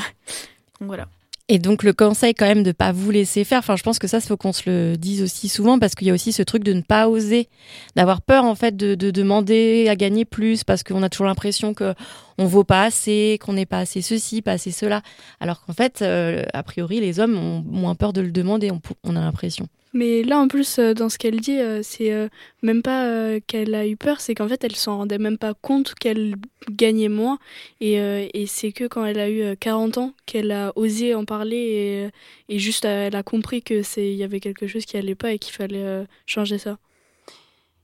Et 1.48 1.60
donc 1.60 1.84
le 1.84 1.94
conseil 1.94 2.34
quand 2.34 2.48
même 2.48 2.64
de 2.64 2.72
pas 2.72 2.92
vous 2.92 3.12
laisser 3.12 3.44
faire. 3.44 3.60
Enfin, 3.60 3.76
je 3.76 3.84
pense 3.84 4.00
que 4.00 4.08
ça, 4.08 4.18
il 4.18 4.24
faut 4.24 4.38
qu'on 4.38 4.54
se 4.54 4.68
le 4.68 4.98
dise 4.98 5.22
aussi 5.22 5.48
souvent 5.48 5.78
parce 5.78 5.94
qu'il 5.94 6.08
y 6.08 6.10
a 6.10 6.14
aussi 6.14 6.34
ce 6.34 6.42
truc 6.42 6.64
de 6.64 6.74
ne 6.74 6.82
pas 6.82 7.08
oser, 7.08 7.50
d'avoir 7.96 8.24
peur 8.24 8.46
en 8.46 8.56
fait 8.56 8.76
de 8.76 8.96
demander 9.12 9.88
à 9.88 9.96
gagner 9.96 10.26
plus 10.26 10.64
parce 10.64 10.82
qu'on 10.82 11.04
a 11.04 11.10
toujours 11.10 11.28
l'impression 11.28 11.76
que 11.76 11.94
on 12.38 12.46
vaut 12.46 12.64
pas 12.64 12.84
assez, 12.84 13.40
qu'on 13.42 13.54
n'est 13.54 13.66
pas 13.66 13.80
assez 13.80 14.02
ceci, 14.02 14.42
pas 14.42 14.54
assez 14.54 14.72
cela. 14.72 15.02
Alors 15.40 15.66
qu'en 15.66 15.74
fait, 15.74 16.02
euh, 16.02 16.44
a 16.54 16.64
priori, 16.64 17.00
les 17.00 17.20
hommes 17.20 17.38
ont 17.38 17.64
moins 17.66 17.96
peur 17.96 18.14
de 18.14 18.22
le 18.22 18.32
demander. 18.32 18.72
On, 19.04 19.16
a 19.16 19.20
l'impression. 19.20 19.68
Mais 19.94 20.24
là, 20.24 20.40
en 20.40 20.48
plus, 20.50 20.78
euh, 20.78 20.94
dans 20.94 21.08
ce 21.08 21.18
qu'elle 21.18 21.40
dit, 21.40 21.58
euh, 21.58 21.82
c'est 21.82 22.12
euh, 22.12 22.28
même 22.62 22.82
pas 22.82 23.06
euh, 23.06 23.40
qu'elle 23.48 23.74
a 23.74 23.88
eu 23.88 23.96
peur, 23.96 24.20
c'est 24.20 24.36
qu'en 24.36 24.48
fait, 24.50 24.64
elle 24.64 24.76
s'en 24.76 24.98
rendait 24.98 25.18
même 25.18 25.38
pas 25.38 25.54
compte 25.54 25.96
qu'elle 25.96 26.36
gagnait 26.70 27.08
moins. 27.08 27.40
Et, 27.80 28.00
euh, 28.00 28.28
et 28.34 28.46
c'est 28.48 28.72
que 28.72 28.86
quand 28.86 29.06
elle 29.06 29.20
a 29.20 29.30
eu 29.30 29.42
euh, 29.42 29.56
40 29.58 29.98
ans 29.98 30.14
qu'elle 30.26 30.52
a 30.52 30.74
osé 30.76 31.16
en 31.16 31.26
parler 31.26 32.12
et, 32.50 32.56
et 32.56 32.60
juste 32.60 32.86
euh, 32.86 33.08
elle 33.08 33.16
a 33.16 33.24
compris 33.24 33.62
que 33.62 33.84
c'est 33.84 34.12
il 34.12 34.16
y 34.16 34.24
avait 34.24 34.40
quelque 34.40 34.68
chose 34.68 34.86
qui 34.86 34.98
allait 34.98 35.16
pas 35.16 35.32
et 35.32 35.40
qu'il 35.40 35.54
fallait 35.54 35.84
euh, 35.84 36.04
changer 36.26 36.58
ça. 36.58 36.78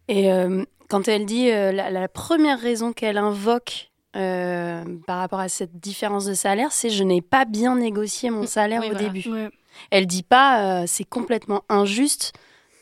Et 0.07 0.31
euh, 0.31 0.65
quand 0.89 1.07
elle 1.07 1.25
dit 1.25 1.49
euh, 1.51 1.71
la, 1.71 1.89
la 1.89 2.07
première 2.07 2.59
raison 2.59 2.91
qu'elle 2.91 3.17
invoque 3.17 3.90
euh, 4.15 4.83
par 5.07 5.19
rapport 5.19 5.39
à 5.39 5.49
cette 5.49 5.79
différence 5.79 6.25
de 6.25 6.33
salaire, 6.33 6.71
c'est 6.71 6.89
je 6.89 7.03
n'ai 7.03 7.21
pas 7.21 7.45
bien 7.45 7.75
négocié 7.75 8.29
mon 8.29 8.45
salaire 8.45 8.81
Oui, 8.81 8.87
au 8.89 8.91
voilà. 8.91 9.09
début. 9.09 9.29
Ouais. 9.29 9.49
Elle 9.89 10.05
dit 10.07 10.23
pas 10.23 10.81
euh, 10.81 10.85
c'est 10.87 11.05
complètement 11.05 11.63
injuste 11.69 12.33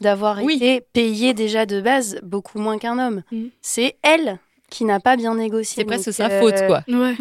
d'avoir 0.02 0.40
été 0.40 0.82
payée 0.94 1.34
déjà 1.34 1.66
de 1.66 1.82
base 1.82 2.20
beaucoup 2.24 2.58
moins 2.58 2.78
qu'un 2.80 2.98
homme. 3.00 3.22
C'est 3.62 3.98
elle 4.02 4.40
qui 4.70 4.86
n'a 4.86 5.00
pas 5.00 5.18
bien 5.18 5.36
négocié. 5.36 5.82
C'est 5.82 5.86
presque 5.86 6.14
sa 6.14 6.30
faute, 6.42 6.56
quoi. 6.68 6.84
Ouais. 6.88 7.16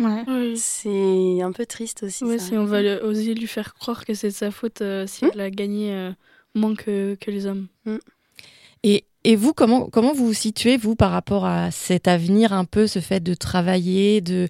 C'est 0.56 1.40
un 1.42 1.52
peu 1.52 1.66
triste 1.66 2.02
aussi. 2.02 2.24
Ouais, 2.24 2.38
ça. 2.38 2.46
si 2.46 2.58
on 2.58 2.64
va 2.66 2.82
le- 2.82 3.02
oser 3.04 3.34
lui 3.34 3.46
faire 3.46 3.74
croire 3.74 4.04
que 4.04 4.14
c'est 4.14 4.28
de 4.28 4.32
sa 4.34 4.50
faute 4.50 4.80
euh, 4.82 5.06
si 5.06 5.24
elle 5.32 5.40
a 5.40 5.50
gagné 5.50 5.92
euh, 5.92 6.10
moins 6.54 6.74
que, 6.74 7.16
que 7.20 7.30
les 7.30 7.46
hommes. 7.46 7.66
Et, 8.84 9.04
et 9.30 9.36
vous, 9.36 9.52
comment, 9.52 9.86
comment 9.90 10.12
vous 10.14 10.26
vous 10.26 10.32
situez, 10.32 10.76
vous, 10.76 10.94
par 10.96 11.10
rapport 11.10 11.44
à 11.44 11.70
cet 11.70 12.08
avenir, 12.08 12.52
un 12.52 12.64
peu, 12.64 12.86
ce 12.86 12.98
fait 13.00 13.20
de 13.20 13.34
travailler, 13.34 14.20
de 14.20 14.48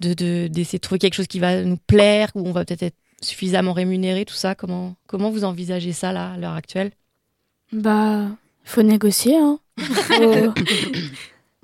de- 0.00 0.14
de- 0.14 0.48
d'essayer 0.48 0.78
de, 0.78 0.82
trouver 0.82 0.98
quelque 0.98 1.14
chose 1.14 1.26
qui 1.26 1.40
va 1.40 1.62
nous 1.62 1.76
plaire, 1.76 2.30
où 2.34 2.46
on 2.48 2.52
va 2.52 2.64
peut-être 2.64 2.82
être 2.84 2.96
suffisamment 3.22 3.72
rémunéré, 3.74 4.24
tout 4.24 4.34
ça? 4.34 4.54
Comment, 4.54 4.96
comment 5.06 5.30
vous 5.30 5.44
envisagez 5.44 5.92
ça, 5.92 6.12
là, 6.12 6.32
à 6.32 6.36
l'heure 6.38 6.54
actuelle? 6.54 6.90
Bah, 7.72 8.28
faut 8.64 8.82
négocier, 8.82 9.36
hein. 9.36 9.58
Faut- 9.78 10.52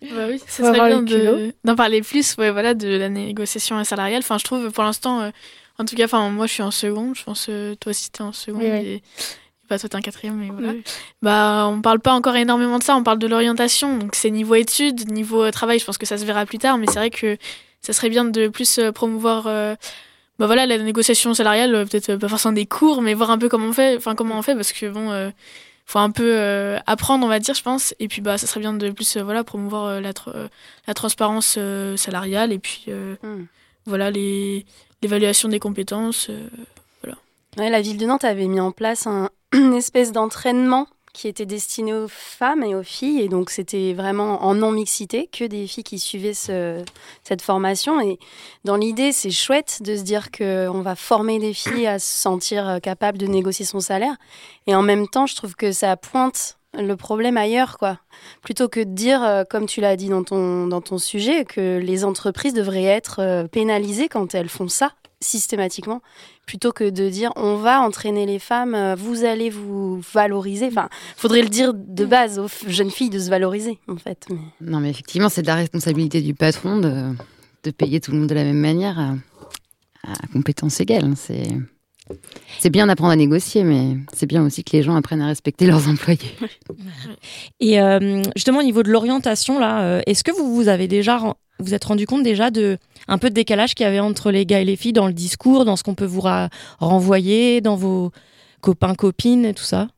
Bah 0.02 0.26
oui, 0.28 0.38
ce 0.46 0.62
Faut 0.62 0.74
serait 0.74 0.88
bien 0.88 1.02
de- 1.02 1.54
d'en 1.64 1.74
parler 1.74 2.02
plus, 2.02 2.36
ouais, 2.36 2.50
voilà, 2.50 2.74
de 2.74 2.88
la 2.88 3.08
négociation 3.08 3.82
salariale. 3.84 4.20
Enfin, 4.22 4.36
je 4.38 4.44
trouve 4.44 4.70
pour 4.70 4.84
l'instant, 4.84 5.20
euh, 5.22 5.30
en 5.78 5.84
tout 5.86 5.96
cas, 5.96 6.04
enfin, 6.04 6.28
moi 6.28 6.46
je 6.46 6.52
suis 6.52 6.62
en 6.62 6.70
seconde, 6.70 7.16
je 7.16 7.24
pense 7.24 7.46
euh, 7.48 7.74
toi 7.76 7.90
aussi 7.90 8.10
t'es 8.10 8.20
en 8.22 8.32
seconde, 8.32 8.62
Oui, 8.62 9.02
pas 9.66 9.78
toi 9.78 9.88
t'es 9.88 9.96
en 9.96 10.00
quatrième, 10.00 10.36
mais 10.36 10.48
voilà. 10.50 10.72
Bah, 11.22 11.66
on 11.68 11.80
parle 11.80 12.00
pas 12.00 12.12
encore 12.14 12.36
énormément 12.36 12.78
de 12.78 12.82
ça, 12.82 12.96
on 12.96 13.02
parle 13.02 13.18
de 13.18 13.26
l'orientation, 13.26 13.98
donc 13.98 14.14
c'est 14.14 14.30
niveau 14.30 14.54
études, 14.54 15.10
niveau 15.10 15.42
euh, 15.42 15.50
travail, 15.50 15.78
je 15.78 15.84
pense 15.84 15.98
que 15.98 16.06
ça 16.06 16.18
se 16.18 16.24
verra 16.24 16.46
plus 16.46 16.58
tard, 16.58 16.78
mais 16.78 16.86
c'est 16.86 16.98
vrai 16.98 17.10
que 17.10 17.36
ça 17.80 17.92
serait 17.92 18.08
bien 18.08 18.24
de 18.24 18.48
plus 18.48 18.78
euh, 18.78 18.92
promouvoir. 18.92 19.46
euh, 19.46 19.74
bah 20.38 20.46
voilà, 20.46 20.66
la 20.66 20.76
négociation 20.78 21.32
salariale, 21.34 21.86
peut-être 21.90 22.16
pas 22.16 22.28
forcément 22.28 22.52
des 22.52 22.66
cours, 22.66 23.00
mais 23.00 23.14
voir 23.14 23.30
un 23.30 23.38
peu 23.38 23.48
comment 23.48 23.68
on 23.68 23.72
fait, 23.72 23.96
enfin 23.96 24.14
comment 24.14 24.36
on 24.38 24.42
fait, 24.42 24.54
parce 24.54 24.72
que 24.72 24.86
bon, 24.86 25.10
euh, 25.10 25.30
faut 25.86 25.98
un 26.00 26.10
peu 26.10 26.30
euh, 26.36 26.78
apprendre, 26.86 27.24
on 27.24 27.28
va 27.28 27.38
dire, 27.38 27.54
je 27.54 27.62
pense. 27.62 27.94
Et 28.00 28.08
puis 28.08 28.20
bah, 28.20 28.36
ça 28.36 28.46
serait 28.46 28.60
bien 28.60 28.74
de 28.74 28.90
plus, 28.90 29.16
voilà, 29.16 29.44
promouvoir 29.44 30.00
la, 30.00 30.12
tr- 30.12 30.48
la 30.86 30.94
transparence 30.94 31.58
salariale 31.96 32.52
et 32.52 32.58
puis 32.58 32.84
euh, 32.88 33.14
voilà 33.86 34.10
l'évaluation 35.02 35.48
des 35.48 35.58
compétences. 35.60 36.28
voilà. 37.02 37.16
Ouais, 37.56 37.70
la 37.70 37.80
ville 37.80 37.96
de 37.96 38.04
Nantes 38.04 38.24
avait 38.24 38.46
mis 38.46 38.60
en 38.60 38.72
place 38.72 39.06
un, 39.06 39.30
une 39.56 39.74
espèce 39.74 40.12
d'entraînement 40.12 40.86
qui 41.12 41.28
était 41.28 41.46
destiné 41.46 41.94
aux 41.94 42.08
femmes 42.08 42.62
et 42.62 42.74
aux 42.74 42.82
filles. 42.82 43.22
Et 43.22 43.28
donc, 43.28 43.48
c'était 43.48 43.94
vraiment 43.94 44.44
en 44.44 44.54
non-mixité, 44.54 45.30
que 45.32 45.44
des 45.44 45.66
filles 45.66 45.82
qui 45.82 45.98
suivaient 45.98 46.34
ce- 46.34 46.84
cette 47.24 47.40
formation. 47.40 48.00
Et 48.02 48.18
dans 48.64 48.76
l'idée, 48.76 49.12
c'est 49.12 49.30
chouette 49.30 49.78
de 49.80 49.96
se 49.96 50.02
dire 50.02 50.30
qu'on 50.30 50.82
va 50.82 50.94
former 50.94 51.38
des 51.38 51.54
filles 51.54 51.86
à 51.86 51.98
se 51.98 52.20
sentir 52.20 52.68
euh, 52.68 52.78
capables 52.80 53.16
de 53.16 53.26
négocier 53.26 53.64
son 53.64 53.80
salaire. 53.80 54.14
Et 54.66 54.74
en 54.74 54.82
même 54.82 55.08
temps, 55.08 55.26
je 55.26 55.36
trouve 55.36 55.54
que 55.54 55.72
ça 55.72 55.96
pointe 55.96 56.58
le 56.78 56.96
problème 56.96 57.38
ailleurs, 57.38 57.78
quoi. 57.78 57.98
Plutôt 58.42 58.68
que 58.68 58.80
de 58.80 58.92
dire, 58.92 59.24
euh, 59.24 59.44
comme 59.48 59.64
tu 59.64 59.80
l'as 59.80 59.96
dit 59.96 60.10
dans 60.10 60.22
ton, 60.22 60.66
dans 60.66 60.82
ton 60.82 60.98
sujet, 60.98 61.46
que 61.46 61.78
les 61.78 62.04
entreprises 62.04 62.52
devraient 62.52 62.84
être 62.84 63.20
euh, 63.20 63.46
pénalisées 63.48 64.10
quand 64.10 64.34
elles 64.34 64.50
font 64.50 64.68
ça. 64.68 64.92
Systématiquement, 65.26 66.00
plutôt 66.46 66.72
que 66.72 66.88
de 66.88 67.08
dire 67.08 67.32
on 67.36 67.56
va 67.56 67.80
entraîner 67.80 68.24
les 68.26 68.38
femmes, 68.38 68.74
euh, 68.74 68.94
vous 68.94 69.24
allez 69.24 69.50
vous 69.50 70.00
valoriser. 70.12 70.66
Enfin, 70.66 70.88
faudrait 71.16 71.42
le 71.42 71.48
dire 71.48 71.72
de 71.74 72.04
base 72.04 72.38
aux 72.38 72.48
jeunes 72.66 72.90
filles 72.90 73.10
de 73.10 73.18
se 73.18 73.28
valoriser, 73.30 73.78
en 73.88 73.96
fait. 73.96 74.26
Mais... 74.30 74.38
Non, 74.60 74.80
mais 74.80 74.90
effectivement, 74.90 75.28
c'est 75.28 75.42
de 75.42 75.46
la 75.46 75.56
responsabilité 75.56 76.20
du 76.22 76.34
patron 76.34 76.78
de, 76.78 77.12
de 77.64 77.70
payer 77.70 78.00
tout 78.00 78.12
le 78.12 78.18
monde 78.18 78.28
de 78.28 78.34
la 78.34 78.44
même 78.44 78.60
manière 78.60 78.98
à, 78.98 79.14
à 80.04 80.26
compétences 80.32 80.80
égales. 80.80 81.04
hein. 81.04 81.14
C'est. 81.16 81.48
C'est 82.58 82.70
bien 82.70 82.86
d'apprendre 82.86 83.12
à 83.12 83.16
négocier, 83.16 83.64
mais 83.64 83.96
c'est 84.12 84.26
bien 84.26 84.44
aussi 84.44 84.64
que 84.64 84.76
les 84.76 84.82
gens 84.82 84.94
apprennent 84.96 85.22
à 85.22 85.26
respecter 85.26 85.66
leurs 85.66 85.88
employés. 85.88 86.36
Et 87.60 87.80
euh, 87.80 88.22
justement, 88.34 88.60
au 88.60 88.62
niveau 88.62 88.82
de 88.82 88.90
l'orientation, 88.90 89.58
là, 89.58 89.82
euh, 89.82 90.02
est-ce 90.06 90.24
que 90.24 90.30
vous 90.30 90.54
vous 90.54 90.68
avez 90.68 90.88
déjà 90.88 91.34
vous 91.58 91.74
êtes 91.74 91.84
rendu 91.84 92.06
compte 92.06 92.22
déjà 92.22 92.50
de 92.50 92.78
un 93.08 93.18
peu 93.18 93.30
de 93.30 93.34
décalage 93.34 93.74
qu'il 93.74 93.84
y 93.84 93.88
avait 93.88 94.00
entre 94.00 94.30
les 94.30 94.44
gars 94.44 94.60
et 94.60 94.64
les 94.64 94.76
filles 94.76 94.92
dans 94.92 95.06
le 95.06 95.12
discours, 95.12 95.64
dans 95.64 95.76
ce 95.76 95.82
qu'on 95.82 95.94
peut 95.94 96.04
vous 96.04 96.22
renvoyer, 96.78 97.60
dans 97.60 97.76
vos 97.76 98.12
copains 98.60 98.94
copines 98.94 99.44
et 99.44 99.54
tout 99.54 99.64
ça? 99.64 99.88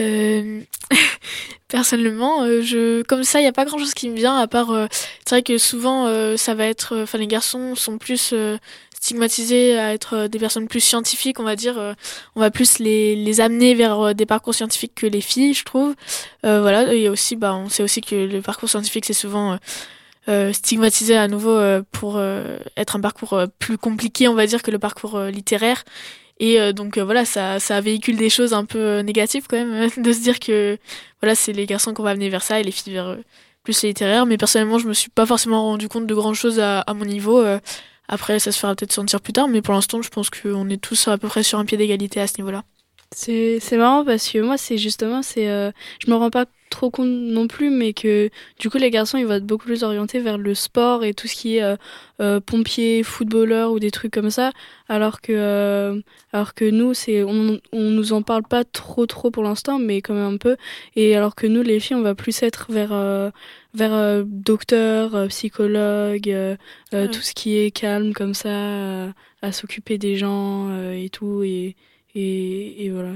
Euh, 0.00 0.60
personnellement, 1.68 2.42
euh, 2.42 2.62
je 2.62 3.02
comme 3.02 3.24
ça, 3.24 3.40
il 3.40 3.44
y 3.44 3.48
a 3.48 3.52
pas 3.52 3.64
grand 3.64 3.78
chose 3.78 3.94
qui 3.94 4.08
me 4.08 4.16
vient 4.16 4.36
à 4.36 4.46
part. 4.46 4.70
euh, 4.70 4.86
c'est 5.24 5.36
vrai 5.36 5.42
que 5.42 5.58
souvent, 5.58 6.06
euh, 6.06 6.36
ça 6.36 6.54
va 6.54 6.66
être. 6.66 7.02
Enfin, 7.02 7.18
les 7.18 7.26
garçons 7.26 7.74
sont 7.74 7.98
plus 7.98 8.34
stigmatisés 9.00 9.78
à 9.78 9.94
être 9.94 10.14
euh, 10.14 10.28
des 10.28 10.38
personnes 10.38 10.68
plus 10.68 10.80
scientifiques, 10.80 11.38
on 11.40 11.44
va 11.44 11.56
dire. 11.56 11.78
euh, 11.78 11.94
on 12.34 12.40
va 12.40 12.50
plus 12.50 12.78
les 12.78 13.40
amener 13.40 13.74
vers 13.74 14.00
euh, 14.00 14.12
des 14.12 14.26
parcours 14.26 14.54
scientifiques 14.54 14.94
que 14.94 15.06
les 15.06 15.20
filles, 15.20 15.54
je 15.54 15.64
trouve. 15.64 15.94
Voilà. 16.42 16.92
Et 16.94 17.08
aussi, 17.08 17.36
bah, 17.36 17.54
on 17.54 17.68
sait 17.68 17.82
aussi 17.82 18.00
que 18.00 18.14
le 18.14 18.40
parcours 18.40 18.68
scientifique, 18.68 19.04
c'est 19.04 19.12
souvent 19.12 19.58
stigmatisé 20.52 21.16
à 21.16 21.26
nouveau 21.26 21.58
pour 21.90 22.20
être 22.76 22.96
un 22.96 23.00
parcours 23.00 23.42
plus 23.58 23.78
compliqué, 23.78 24.28
on 24.28 24.34
va 24.34 24.46
dire, 24.46 24.62
que 24.62 24.70
le 24.70 24.78
parcours 24.78 25.18
littéraire. 25.24 25.84
Et 26.38 26.72
donc 26.72 26.98
voilà, 26.98 27.24
ça, 27.24 27.58
ça 27.60 27.80
véhicule 27.80 28.16
des 28.16 28.30
choses 28.30 28.52
un 28.54 28.64
peu 28.64 29.00
négatives 29.00 29.46
quand 29.48 29.56
même, 29.56 29.90
de 29.96 30.12
se 30.12 30.20
dire 30.20 30.38
que 30.38 30.78
voilà, 31.20 31.34
c'est 31.34 31.52
les 31.52 31.66
garçons 31.66 31.92
qu'on 31.94 32.02
va 32.02 32.10
amener 32.10 32.28
vers 32.28 32.42
ça 32.42 32.60
et 32.60 32.62
les 32.62 32.70
filles 32.70 32.92
vers 32.94 33.16
plus 33.62 33.82
littéraires. 33.82 34.26
Mais 34.26 34.36
personnellement, 34.38 34.78
je 34.78 34.88
me 34.88 34.94
suis 34.94 35.10
pas 35.10 35.26
forcément 35.26 35.62
rendu 35.62 35.88
compte 35.88 36.06
de 36.06 36.14
grand 36.14 36.34
chose 36.34 36.60
à, 36.60 36.84
mon 36.94 37.04
niveau. 37.04 37.44
Après, 38.08 38.38
ça 38.38 38.52
se 38.52 38.58
fera 38.58 38.74
peut-être 38.74 38.92
sentir 38.92 39.20
plus 39.20 39.34
tard, 39.34 39.48
mais 39.48 39.62
pour 39.62 39.74
l'instant, 39.74 40.00
je 40.02 40.08
pense 40.08 40.30
qu'on 40.30 40.68
est 40.70 40.82
tous 40.82 41.08
à 41.08 41.18
peu 41.18 41.28
près 41.28 41.42
sur 41.42 41.58
un 41.58 41.64
pied 41.66 41.76
d'égalité 41.76 42.20
à 42.20 42.26
ce 42.26 42.38
niveau-là. 42.38 42.64
C'est 43.10 43.76
marrant 43.78 44.04
parce 44.04 44.30
que 44.30 44.38
moi, 44.38 44.58
c'est 44.58 44.76
justement, 44.78 45.22
c'est, 45.22 45.48
euh, 45.48 45.70
je 46.04 46.10
me 46.10 46.16
rends 46.16 46.28
pas 46.30 46.44
trop 46.68 46.90
compte 46.90 47.08
non 47.08 47.48
plus, 47.48 47.70
mais 47.70 47.94
que 47.94 48.28
du 48.60 48.68
coup, 48.68 48.76
les 48.76 48.90
garçons, 48.90 49.16
ils 49.16 49.24
vont 49.26 49.32
être 49.34 49.46
beaucoup 49.46 49.64
plus 49.64 49.82
orientés 49.82 50.20
vers 50.20 50.36
le 50.36 50.54
sport 50.54 51.02
et 51.04 51.14
tout 51.14 51.26
ce 51.26 51.34
qui 51.34 51.56
est 51.56 51.62
euh, 51.62 51.76
euh, 52.20 52.38
pompier, 52.40 53.02
footballeur 53.02 53.72
ou 53.72 53.78
des 53.80 53.90
trucs 53.90 54.12
comme 54.12 54.28
ça, 54.28 54.52
alors 54.90 55.22
que, 55.22 55.32
euh, 55.32 55.98
alors 56.34 56.52
que 56.52 56.66
nous, 56.66 56.92
c'est, 56.92 57.24
on, 57.24 57.58
on 57.72 57.82
nous 57.90 58.12
en 58.12 58.20
parle 58.20 58.42
pas 58.42 58.64
trop, 58.64 59.06
trop 59.06 59.30
pour 59.30 59.42
l'instant, 59.42 59.78
mais 59.78 60.02
quand 60.02 60.12
même 60.14 60.34
un 60.34 60.36
peu. 60.36 60.56
Et 60.94 61.16
alors 61.16 61.34
que 61.34 61.46
nous, 61.46 61.62
les 61.62 61.80
filles, 61.80 61.96
on 61.96 62.02
va 62.02 62.14
plus 62.14 62.42
être 62.42 62.66
vers, 62.70 62.92
euh, 62.92 63.30
vers 63.72 63.94
euh, 63.94 64.22
docteur, 64.26 65.28
psychologue, 65.28 66.28
Ouais. 66.92 67.08
tout 67.08 67.22
ce 67.22 67.32
qui 67.32 67.56
est 67.56 67.70
calme 67.70 68.12
comme 68.12 68.34
ça, 68.34 69.06
à 69.40 69.52
s'occuper 69.52 69.96
des 69.96 70.16
gens 70.16 70.68
et 70.92 71.08
tout, 71.10 71.42
et, 71.42 71.74
et, 72.14 72.84
et 72.84 72.90
voilà. 72.90 73.12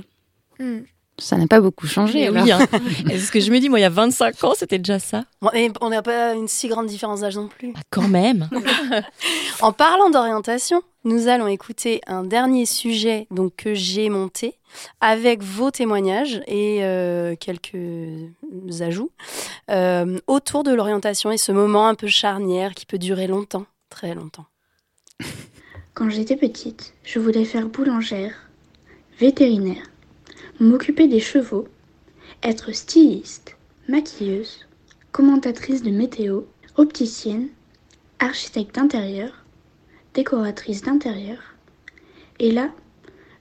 Ça 1.19 1.37
n'a 1.37 1.47
pas 1.47 1.61
beaucoup 1.61 1.87
changé. 1.87 2.21
Eh 2.21 2.27
alors. 2.29 2.45
oui, 2.45 2.53
hein. 2.53 2.67
Ce 3.19 3.31
que 3.31 3.39
je 3.39 3.51
me 3.53 3.61
dis, 3.61 3.69
moi, 3.69 3.79
il 3.79 3.83
y 3.83 3.87
a 3.87 3.91
25 3.91 4.43
ans, 4.45 4.55
c'était 4.57 4.79
déjà 4.79 4.99
ça. 4.99 5.25
Bon, 5.41 5.51
et 5.53 5.71
on 5.81 5.91
n'a 5.91 6.03
pas 6.03 6.35
une 6.35 6.49
si 6.49 6.69
grande 6.69 6.87
différence 6.87 7.21
d'âge 7.21 7.37
non 7.37 7.49
plus. 7.49 7.73
Quand 7.91 8.09
même. 8.09 8.49
En 9.61 9.71
parlant 9.71 10.11
d'orientation, 10.11 10.83
nous 11.05 11.29
allons 11.29 11.47
écouter 11.47 12.01
un 12.09 12.25
dernier 12.25 12.67
sujet 12.67 13.29
donc 13.31 13.55
que 13.55 13.75
j'ai 13.75 14.09
monté 14.09 14.57
avec 15.01 15.41
vos 15.41 15.71
témoignages 15.71 16.43
et 16.49 16.79
euh, 16.83 17.37
quelques 17.39 17.77
ajouts 18.81 19.13
euh, 19.71 20.19
autour 20.27 20.65
de 20.65 20.75
l'orientation 20.75 21.31
et 21.31 21.37
ce 21.37 21.53
moment 21.53 21.87
un 21.87 21.95
peu 21.95 22.09
charnière 22.09 22.75
qui 22.75 22.87
peut 22.87 22.99
durer 22.99 23.29
longtemps, 23.29 23.67
très 23.89 24.15
longtemps. 24.17 24.47
Quand 25.95 26.11
j'étais 26.11 26.37
petite, 26.37 26.95
je 27.05 27.21
voulais 27.21 27.45
faire 27.45 27.69
boulangère, 27.69 28.35
vétérinaire, 29.23 29.87
m'occuper 30.59 31.07
des 31.07 31.21
chevaux, 31.21 31.69
être 32.43 32.73
styliste, 32.73 33.57
maquilleuse, 33.87 34.67
commentatrice 35.13 35.85
de 35.85 35.93
météo, 35.93 36.41
opticienne, 36.75 37.49
architecte 38.19 38.75
d'intérieur, 38.75 39.45
décoratrice 40.13 40.83
d'intérieur. 40.83 41.39
Et 42.41 42.51
là, 42.51 42.73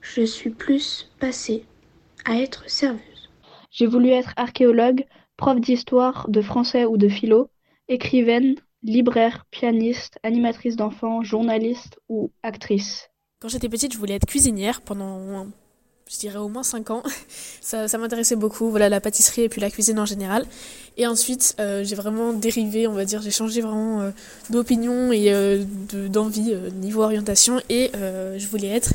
je 0.02 0.22
suis 0.22 0.52
plus 0.52 1.10
passée 1.20 1.66
à 2.26 2.38
être 2.38 2.70
serveuse. 2.70 3.32
J'ai 3.72 3.88
voulu 3.88 4.10
être 4.10 4.34
archéologue, 4.36 5.08
prof 5.36 5.60
d'histoire, 5.60 6.30
de 6.30 6.44
français 6.44 6.86
ou 6.86 6.98
de 6.98 7.10
philo, 7.10 7.50
écrivaine, 7.88 8.54
libraire, 8.84 9.48
pianiste, 9.50 10.20
animatrice 10.22 10.76
d'enfants, 10.76 11.24
journaliste 11.24 12.00
ou 12.08 12.32
actrice. 12.44 13.10
Quand 13.40 13.50
j'étais 13.50 13.68
petite, 13.68 13.94
je 13.94 13.98
voulais 13.98 14.14
être 14.14 14.28
cuisinière 14.28 14.84
pendant, 14.84 15.48
je 16.12 16.18
dirais 16.20 16.38
au 16.38 16.50
moins 16.50 16.64
5 16.64 16.90
ans. 16.92 17.04
Ça, 17.62 17.88
ça 17.88 17.98
m'intéressait 18.00 18.36
beaucoup, 18.36 18.70
voilà, 18.70 18.90
la 18.90 19.00
pâtisserie 19.00 19.44
et 19.44 19.50
puis 19.50 19.62
la 19.62 19.70
cuisine 19.70 20.00
en 20.00 20.06
général. 20.06 20.46
Et 20.98 21.08
ensuite, 21.08 21.56
euh, 21.60 21.84
j'ai 21.86 21.96
vraiment 21.96 22.34
dérivé, 22.34 22.88
on 22.88 22.94
va 22.94 23.06
dire, 23.06 23.22
j'ai 23.22 23.32
changé 23.32 23.62
vraiment 23.62 24.02
euh, 24.02 24.12
d'opinion 24.50 25.12
et 25.14 25.32
euh, 25.32 25.64
de- 25.94 26.08
d'envie 26.08 26.52
euh, 26.54 26.70
niveau 26.72 27.04
orientation. 27.04 27.62
Et 27.70 27.92
euh, 27.96 28.38
je 28.38 28.48
voulais 28.48 28.68
être 28.70 28.92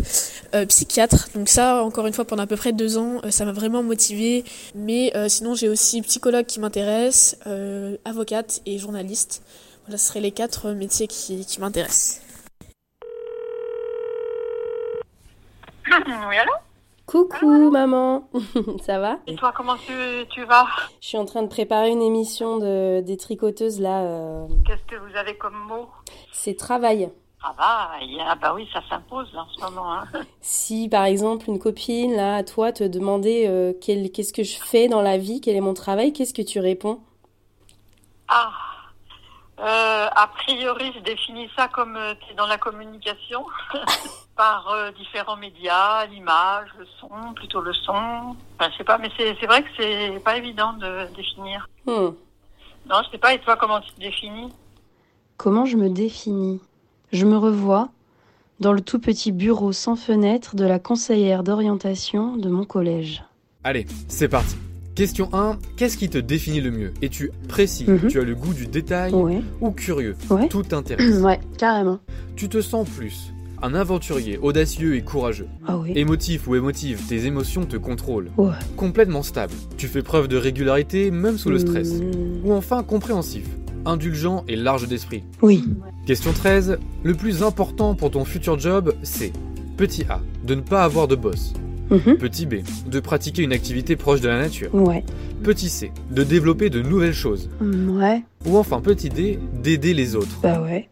euh, 0.55 0.67
psychiatre. 0.67 1.29
Donc 1.35 1.49
ça, 1.49 1.83
encore 1.85 2.07
une 2.07 2.12
fois, 2.12 2.25
pendant 2.27 2.43
à 2.43 2.47
peu 2.47 2.57
près 2.57 2.73
deux 2.73 2.99
ans, 2.99 3.21
ça 3.31 3.45
m'a 3.47 3.53
vraiment 3.53 3.83
motivée. 3.83 4.45
Mais 4.75 5.12
sinon, 5.29 5.55
j'ai 5.55 5.69
aussi 5.69 6.03
psychologue 6.03 6.45
qui 6.47 6.61
m'intéresse, 6.61 7.39
avocate 8.05 8.61
et 8.67 8.79
journaliste. 8.79 9.43
Voilà, 9.87 9.97
ce 9.97 10.09
seraient 10.09 10.21
les 10.21 10.33
quatre 10.33 10.73
métiers 10.73 11.07
qui, 11.07 11.47
qui 11.47 11.61
m'intéressent. 11.61 12.21
Oui, 16.29 16.37
allô? 16.37 16.66
Coucou 17.07 17.71
maman, 17.71 18.29
ça 18.83 18.99
va? 18.99 19.19
Et 19.29 19.37
toi, 19.37 19.53
comment 19.57 19.77
tu, 19.77 19.93
tu 20.31 20.45
vas? 20.45 20.67
Je 21.01 21.07
suis 21.09 21.19
en 21.19 21.25
train 21.25 21.43
de 21.43 21.49
préparer 21.49 21.91
une 21.91 22.03
émission 22.03 22.59
de, 22.59 23.01
des 23.01 23.17
tricoteuses 23.17 23.81
là. 23.81 24.03
euh, 24.03 24.47
Qu'est-ce 24.67 24.83
que 24.93 24.97
vous 25.01 25.17
avez 25.17 25.37
comme 25.37 25.57
mot? 25.69 25.87
C'est 26.33 26.55
travail. 26.57 27.09
Travail. 27.39 28.19
Ah 28.27 28.35
bah 28.35 28.53
oui, 28.55 28.69
ça 28.73 28.81
s'impose 28.89 29.33
là, 29.35 29.43
en 29.43 29.49
ce 29.49 29.61
moment. 29.61 29.93
Hein. 29.93 30.05
Si 30.41 30.89
par 30.89 31.05
exemple 31.05 31.49
une 31.49 31.59
copine 31.61 32.15
là, 32.15 32.37
à 32.37 32.43
toi, 32.45 32.73
te 32.73 32.83
demandait 32.85 33.47
euh, 33.49 33.73
quel- 33.81 34.11
qu'est-ce 34.11 34.33
que 34.33 34.43
je 34.45 34.57
fais 34.57 34.89
dans 34.89 35.03
la 35.03 35.17
vie, 35.19 35.41
quel 35.41 35.55
est 35.57 35.61
mon 35.61 35.75
travail, 35.75 36.13
qu'est-ce 36.13 36.35
que 36.35 36.43
tu 36.43 36.59
réponds? 36.61 37.01
Ah, 38.29 38.51
euh, 39.59 40.09
a 40.15 40.27
priori, 40.29 40.93
je 40.95 41.01
définis 41.01 41.49
ça 41.57 41.69
comme 41.69 41.99
tu 42.21 42.33
es 42.33 42.35
dans 42.35 42.47
la 42.47 42.59
communication 42.59 43.47
par 44.37 44.69
euh, 44.69 44.91
différents 44.93 45.37
médias, 45.37 46.05
l'image, 46.07 46.69
le 46.79 46.87
son, 47.01 47.33
plutôt 47.35 47.63
le 47.63 47.73
son. 47.73 48.37
Enfin, 48.59 48.71
je 48.71 48.77
sais 48.77 48.85
pas, 48.85 48.99
mais 48.99 49.11
c'est 49.17 49.35
c'est 49.41 49.47
vrai 49.47 49.63
que 49.63 49.69
c'est 49.79 50.23
pas 50.23 50.37
évident 50.37 50.75
de 50.75 51.07
définir. 51.17 51.69
Hmm. 51.87 52.11
Non, 52.89 53.03
je 53.05 53.11
sais 53.11 53.19
pas. 53.19 53.33
Et 53.33 53.41
toi, 53.41 53.57
comment 53.57 53.81
tu 53.81 53.93
te 53.93 54.01
définis? 54.01 54.53
Comment 55.39 55.65
je 55.65 55.77
me 55.77 55.89
définis? 55.89 56.61
Je 57.13 57.25
me 57.25 57.37
revois 57.37 57.89
dans 58.61 58.73
le 58.73 58.81
tout 58.81 58.99
petit 58.99 59.33
bureau 59.33 59.73
sans 59.73 59.97
fenêtre 59.97 60.55
de 60.55 60.65
la 60.65 60.79
conseillère 60.79 61.43
d'orientation 61.43 62.37
de 62.37 62.49
mon 62.49 62.65
collège. 62.65 63.25
Allez, 63.65 63.87
c'est 64.09 64.29
parti. 64.29 64.57
Question 64.97 65.29
1, 65.35 65.59
qu'est-ce 65.77 65.99
qui 65.99 66.09
te 66.09 66.17
définit 66.17 66.63
le 66.63 66.71
mieux? 66.71 66.95
Es-tu 67.03 67.31
précis? 67.49 67.85
Mhm. 67.87 68.09
Tu 68.09 68.19
as 68.19 68.25
le 68.25 68.35
goût 68.35 68.55
du 68.55 68.67
détail 68.67 69.13
Ouais. 69.13 69.43
Ou 69.61 69.71
curieux? 69.71 70.17
Ouais. 70.31 70.49
Tout 70.49 70.63
t'intéresse. 70.69 71.21
ouais, 71.21 71.39
carrément. 71.59 71.99
Tu 72.35 72.49
te 72.49 72.63
sens 72.63 72.89
plus 72.89 73.33
un 73.63 73.75
aventurier, 73.75 74.39
audacieux 74.41 74.97
et 74.97 75.03
courageux. 75.03 75.49
Ah 75.67 75.77
oui. 75.79 75.93
Émotif 75.97 76.47
ou 76.49 76.57
émotive, 76.57 77.01
tes 77.09 77.25
émotions 77.27 77.65
te 77.67 77.77
contrôlent. 77.77 78.31
Ouais. 78.39 78.53
Complètement 78.77 79.23
stable. 79.23 79.53
Tu 79.77 79.87
fais 79.87 80.03
preuve 80.03 80.29
de 80.29 80.37
régularité 80.39 81.11
même 81.11 81.37
sous 81.39 81.51
le 81.51 81.59
stress. 81.59 81.93
Hmm. 82.01 82.45
Ou 82.47 82.53
enfin 82.53 82.83
compréhensif, 82.83 83.47
indulgent 83.85 84.45
et 84.49 84.57
large 84.57 84.89
d'esprit. 84.89 85.25
Oui. 85.43 85.63
Question 86.07 86.33
13. 86.33 86.79
Le 87.03 87.15
plus 87.15 87.43
important 87.43 87.95
pour 87.95 88.11
ton 88.11 88.25
futur 88.25 88.59
job, 88.59 88.95
c'est 89.03 89.33
Petit 89.77 90.05
A. 90.09 90.21
De 90.45 90.55
ne 90.55 90.61
pas 90.63 90.85
avoir 90.85 91.07
de 91.09 91.17
boss. 91.17 91.53
Mhm. 91.91 92.16
Petit 92.18 92.47
B. 92.47 92.57
De 92.89 93.01
pratiquer 93.01 93.43
une 93.43 93.53
activité 93.53 93.95
proche 93.97 94.20
de 94.20 94.28
la 94.28 94.39
nature. 94.39 94.74
Ouais. 94.74 95.05
Petit 95.43 95.68
C. 95.68 95.93
De 96.11 96.24
développer 96.24 96.68
de 96.70 96.82
nouvelles 96.82 97.14
choses. 97.14 97.49
Hmm, 97.61 97.97
Ouais. 98.01 98.24
Ou 98.45 98.57
enfin 98.57 98.80
petit 98.80 99.09
D. 99.09 99.39
D'aider 99.62 99.95
les 99.95 100.16
autres. 100.16 100.41
Bah 100.43 100.61
ouais. 100.62 100.89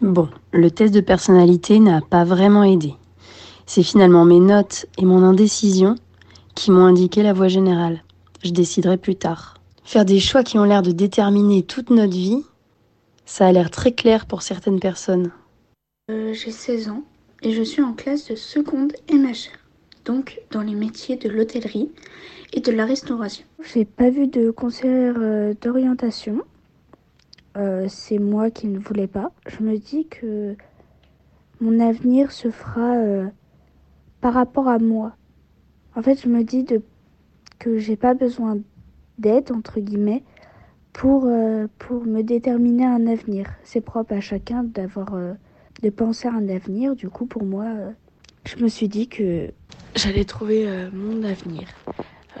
Bon, 0.00 0.28
le 0.52 0.70
test 0.70 0.94
de 0.94 1.00
personnalité 1.00 1.78
n'a 1.78 2.00
pas 2.00 2.24
vraiment 2.24 2.64
aidé. 2.64 2.94
C'est 3.66 3.82
finalement 3.82 4.24
mes 4.24 4.40
notes 4.40 4.86
et 4.98 5.04
mon 5.04 5.22
indécision 5.22 5.94
qui 6.54 6.70
m'ont 6.70 6.86
indiqué 6.86 7.22
la 7.22 7.32
voie 7.32 7.48
générale. 7.48 8.02
Je 8.42 8.50
déciderai 8.50 8.96
plus 8.96 9.14
tard. 9.16 9.54
Faire 9.84 10.04
des 10.04 10.18
choix 10.20 10.42
qui 10.42 10.58
ont 10.58 10.64
l'air 10.64 10.82
de 10.82 10.90
déterminer 10.92 11.62
toute 11.62 11.90
notre 11.90 12.12
vie, 12.14 12.42
ça 13.26 13.46
a 13.46 13.52
l'air 13.52 13.70
très 13.70 13.92
clair 13.92 14.26
pour 14.26 14.42
certaines 14.42 14.80
personnes. 14.80 15.30
Euh, 16.10 16.32
J'ai 16.32 16.50
16 16.50 16.88
ans 16.88 17.04
et 17.42 17.52
je 17.52 17.62
suis 17.62 17.82
en 17.82 17.92
classe 17.92 18.28
de 18.28 18.34
seconde 18.36 18.92
MHR, 19.12 19.58
donc 20.10 20.42
dans 20.50 20.62
les 20.62 20.74
métiers 20.74 21.16
de 21.16 21.28
l'hôtellerie 21.28 21.88
et 22.52 22.58
de 22.58 22.72
la 22.72 22.84
restauration. 22.84 23.44
J'ai 23.62 23.84
pas 23.84 24.10
vu 24.10 24.26
de 24.26 24.50
conseillère 24.50 25.14
euh, 25.18 25.54
d'orientation. 25.60 26.42
Euh, 27.56 27.86
c'est 27.88 28.18
moi 28.18 28.50
qui 28.50 28.66
ne 28.66 28.80
voulais 28.80 29.06
pas. 29.06 29.30
Je 29.46 29.62
me 29.62 29.78
dis 29.78 30.08
que 30.08 30.56
mon 31.60 31.78
avenir 31.78 32.32
se 32.32 32.50
fera 32.50 32.96
euh, 32.96 33.28
par 34.20 34.34
rapport 34.34 34.66
à 34.66 34.80
moi. 34.80 35.14
En 35.94 36.02
fait, 36.02 36.20
je 36.20 36.28
me 36.28 36.42
dis 36.42 36.64
de, 36.64 36.82
que 37.60 37.78
j'ai 37.78 37.96
pas 37.96 38.14
besoin 38.14 38.58
d'aide, 39.18 39.52
entre 39.52 39.78
guillemets, 39.78 40.24
pour, 40.92 41.30
pour 41.78 42.04
me 42.04 42.22
déterminer 42.22 42.84
un 42.84 43.06
avenir. 43.06 43.46
C'est 43.62 43.80
propre 43.80 44.14
à 44.14 44.20
chacun 44.20 44.64
d'avoir, 44.64 45.12
de 45.82 45.90
penser 45.90 46.26
à 46.26 46.32
un 46.32 46.48
avenir. 46.48 46.96
Du 46.96 47.08
coup, 47.08 47.26
pour 47.26 47.44
moi, 47.44 47.66
je 48.44 48.56
me 48.62 48.68
suis 48.68 48.88
dit 48.88 49.08
que 49.08 49.50
j'allais 49.94 50.24
trouver 50.24 50.68
euh, 50.68 50.90
mon 50.92 51.22
avenir. 51.24 51.68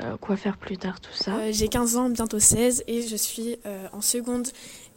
Euh, 0.02 0.16
quoi 0.16 0.36
faire 0.36 0.56
plus 0.56 0.76
tard, 0.76 1.00
tout 1.00 1.12
ça? 1.12 1.36
Euh, 1.36 1.52
J'ai 1.52 1.68
15 1.68 1.96
ans, 1.96 2.08
bientôt 2.08 2.38
16, 2.38 2.84
et 2.86 3.02
je 3.02 3.16
suis 3.16 3.56
en 3.92 4.00
seconde 4.00 4.48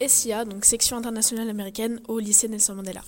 SIA, 0.05 0.45
donc 0.45 0.65
section 0.65 0.97
internationale 0.97 1.49
américaine, 1.49 1.99
au 2.07 2.19
lycée 2.19 2.47
Nelson 2.47 2.75
Mandela. 2.75 3.01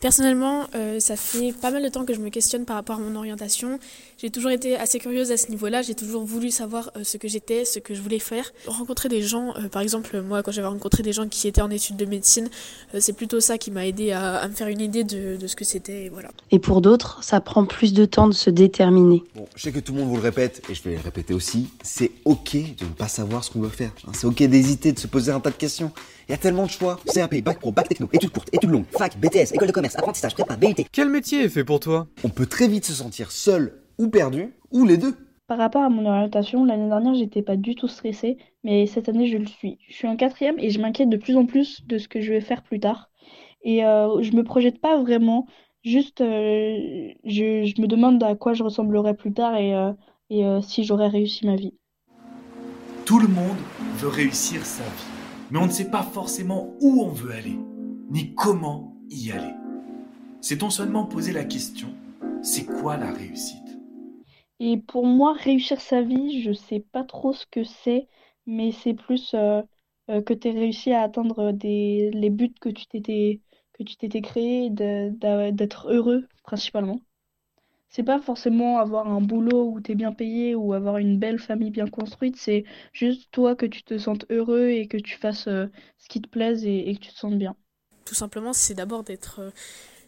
Personnellement, 0.00 0.64
euh, 0.74 1.00
ça 1.00 1.16
fait 1.16 1.52
pas 1.52 1.70
mal 1.70 1.82
de 1.82 1.88
temps 1.88 2.04
que 2.04 2.14
je 2.14 2.20
me 2.20 2.28
questionne 2.28 2.64
par 2.64 2.76
rapport 2.76 2.96
à 2.96 2.98
mon 2.98 3.16
orientation. 3.16 3.78
J'ai 4.18 4.30
toujours 4.30 4.50
été 4.50 4.76
assez 4.76 4.98
curieuse 4.98 5.30
à 5.32 5.36
ce 5.36 5.48
niveau-là. 5.50 5.82
J'ai 5.82 5.94
toujours 5.94 6.24
voulu 6.24 6.50
savoir 6.50 6.90
euh, 6.96 7.04
ce 7.04 7.16
que 7.16 7.28
j'étais, 7.28 7.64
ce 7.64 7.78
que 7.78 7.94
je 7.94 8.02
voulais 8.02 8.18
faire. 8.18 8.52
Rencontrer 8.66 9.08
des 9.08 9.22
gens, 9.22 9.54
euh, 9.56 9.68
par 9.68 9.82
exemple, 9.82 10.20
moi, 10.22 10.42
quand 10.42 10.52
j'avais 10.52 10.66
rencontré 10.68 11.02
des 11.02 11.12
gens 11.12 11.26
qui 11.28 11.48
étaient 11.48 11.62
en 11.62 11.70
études 11.70 11.96
de 11.96 12.04
médecine, 12.04 12.48
euh, 12.94 12.98
c'est 13.00 13.14
plutôt 13.14 13.40
ça 13.40 13.58
qui 13.58 13.70
m'a 13.70 13.86
aidé 13.86 14.12
à, 14.12 14.36
à 14.36 14.48
me 14.48 14.54
faire 14.54 14.68
une 14.68 14.80
idée 14.80 15.04
de, 15.04 15.36
de 15.36 15.46
ce 15.46 15.56
que 15.56 15.64
c'était. 15.64 16.04
et 16.04 16.08
Voilà. 16.08 16.28
Et 16.50 16.58
pour 16.58 16.80
d'autres, 16.82 17.22
ça 17.22 17.40
prend 17.40 17.64
plus 17.64 17.92
de 17.94 18.04
temps 18.04 18.28
de 18.28 18.34
se 18.34 18.50
déterminer. 18.50 19.22
Bon, 19.34 19.46
je 19.56 19.62
sais 19.62 19.72
que 19.72 19.80
tout 19.80 19.92
le 19.92 20.00
monde 20.00 20.08
vous 20.08 20.16
le 20.16 20.22
répète, 20.22 20.62
et 20.68 20.74
je 20.74 20.82
vais 20.82 20.94
le 20.94 21.00
répéter 21.00 21.32
aussi, 21.34 21.68
c'est 21.82 22.10
ok 22.24 22.52
de 22.76 22.84
ne 22.84 22.90
pas 22.90 23.08
savoir 23.08 23.44
ce 23.44 23.50
qu'on 23.50 23.60
veut 23.60 23.68
faire. 23.68 23.92
hein. 24.06 24.12
C'est 24.14 24.26
ok 24.26 24.42
d'hésiter, 24.42 24.92
de 24.92 24.98
se 24.98 25.06
poser 25.06 25.32
un 25.32 25.40
tas 25.40 25.50
de 25.50 25.56
questions. 25.56 25.90
Il 26.28 26.32
y 26.32 26.34
a 26.34 26.38
tellement 26.38 26.66
de 26.66 26.70
choix. 26.70 26.98
CAP, 27.14 27.36
bac 27.42 27.60
pro, 27.60 27.70
bac 27.70 27.88
techno, 27.88 28.08
études 28.12 28.30
courtes, 28.30 28.48
études 28.52 28.70
longues, 28.70 28.84
fac, 28.98 29.16
BTS, 29.16 29.52
école 29.54 29.68
de 29.68 29.72
commerce, 29.72 29.85
apprentissage, 29.94 30.34
prépa, 30.34 30.56
BUT. 30.56 30.74
Quel 30.90 31.08
métier 31.08 31.44
est 31.44 31.48
fait 31.48 31.64
pour 31.64 31.78
toi? 31.80 32.08
On 32.24 32.28
peut 32.28 32.46
très 32.46 32.66
vite 32.66 32.84
se 32.84 32.92
sentir 32.92 33.30
seul 33.30 33.82
ou 33.98 34.08
perdu, 34.08 34.54
ou 34.72 34.84
les 34.84 34.96
deux. 34.96 35.14
Par 35.46 35.58
rapport 35.58 35.82
à 35.82 35.88
mon 35.88 36.04
orientation, 36.06 36.64
l'année 36.64 36.88
dernière, 36.88 37.14
j'étais 37.14 37.42
pas 37.42 37.56
du 37.56 37.76
tout 37.76 37.86
stressée, 37.86 38.36
mais 38.64 38.86
cette 38.86 39.08
année, 39.08 39.28
je 39.28 39.38
le 39.38 39.46
suis. 39.46 39.78
Je 39.88 39.94
suis 39.94 40.08
en 40.08 40.16
quatrième 40.16 40.58
et 40.58 40.70
je 40.70 40.80
m'inquiète 40.80 41.08
de 41.08 41.16
plus 41.16 41.36
en 41.36 41.46
plus 41.46 41.86
de 41.86 41.98
ce 41.98 42.08
que 42.08 42.20
je 42.20 42.32
vais 42.32 42.40
faire 42.40 42.64
plus 42.64 42.80
tard. 42.80 43.10
Et 43.62 43.84
euh, 43.84 44.20
je 44.22 44.32
me 44.32 44.42
projette 44.42 44.80
pas 44.80 45.00
vraiment, 45.00 45.46
juste 45.84 46.20
euh, 46.20 46.76
je, 47.24 47.64
je 47.64 47.80
me 47.80 47.86
demande 47.86 48.22
à 48.24 48.34
quoi 48.34 48.54
je 48.54 48.64
ressemblerai 48.64 49.14
plus 49.14 49.32
tard 49.32 49.56
et, 49.56 49.74
euh, 49.74 49.92
et 50.30 50.44
euh, 50.44 50.60
si 50.62 50.84
j'aurai 50.84 51.08
réussi 51.08 51.46
ma 51.46 51.54
vie. 51.54 51.74
Tout 53.04 53.20
le 53.20 53.28
monde 53.28 53.56
veut 53.98 54.08
réussir 54.08 54.66
sa 54.66 54.82
vie, 54.82 55.04
mais 55.50 55.58
on 55.60 55.66
ne 55.66 55.70
sait 55.70 55.90
pas 55.90 56.02
forcément 56.02 56.74
où 56.80 57.02
on 57.02 57.10
veut 57.10 57.32
aller, 57.32 57.58
ni 58.10 58.34
comment 58.34 58.96
y 59.10 59.30
aller. 59.30 59.54
S'est-on 60.46 60.70
seulement 60.70 61.04
posé 61.04 61.32
la 61.32 61.42
question, 61.42 61.88
c'est 62.40 62.66
quoi 62.66 62.96
la 62.96 63.10
réussite? 63.10 63.80
Et 64.60 64.76
pour 64.76 65.04
moi, 65.04 65.32
réussir 65.32 65.80
sa 65.80 66.02
vie, 66.02 66.40
je 66.40 66.52
sais 66.52 66.78
pas 66.92 67.02
trop 67.02 67.32
ce 67.32 67.46
que 67.50 67.64
c'est, 67.64 68.06
mais 68.46 68.70
c'est 68.70 68.94
plus 68.94 69.34
euh, 69.34 69.60
euh, 70.08 70.22
que 70.22 70.32
tu 70.34 70.48
réussi 70.50 70.92
à 70.92 71.02
atteindre 71.02 71.50
des, 71.50 72.12
les 72.14 72.30
buts 72.30 72.54
que 72.60 72.68
tu 72.68 72.86
t'étais 72.86 73.40
que 73.72 73.82
tu 73.82 73.96
t'étais 73.96 74.20
créé, 74.20 74.70
d'être 74.70 75.88
heureux 75.90 76.28
principalement. 76.44 77.00
C'est 77.88 78.04
pas 78.04 78.20
forcément 78.20 78.78
avoir 78.78 79.08
un 79.08 79.20
boulot 79.20 79.72
où 79.72 79.80
tu 79.80 79.90
es 79.90 79.94
bien 79.96 80.12
payé 80.12 80.54
ou 80.54 80.74
avoir 80.74 80.98
une 80.98 81.18
belle 81.18 81.40
famille 81.40 81.72
bien 81.72 81.88
construite, 81.88 82.36
c'est 82.36 82.62
juste 82.92 83.32
toi 83.32 83.56
que 83.56 83.66
tu 83.66 83.82
te 83.82 83.98
sentes 83.98 84.26
heureux 84.30 84.68
et 84.68 84.86
que 84.86 84.96
tu 84.96 85.16
fasses 85.16 85.48
euh, 85.48 85.66
ce 85.98 86.08
qui 86.08 86.22
te 86.22 86.28
plaise 86.28 86.64
et, 86.64 86.88
et 86.88 86.94
que 86.94 87.00
tu 87.00 87.10
te 87.10 87.18
sentes 87.18 87.36
bien. 87.36 87.56
Tout 88.04 88.14
simplement, 88.14 88.52
c'est 88.52 88.74
d'abord 88.74 89.02
d'être 89.02 89.40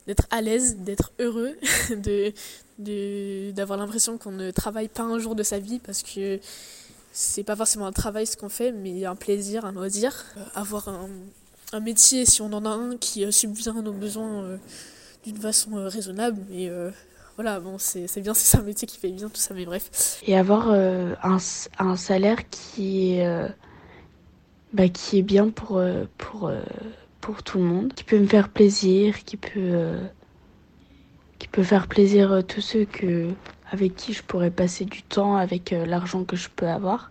d'être 0.08 0.26
à 0.32 0.42
l'aise, 0.42 0.78
d'être 0.78 1.12
heureux, 1.20 1.56
de 1.90 2.32
de- 2.80 3.52
d'avoir 3.52 3.78
l'impression 3.78 4.18
qu'on 4.18 4.32
ne 4.32 4.50
travaille 4.52 4.88
pas 4.88 5.04
un 5.04 5.20
jour 5.20 5.36
de 5.36 5.44
sa 5.44 5.60
vie 5.60 5.80
parce 5.80 6.02
que 6.04 6.40
c'est 7.12 7.44
pas 7.44 7.56
forcément 7.56 7.86
un 7.86 7.92
travail 7.92 8.26
ce 8.26 8.36
qu'on 8.36 8.48
fait, 8.48 8.72
mais 8.72 9.04
un 9.04 9.16
plaisir, 9.16 9.64
un 9.64 9.72
loisir. 9.72 10.24
Euh, 10.36 10.42
avoir 10.54 10.88
un, 10.88 11.08
un 11.72 11.80
métier, 11.80 12.26
si 12.26 12.42
on 12.42 12.52
en 12.52 12.64
a 12.66 12.70
un, 12.70 12.96
qui 12.96 13.24
euh, 13.24 13.30
subvient 13.32 13.70
à 13.78 13.82
nos 13.82 13.92
besoins 13.92 14.44
euh, 14.44 14.58
d'une 15.24 15.36
façon 15.38 15.70
raisonnable. 15.88 16.40
Mais 16.50 16.70
voilà, 17.36 17.60
bon, 17.60 17.78
c'est 17.78 18.06
c'est 18.08 18.20
bien, 18.20 18.34
c'est 18.36 18.58
un 18.58 18.62
métier 18.62 18.86
qui 18.88 18.98
fait 18.98 19.10
bien 19.10 19.28
tout 19.28 19.40
ça, 19.40 19.54
mais 19.54 19.64
bref. 19.64 20.20
Et 20.26 20.36
avoir 20.36 20.70
un, 20.70 21.38
un 21.78 21.96
salaire 21.96 22.48
qui 22.50 23.14
est, 23.14 23.48
bah, 24.72 24.88
qui 24.88 25.18
est 25.18 25.22
bien 25.22 25.48
pour, 25.50 25.80
pour, 26.18 26.50
pour 27.20 27.42
tout 27.42 27.58
le 27.58 27.64
monde, 27.64 27.92
qui 27.94 28.04
peut 28.04 28.18
me 28.18 28.26
faire 28.26 28.48
plaisir, 28.48 29.24
qui 29.24 29.36
peut, 29.36 29.50
euh, 29.56 30.08
faire 31.62 31.88
plaisir 31.88 32.32
à 32.32 32.42
tous 32.42 32.60
ceux 32.60 32.84
que, 32.84 33.30
avec 33.70 33.96
qui 33.96 34.12
je 34.12 34.22
pourrais 34.22 34.50
passer 34.50 34.84
du 34.84 35.02
temps 35.02 35.36
avec 35.36 35.72
euh, 35.72 35.86
l'argent 35.86 36.24
que 36.24 36.36
je 36.36 36.48
peux 36.48 36.68
avoir. 36.68 37.10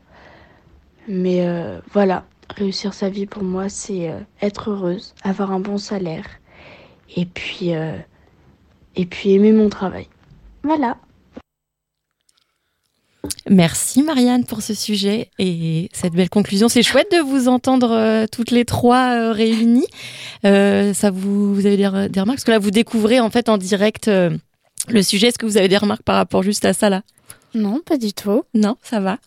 Mais 1.07 1.45
euh, 1.47 1.79
voilà, 1.91 2.25
réussir 2.49 2.93
sa 2.93 3.09
vie 3.09 3.25
pour 3.25 3.43
moi, 3.43 3.69
c'est 3.69 4.09
euh, 4.09 4.19
être 4.41 4.71
heureuse, 4.71 5.13
avoir 5.23 5.51
un 5.51 5.59
bon 5.59 5.77
salaire 5.77 6.27
et 7.15 7.25
puis, 7.25 7.75
euh, 7.75 7.97
et 8.95 9.05
puis 9.05 9.31
aimer 9.33 9.51
mon 9.51 9.69
travail. 9.69 10.07
Voilà. 10.63 10.97
Merci 13.49 14.03
Marianne 14.03 14.45
pour 14.45 14.61
ce 14.61 14.73
sujet 14.73 15.29
et 15.39 15.89
cette 15.93 16.13
belle 16.13 16.29
conclusion. 16.29 16.69
C'est 16.69 16.83
chouette 16.83 17.11
de 17.11 17.19
vous 17.19 17.47
entendre 17.47 17.91
euh, 17.91 18.25
toutes 18.31 18.51
les 18.51 18.65
trois 18.65 19.11
euh, 19.15 19.31
réunies. 19.31 19.87
Euh, 20.45 20.93
ça 20.93 21.11
vous, 21.11 21.53
vous 21.53 21.65
avez 21.65 21.77
des, 21.77 22.09
des 22.09 22.19
remarques? 22.19 22.37
Parce 22.37 22.43
que 22.43 22.51
là, 22.51 22.59
vous 22.59 22.71
découvrez 22.71 23.19
en 23.19 23.29
fait 23.29 23.49
en 23.49 23.57
direct 23.57 24.07
euh, 24.07 24.31
le 24.89 25.01
sujet. 25.01 25.27
Est-ce 25.27 25.37
que 25.37 25.45
vous 25.45 25.57
avez 25.57 25.67
des 25.67 25.77
remarques 25.77 26.03
par 26.03 26.15
rapport 26.15 26.43
juste 26.43 26.65
à 26.65 26.73
ça 26.73 26.89
là? 26.89 27.01
Non, 27.53 27.79
pas 27.83 27.97
du 27.97 28.13
tout. 28.13 28.43
Non, 28.53 28.75
ça 28.83 28.99
va. 28.99 29.17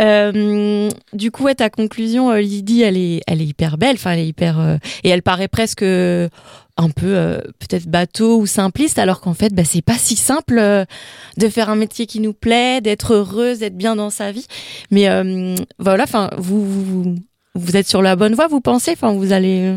Euh, 0.00 0.90
du 1.12 1.30
coup, 1.30 1.44
ouais, 1.44 1.54
ta 1.54 1.70
conclusion, 1.70 2.30
euh, 2.30 2.40
Lydie, 2.40 2.82
elle 2.82 2.96
est, 2.96 3.20
elle 3.26 3.40
est 3.40 3.46
hyper 3.46 3.78
belle. 3.78 3.96
Enfin, 3.96 4.12
elle 4.12 4.20
est 4.20 4.28
hyper 4.28 4.58
euh, 4.58 4.76
et 5.04 5.10
elle 5.10 5.22
paraît 5.22 5.46
presque 5.46 5.82
un 5.82 6.88
peu 6.88 7.14
euh, 7.14 7.40
peut-être 7.58 7.86
bateau 7.86 8.38
ou 8.38 8.46
simpliste, 8.46 8.98
alors 8.98 9.20
qu'en 9.20 9.34
fait, 9.34 9.54
bah, 9.54 9.64
c'est 9.64 9.82
pas 9.82 9.98
si 9.98 10.16
simple 10.16 10.86
de 11.36 11.48
faire 11.48 11.68
un 11.68 11.76
métier 11.76 12.06
qui 12.06 12.20
nous 12.20 12.32
plaît, 12.32 12.80
d'être 12.80 13.14
heureuse, 13.14 13.58
d'être 13.58 13.76
bien 13.76 13.94
dans 13.94 14.10
sa 14.10 14.32
vie. 14.32 14.46
Mais 14.90 15.08
voilà, 15.78 16.04
enfin, 16.04 16.30
vous, 16.38 16.64
vous, 16.64 17.16
vous 17.54 17.76
êtes 17.76 17.88
sur 17.88 18.02
la 18.02 18.16
bonne 18.16 18.34
voie, 18.34 18.48
vous 18.48 18.62
pensez? 18.62 18.92
Enfin, 18.92 19.12
vous 19.12 19.32
allez. 19.32 19.76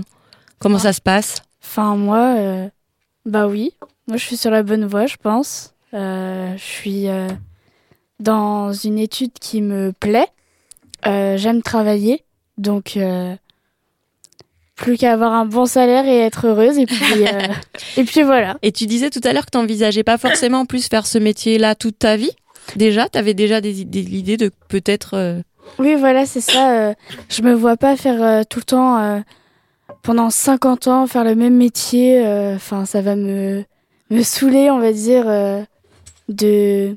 Comment 0.59 0.79
ça 0.79 0.93
se 0.93 1.01
passe? 1.01 1.43
Enfin, 1.63 1.97
moi, 1.97 2.69
bah 3.25 3.47
oui. 3.47 3.73
Moi, 4.07 4.17
je 4.17 4.23
suis 4.23 4.37
sur 4.37 4.51
la 4.51 4.63
bonne 4.63 4.85
voie, 4.85 5.05
je 5.05 5.17
pense. 5.17 5.73
Je 5.91 6.55
suis 6.57 7.07
dans 8.19 8.73
une 8.73 8.99
étude 8.99 9.33
qui 9.39 9.61
me 9.61 9.91
plaît. 9.99 10.27
Euh, 11.05 11.37
J'aime 11.37 11.61
travailler. 11.61 12.23
Donc, 12.57 12.97
euh, 12.97 13.35
plus 14.75 14.97
qu'à 14.97 15.13
avoir 15.13 15.33
un 15.33 15.45
bon 15.45 15.65
salaire 15.65 16.05
et 16.05 16.19
être 16.19 16.47
heureuse. 16.47 16.77
Et 16.77 16.85
puis, 16.85 17.27
euh, 17.27 17.47
et 17.97 18.03
puis 18.03 18.23
voilà. 18.23 18.57
Et 18.61 18.71
tu 18.71 18.85
disais 18.85 19.09
tout 19.09 19.21
à 19.23 19.33
l'heure 19.33 19.45
que 19.45 19.51
tu 19.51 19.57
n'envisageais 19.57 20.03
pas 20.03 20.17
forcément 20.17 20.59
en 20.59 20.65
plus 20.65 20.87
faire 20.87 21.07
ce 21.07 21.17
métier-là 21.17 21.75
toute 21.75 21.99
ta 21.99 22.15
vie. 22.15 22.31
Déjà, 22.75 23.09
tu 23.09 23.17
avais 23.17 23.33
déjà 23.33 23.59
des 23.59 23.71
l'idée 23.73 24.37
de 24.37 24.51
peut-être. 24.69 25.41
Oui, 25.79 25.95
voilà, 25.95 26.25
c'est 26.25 26.41
ça. 26.41 26.93
je 27.29 27.41
me 27.41 27.53
vois 27.53 27.75
pas 27.75 27.97
faire 27.97 28.45
tout 28.45 28.59
le 28.59 28.63
temps, 28.63 29.23
pendant 30.01 30.29
50 30.29 30.87
ans, 30.87 31.07
faire 31.07 31.25
le 31.25 31.35
même 31.35 31.57
métier. 31.57 32.23
Enfin, 32.55 32.85
ça 32.85 33.01
va 33.01 33.17
me, 33.17 33.65
me 34.09 34.23
saouler, 34.23 34.71
on 34.71 34.79
va 34.79 34.93
dire, 34.93 35.25
de 36.29 36.95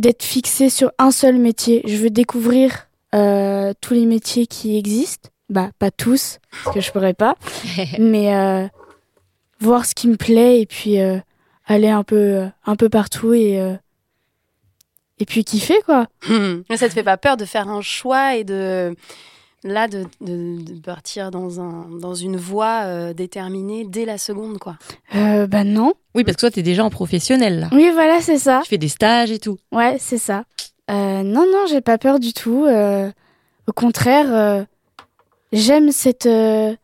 d'être 0.00 0.22
fixé 0.22 0.70
sur 0.70 0.90
un 0.98 1.10
seul 1.10 1.38
métier. 1.38 1.82
Je 1.86 1.96
veux 1.96 2.10
découvrir 2.10 2.88
euh, 3.14 3.72
tous 3.80 3.94
les 3.94 4.06
métiers 4.06 4.46
qui 4.46 4.76
existent. 4.76 5.28
Bah, 5.48 5.70
pas 5.78 5.90
tous, 5.90 6.38
parce 6.64 6.74
que 6.74 6.80
je 6.80 6.90
pourrais 6.92 7.14
pas. 7.14 7.34
mais 7.98 8.34
euh, 8.34 8.66
voir 9.58 9.84
ce 9.84 9.94
qui 9.94 10.08
me 10.08 10.16
plaît 10.16 10.60
et 10.60 10.66
puis 10.66 11.00
euh, 11.00 11.18
aller 11.66 11.88
un 11.88 12.02
peu, 12.02 12.46
un 12.64 12.76
peu 12.76 12.88
partout 12.88 13.34
et, 13.34 13.60
euh, 13.60 13.74
et 15.18 15.26
puis 15.26 15.44
kiffer, 15.44 15.80
quoi. 15.84 16.06
Mais 16.28 16.76
ça 16.76 16.88
te 16.88 16.94
fait 16.94 17.02
pas 17.02 17.16
peur 17.16 17.36
de 17.36 17.44
faire 17.44 17.68
un 17.68 17.82
choix 17.82 18.36
et 18.36 18.44
de 18.44 18.94
là 19.62 19.88
de, 19.88 20.04
de, 20.20 20.62
de 20.62 20.80
partir 20.80 21.30
dans 21.30 21.60
un 21.60 21.86
dans 22.00 22.14
une 22.14 22.36
voie 22.36 22.82
euh, 22.84 23.12
déterminée 23.12 23.84
dès 23.84 24.04
la 24.04 24.16
seconde 24.18 24.58
quoi. 24.58 24.76
Euh, 25.14 25.46
bah 25.46 25.64
non. 25.64 25.92
Oui, 26.14 26.24
parce 26.24 26.36
que 26.36 26.40
toi, 26.40 26.50
tu 26.50 26.60
es 26.60 26.62
déjà 26.62 26.84
en 26.84 26.90
professionnel 26.90 27.60
là. 27.60 27.68
Oui, 27.72 27.90
voilà, 27.92 28.20
c'est 28.20 28.38
ça. 28.38 28.60
Tu 28.64 28.70
fais 28.70 28.78
des 28.78 28.88
stages 28.88 29.30
et 29.30 29.38
tout. 29.38 29.58
Ouais, 29.72 29.96
c'est 29.98 30.18
ça. 30.18 30.44
Euh, 30.90 31.22
non, 31.22 31.44
non, 31.52 31.66
j'ai 31.68 31.80
pas 31.80 31.98
peur 31.98 32.18
du 32.18 32.32
tout. 32.32 32.64
euh, 32.64 33.10
au 33.68 33.72
contraire, 33.72 34.26
euh, 34.34 34.64
j'aime 35.52 35.92
cette. 35.92 36.26
euh, 36.26 36.74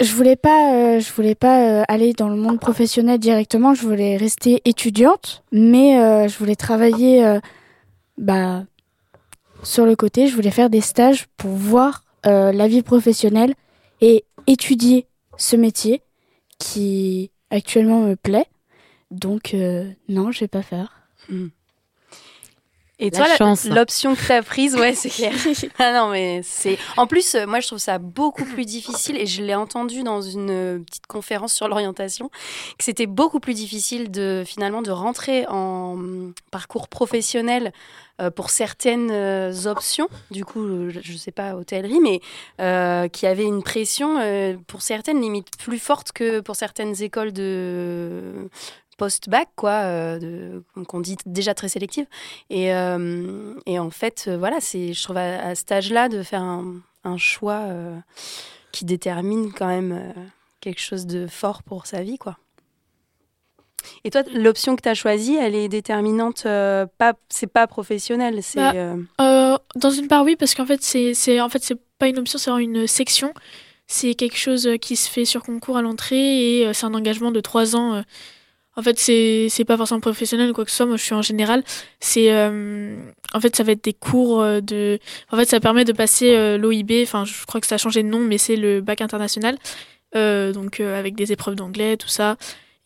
je 0.00 0.12
voulais 0.12 0.36
pas, 0.36 0.74
euh, 0.74 1.00
je 1.00 1.12
voulais 1.12 1.34
pas 1.34 1.80
euh, 1.80 1.82
aller 1.88 2.12
dans 2.12 2.28
le 2.28 2.36
monde 2.36 2.60
professionnel 2.60 3.18
directement. 3.18 3.74
Je 3.74 3.82
voulais 3.82 4.16
rester 4.16 4.60
étudiante, 4.64 5.42
mais 5.52 5.98
euh, 6.00 6.28
je 6.28 6.36
voulais 6.38 6.56
travailler, 6.56 7.24
euh, 7.24 7.38
bah, 8.18 8.64
sur 9.64 9.86
le 9.86 9.96
côté. 9.96 10.26
Je 10.26 10.34
voulais 10.34 10.50
faire 10.50 10.70
des 10.70 10.80
stages 10.80 11.26
pour 11.36 11.50
voir 11.50 12.04
euh, 12.26 12.52
la 12.52 12.68
vie 12.68 12.82
professionnelle 12.82 13.54
et 14.00 14.24
étudier 14.46 15.06
ce 15.36 15.56
métier 15.56 16.02
qui 16.58 17.30
actuellement 17.50 18.00
me 18.00 18.14
plaît. 18.14 18.46
Donc 19.10 19.54
euh, 19.54 19.90
non, 20.08 20.30
je 20.30 20.40
vais 20.40 20.48
pas 20.48 20.62
faire. 20.62 21.08
Et 23.00 23.10
La 23.10 23.18
toi, 23.18 23.36
chance. 23.36 23.64
l'option 23.64 24.14
que 24.14 24.24
tu 24.24 24.32
as 24.32 24.42
prise, 24.42 24.76
ouais, 24.76 24.94
c'est 24.94 25.10
clair. 25.10 25.32
ah 25.78 25.92
non, 25.92 26.10
mais 26.10 26.42
c'est. 26.44 26.78
En 26.96 27.06
plus, 27.06 27.34
euh, 27.34 27.46
moi, 27.46 27.58
je 27.60 27.66
trouve 27.66 27.78
ça 27.78 27.98
beaucoup 27.98 28.44
plus 28.44 28.64
difficile, 28.64 29.16
et 29.16 29.26
je 29.26 29.42
l'ai 29.42 29.54
entendu 29.54 30.04
dans 30.04 30.22
une 30.22 30.50
euh, 30.50 30.78
petite 30.78 31.06
conférence 31.06 31.52
sur 31.52 31.66
l'orientation, 31.66 32.28
que 32.78 32.84
c'était 32.84 33.06
beaucoup 33.06 33.40
plus 33.40 33.54
difficile 33.54 34.10
de 34.10 34.44
finalement 34.46 34.80
de 34.80 34.92
rentrer 34.92 35.46
en 35.48 35.94
hum, 35.94 36.34
parcours 36.52 36.88
professionnel 36.88 37.72
euh, 38.20 38.30
pour 38.30 38.50
certaines 38.50 39.10
euh, 39.10 39.66
options. 39.66 40.06
Du 40.30 40.44
coup, 40.44 40.88
je, 40.88 41.00
je 41.02 41.16
sais 41.16 41.32
pas 41.32 41.56
hôtellerie, 41.56 41.98
mais 42.00 42.20
euh, 42.60 43.08
qui 43.08 43.26
avait 43.26 43.42
une 43.42 43.64
pression 43.64 44.20
pour 44.68 44.82
certaines 44.82 45.20
limite 45.20 45.48
plus 45.58 45.80
forte 45.80 46.12
que 46.12 46.38
pour 46.38 46.54
certaines 46.54 47.02
écoles 47.02 47.32
de 47.32 48.48
post-bac, 48.96 49.48
quoi, 49.56 49.82
euh, 49.84 50.60
qu'on 50.88 51.00
dit 51.00 51.16
déjà 51.26 51.54
très 51.54 51.68
sélective. 51.68 52.06
Et, 52.50 52.74
euh, 52.74 53.54
et 53.66 53.78
en 53.78 53.90
fait, 53.90 54.26
euh, 54.28 54.36
voilà, 54.36 54.60
c'est, 54.60 54.92
je 54.92 55.02
trouve 55.02 55.16
à, 55.16 55.48
à 55.48 55.54
cet 55.54 55.72
âge-là 55.72 56.08
de 56.08 56.22
faire 56.22 56.42
un, 56.42 56.76
un 57.04 57.16
choix 57.16 57.62
qui 58.72 58.84
détermine 58.84 59.52
quand 59.52 59.68
même 59.68 60.12
quelque 60.60 60.80
chose 60.80 61.06
de 61.06 61.26
fort 61.26 61.62
pour 61.62 61.86
sa 61.86 62.02
vie, 62.02 62.18
quoi. 62.18 62.38
Et 64.02 64.10
toi, 64.10 64.22
l'option 64.34 64.76
que 64.76 64.82
tu 64.82 64.88
as 64.88 64.94
choisie, 64.94 65.36
elle 65.36 65.54
est 65.54 65.68
déterminante, 65.68 66.44
euh, 66.46 66.86
pas, 66.98 67.14
c'est 67.28 67.46
pas 67.46 67.66
professionnel, 67.66 68.42
c'est... 68.42 68.58
Bah, 68.58 68.72
euh, 68.74 68.96
Euh, 69.20 69.58
dans 69.76 69.90
une 69.90 70.08
part, 70.08 70.24
oui, 70.24 70.36
parce 70.36 70.54
qu'en 70.54 70.64
fait, 70.66 70.82
c'est, 70.82 71.12
c'est, 71.14 71.40
en 71.40 71.48
fait, 71.48 71.62
c'est 71.62 71.78
pas 71.98 72.08
une 72.08 72.18
option, 72.18 72.38
c'est 72.38 72.50
vraiment 72.50 72.64
une 72.66 72.86
section. 72.86 73.34
C'est 73.86 74.14
quelque 74.14 74.38
chose 74.38 74.68
qui 74.80 74.96
se 74.96 75.10
fait 75.10 75.26
sur 75.26 75.42
concours 75.42 75.76
à 75.76 75.82
l'entrée 75.82 76.60
et 76.60 76.72
c'est 76.72 76.86
un 76.86 76.94
engagement 76.94 77.30
de 77.30 77.40
trois 77.40 77.76
ans. 77.76 78.02
En 78.76 78.82
fait, 78.82 78.98
c'est, 78.98 79.48
c'est 79.50 79.64
pas 79.64 79.76
forcément 79.76 80.00
professionnel 80.00 80.52
quoi 80.52 80.64
que 80.64 80.70
ce 80.70 80.78
soit. 80.78 80.86
Moi, 80.86 80.96
je 80.96 81.02
suis 81.04 81.14
en 81.14 81.22
général. 81.22 81.62
C'est, 82.00 82.32
euh, 82.32 82.96
en 83.32 83.40
fait, 83.40 83.54
ça 83.54 83.62
va 83.62 83.72
être 83.72 83.84
des 83.84 83.92
cours 83.92 84.40
euh, 84.42 84.60
de. 84.60 84.98
En 85.30 85.36
fait, 85.36 85.48
ça 85.48 85.60
permet 85.60 85.84
de 85.84 85.92
passer 85.92 86.34
euh, 86.34 86.58
l'OIB. 86.58 87.02
Enfin, 87.02 87.24
je 87.24 87.44
crois 87.46 87.60
que 87.60 87.66
ça 87.66 87.76
a 87.76 87.78
changé 87.78 88.02
de 88.02 88.08
nom, 88.08 88.20
mais 88.20 88.38
c'est 88.38 88.56
le 88.56 88.80
bac 88.80 89.00
international. 89.00 89.56
Euh, 90.16 90.52
donc, 90.52 90.80
euh, 90.80 90.98
avec 90.98 91.14
des 91.14 91.32
épreuves 91.32 91.54
d'anglais, 91.54 91.96
tout 91.96 92.08
ça. 92.08 92.36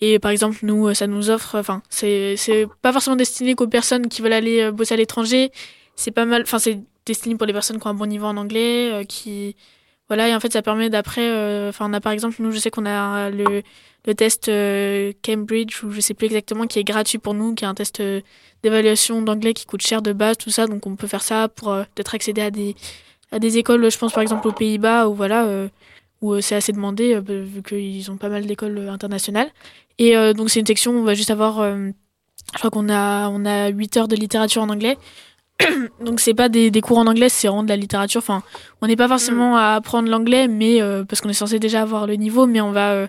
Et 0.00 0.18
par 0.18 0.30
exemple, 0.30 0.58
nous, 0.62 0.92
ça 0.94 1.06
nous 1.06 1.30
offre. 1.30 1.58
Enfin, 1.58 1.82
c'est, 1.88 2.36
c'est 2.36 2.66
pas 2.82 2.92
forcément 2.92 3.16
destiné 3.16 3.54
qu'aux 3.54 3.66
personnes 3.66 4.08
qui 4.08 4.22
veulent 4.22 4.32
aller 4.32 4.70
bosser 4.70 4.94
à 4.94 4.96
l'étranger 4.96 5.50
c'est 5.96 6.12
pas 6.12 6.24
mal 6.24 6.42
enfin 6.42 6.60
c'est 6.60 6.78
destiné 7.04 7.34
pour 7.34 7.44
les 7.44 7.52
personnes 7.52 7.80
qui 7.80 7.86
ont 7.88 7.90
un 7.90 7.94
bon 7.94 8.06
niveau 8.06 8.26
en 8.26 8.36
anglais 8.36 9.04
qui 9.08 9.56
voilà 10.08 10.28
et 10.28 10.34
en 10.34 10.40
fait 10.40 10.52
ça 10.52 10.62
permet 10.62 10.90
d'après 10.90 11.28
euh, 11.28 11.68
enfin 11.68 11.88
on 11.88 11.92
a 11.92 12.00
par 12.00 12.12
exemple 12.12 12.36
nous 12.40 12.50
je 12.50 12.58
sais 12.58 12.70
qu'on 12.70 12.86
a 12.86 13.30
le 13.30 13.62
le 14.06 14.14
test 14.14 14.48
euh, 14.48 15.12
Cambridge 15.24 15.82
ou 15.84 15.90
je 15.90 16.00
sais 16.00 16.14
plus 16.14 16.26
exactement 16.26 16.66
qui 16.66 16.78
est 16.78 16.84
gratuit 16.84 17.18
pour 17.18 17.34
nous 17.34 17.54
qui 17.54 17.64
est 17.64 17.68
un 17.68 17.74
test 17.74 18.00
euh, 18.00 18.22
d'évaluation 18.62 19.20
d'anglais 19.22 19.52
qui 19.52 19.66
coûte 19.66 19.82
cher 19.82 20.00
de 20.02 20.12
base 20.12 20.38
tout 20.38 20.50
ça. 20.50 20.66
Donc 20.66 20.86
on 20.86 20.96
peut 20.96 21.06
faire 21.06 21.22
ça 21.22 21.48
pour 21.48 21.66
peut-être 21.94 22.14
accéder 22.14 22.40
à 22.40 22.50
des 22.50 22.74
à 23.32 23.38
des 23.38 23.58
écoles 23.58 23.90
je 23.90 23.98
pense 23.98 24.12
par 24.12 24.22
exemple 24.22 24.48
aux 24.48 24.52
Pays-Bas 24.52 25.08
où 25.08 25.14
voilà 25.14 25.68
où 26.22 26.40
c'est 26.40 26.56
assez 26.56 26.72
demandé 26.72 27.14
euh, 27.14 27.20
vu 27.20 27.62
qu'ils 27.62 28.10
ont 28.10 28.16
pas 28.16 28.28
mal 28.30 28.46
d'écoles 28.46 28.88
internationales. 28.88 29.50
Et 29.98 30.14
donc 30.34 30.48
c'est 30.48 30.60
une 30.60 30.66
section 30.66 30.92
où 30.92 30.98
on 31.00 31.04
va 31.04 31.14
juste 31.14 31.30
avoir 31.30 31.56
je 31.60 32.58
crois 32.58 32.70
qu'on 32.70 32.88
a 32.88 33.28
on 33.28 33.44
a 33.44 33.68
8 33.68 33.96
heures 33.96 34.08
de 34.08 34.16
littérature 34.16 34.62
en 34.62 34.70
anglais 34.70 34.96
donc 36.04 36.20
c'est 36.20 36.34
pas 36.34 36.48
des, 36.48 36.70
des 36.70 36.80
cours 36.80 36.98
en 36.98 37.06
anglais, 37.06 37.28
c'est 37.28 37.48
vraiment 37.48 37.62
de 37.64 37.68
la 37.68 37.76
littérature. 37.76 38.20
Enfin, 38.20 38.42
on 38.80 38.86
n'est 38.86 38.96
pas 38.96 39.08
forcément 39.08 39.56
à 39.56 39.74
apprendre 39.74 40.08
l'anglais, 40.08 40.48
mais 40.48 40.80
euh, 40.80 41.04
parce 41.04 41.20
qu'on 41.20 41.28
est 41.28 41.32
censé 41.34 41.58
déjà 41.58 41.82
avoir 41.82 42.06
le 42.06 42.14
niveau, 42.14 42.46
mais 42.46 42.60
on 42.60 42.72
va 42.72 42.90
euh, 42.92 43.06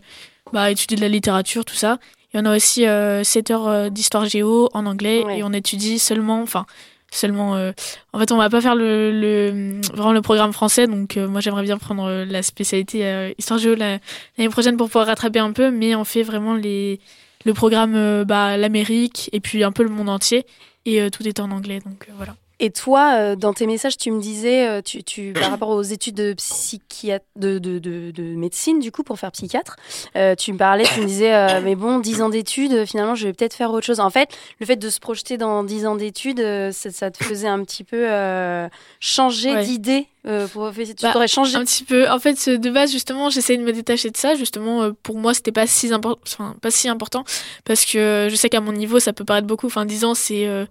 bah, 0.53 0.71
étudier 0.71 0.97
de 0.97 1.01
la 1.01 1.09
littérature, 1.09 1.65
tout 1.65 1.75
ça. 1.75 1.99
Et 2.33 2.37
on 2.39 2.45
a 2.45 2.55
aussi 2.55 2.85
euh, 2.87 3.23
7 3.23 3.51
heures 3.51 3.67
euh, 3.67 3.89
d'histoire 3.89 4.25
géo 4.25 4.69
en 4.73 4.85
anglais 4.85 5.23
et 5.37 5.43
on 5.43 5.51
étudie 5.53 5.99
seulement, 5.99 6.41
enfin 6.41 6.65
seulement. 7.11 7.55
euh, 7.55 7.71
en 8.13 8.19
fait, 8.19 8.31
on 8.31 8.37
va 8.37 8.49
pas 8.49 8.61
faire 8.61 8.75
le, 8.75 9.11
le 9.11 9.81
vraiment 9.95 10.11
le 10.13 10.21
programme 10.21 10.53
français, 10.53 10.85
donc 10.85 11.17
euh, 11.17 11.27
moi 11.27 11.41
j'aimerais 11.41 11.63
bien 11.63 11.77
prendre 11.79 12.23
la 12.27 12.43
spécialité 12.43 13.03
euh, 13.05 13.31
histoire 13.39 13.59
géo 13.59 13.73
la- 13.73 13.97
l'année 14.37 14.49
prochaine 14.49 14.77
pour 14.77 14.87
pouvoir 14.87 15.07
rattraper 15.07 15.39
un 15.39 15.51
peu, 15.51 15.71
mais 15.71 15.95
on 15.95 16.03
fait 16.03 16.21
vraiment 16.21 16.53
les 16.53 16.99
le 17.45 17.53
programme 17.53 17.95
euh, 17.95 18.25
bah, 18.25 18.57
l'Amérique 18.57 19.29
et 19.33 19.39
puis 19.39 19.63
un 19.63 19.71
peu 19.71 19.83
le 19.83 19.89
monde 19.89 20.09
entier 20.09 20.45
et 20.85 21.01
euh, 21.01 21.09
tout 21.09 21.27
est 21.27 21.39
en 21.39 21.51
anglais, 21.51 21.79
donc 21.79 22.07
euh, 22.09 22.13
voilà. 22.15 22.35
Et 22.61 22.71
toi, 22.71 23.13
euh, 23.15 23.35
dans 23.37 23.53
tes 23.53 23.65
messages, 23.67 23.95
tu 23.97 24.11
me 24.11 24.19
disais, 24.19 24.67
euh, 24.67 24.81
tu, 24.81 25.01
tu, 25.03 25.31
par 25.33 25.49
rapport 25.51 25.69
aux 25.69 25.81
études 25.81 26.15
de, 26.15 26.33
psychiat- 26.33 27.21
de, 27.37 27.57
de, 27.57 27.79
de, 27.79 28.11
de 28.11 28.23
médecine, 28.35 28.79
du 28.79 28.91
coup, 28.91 29.03
pour 29.03 29.17
faire 29.17 29.31
psychiatre, 29.31 29.77
euh, 30.17 30.35
tu 30.35 30.51
me 30.51 30.57
parlais, 30.57 30.83
tu 30.83 30.99
me 30.99 31.05
disais, 31.05 31.33
euh, 31.33 31.61
mais 31.63 31.75
bon, 31.75 31.99
10 31.99 32.21
ans 32.21 32.29
d'études, 32.29 32.85
finalement, 32.85 33.15
je 33.15 33.27
vais 33.27 33.33
peut-être 33.33 33.53
faire 33.53 33.71
autre 33.71 33.85
chose. 33.85 33.99
En 34.01 34.09
fait, 34.09 34.29
le 34.59 34.65
fait 34.65 34.75
de 34.75 34.89
se 34.89 34.99
projeter 34.99 35.37
dans 35.37 35.63
10 35.63 35.85
ans 35.85 35.95
d'études, 35.95 36.39
ça, 36.71 36.91
ça 36.91 37.11
te 37.11 37.23
faisait 37.23 37.47
un 37.47 37.63
petit 37.63 37.83
peu 37.85 37.97
euh, 38.09 38.67
changer 38.99 39.53
Ouais. 39.53 39.63
d'idée 39.63 40.07
euh, 40.27 40.47
pour, 40.47 40.69
Tu 40.73 40.85
Bah, 41.01 41.11
t'aurais 41.13 41.29
changé 41.29 41.55
un 41.55 41.63
petit 41.63 41.85
peu. 41.85 42.09
En 42.09 42.19
fait, 42.19 42.49
de 42.49 42.69
base, 42.69 42.91
justement, 42.91 43.29
j'essayais 43.29 43.57
de 43.57 43.63
me 43.63 43.71
détacher 43.71 44.09
de 44.09 44.17
ça. 44.17 44.35
Justement, 44.35 44.91
pour 45.01 45.17
moi, 45.17 45.33
c'était 45.33 45.53
pas 45.53 45.65
si 45.65 45.91
important, 45.93 46.19
enfin, 46.27 46.55
pas 46.61 46.71
si 46.71 46.89
important, 46.89 47.23
parce 47.63 47.85
que 47.85 48.27
je 48.29 48.35
sais 48.35 48.49
qu'à 48.49 48.59
mon 48.59 48.73
niveau, 48.73 48.99
ça 48.99 49.13
peut 49.13 49.23
paraître 49.23 49.47
beaucoup. 49.47 49.67
Enfin, 49.67 49.85
10 49.85 50.03
ans, 50.03 50.13
c'est 50.13 50.45
euh, 50.45 50.65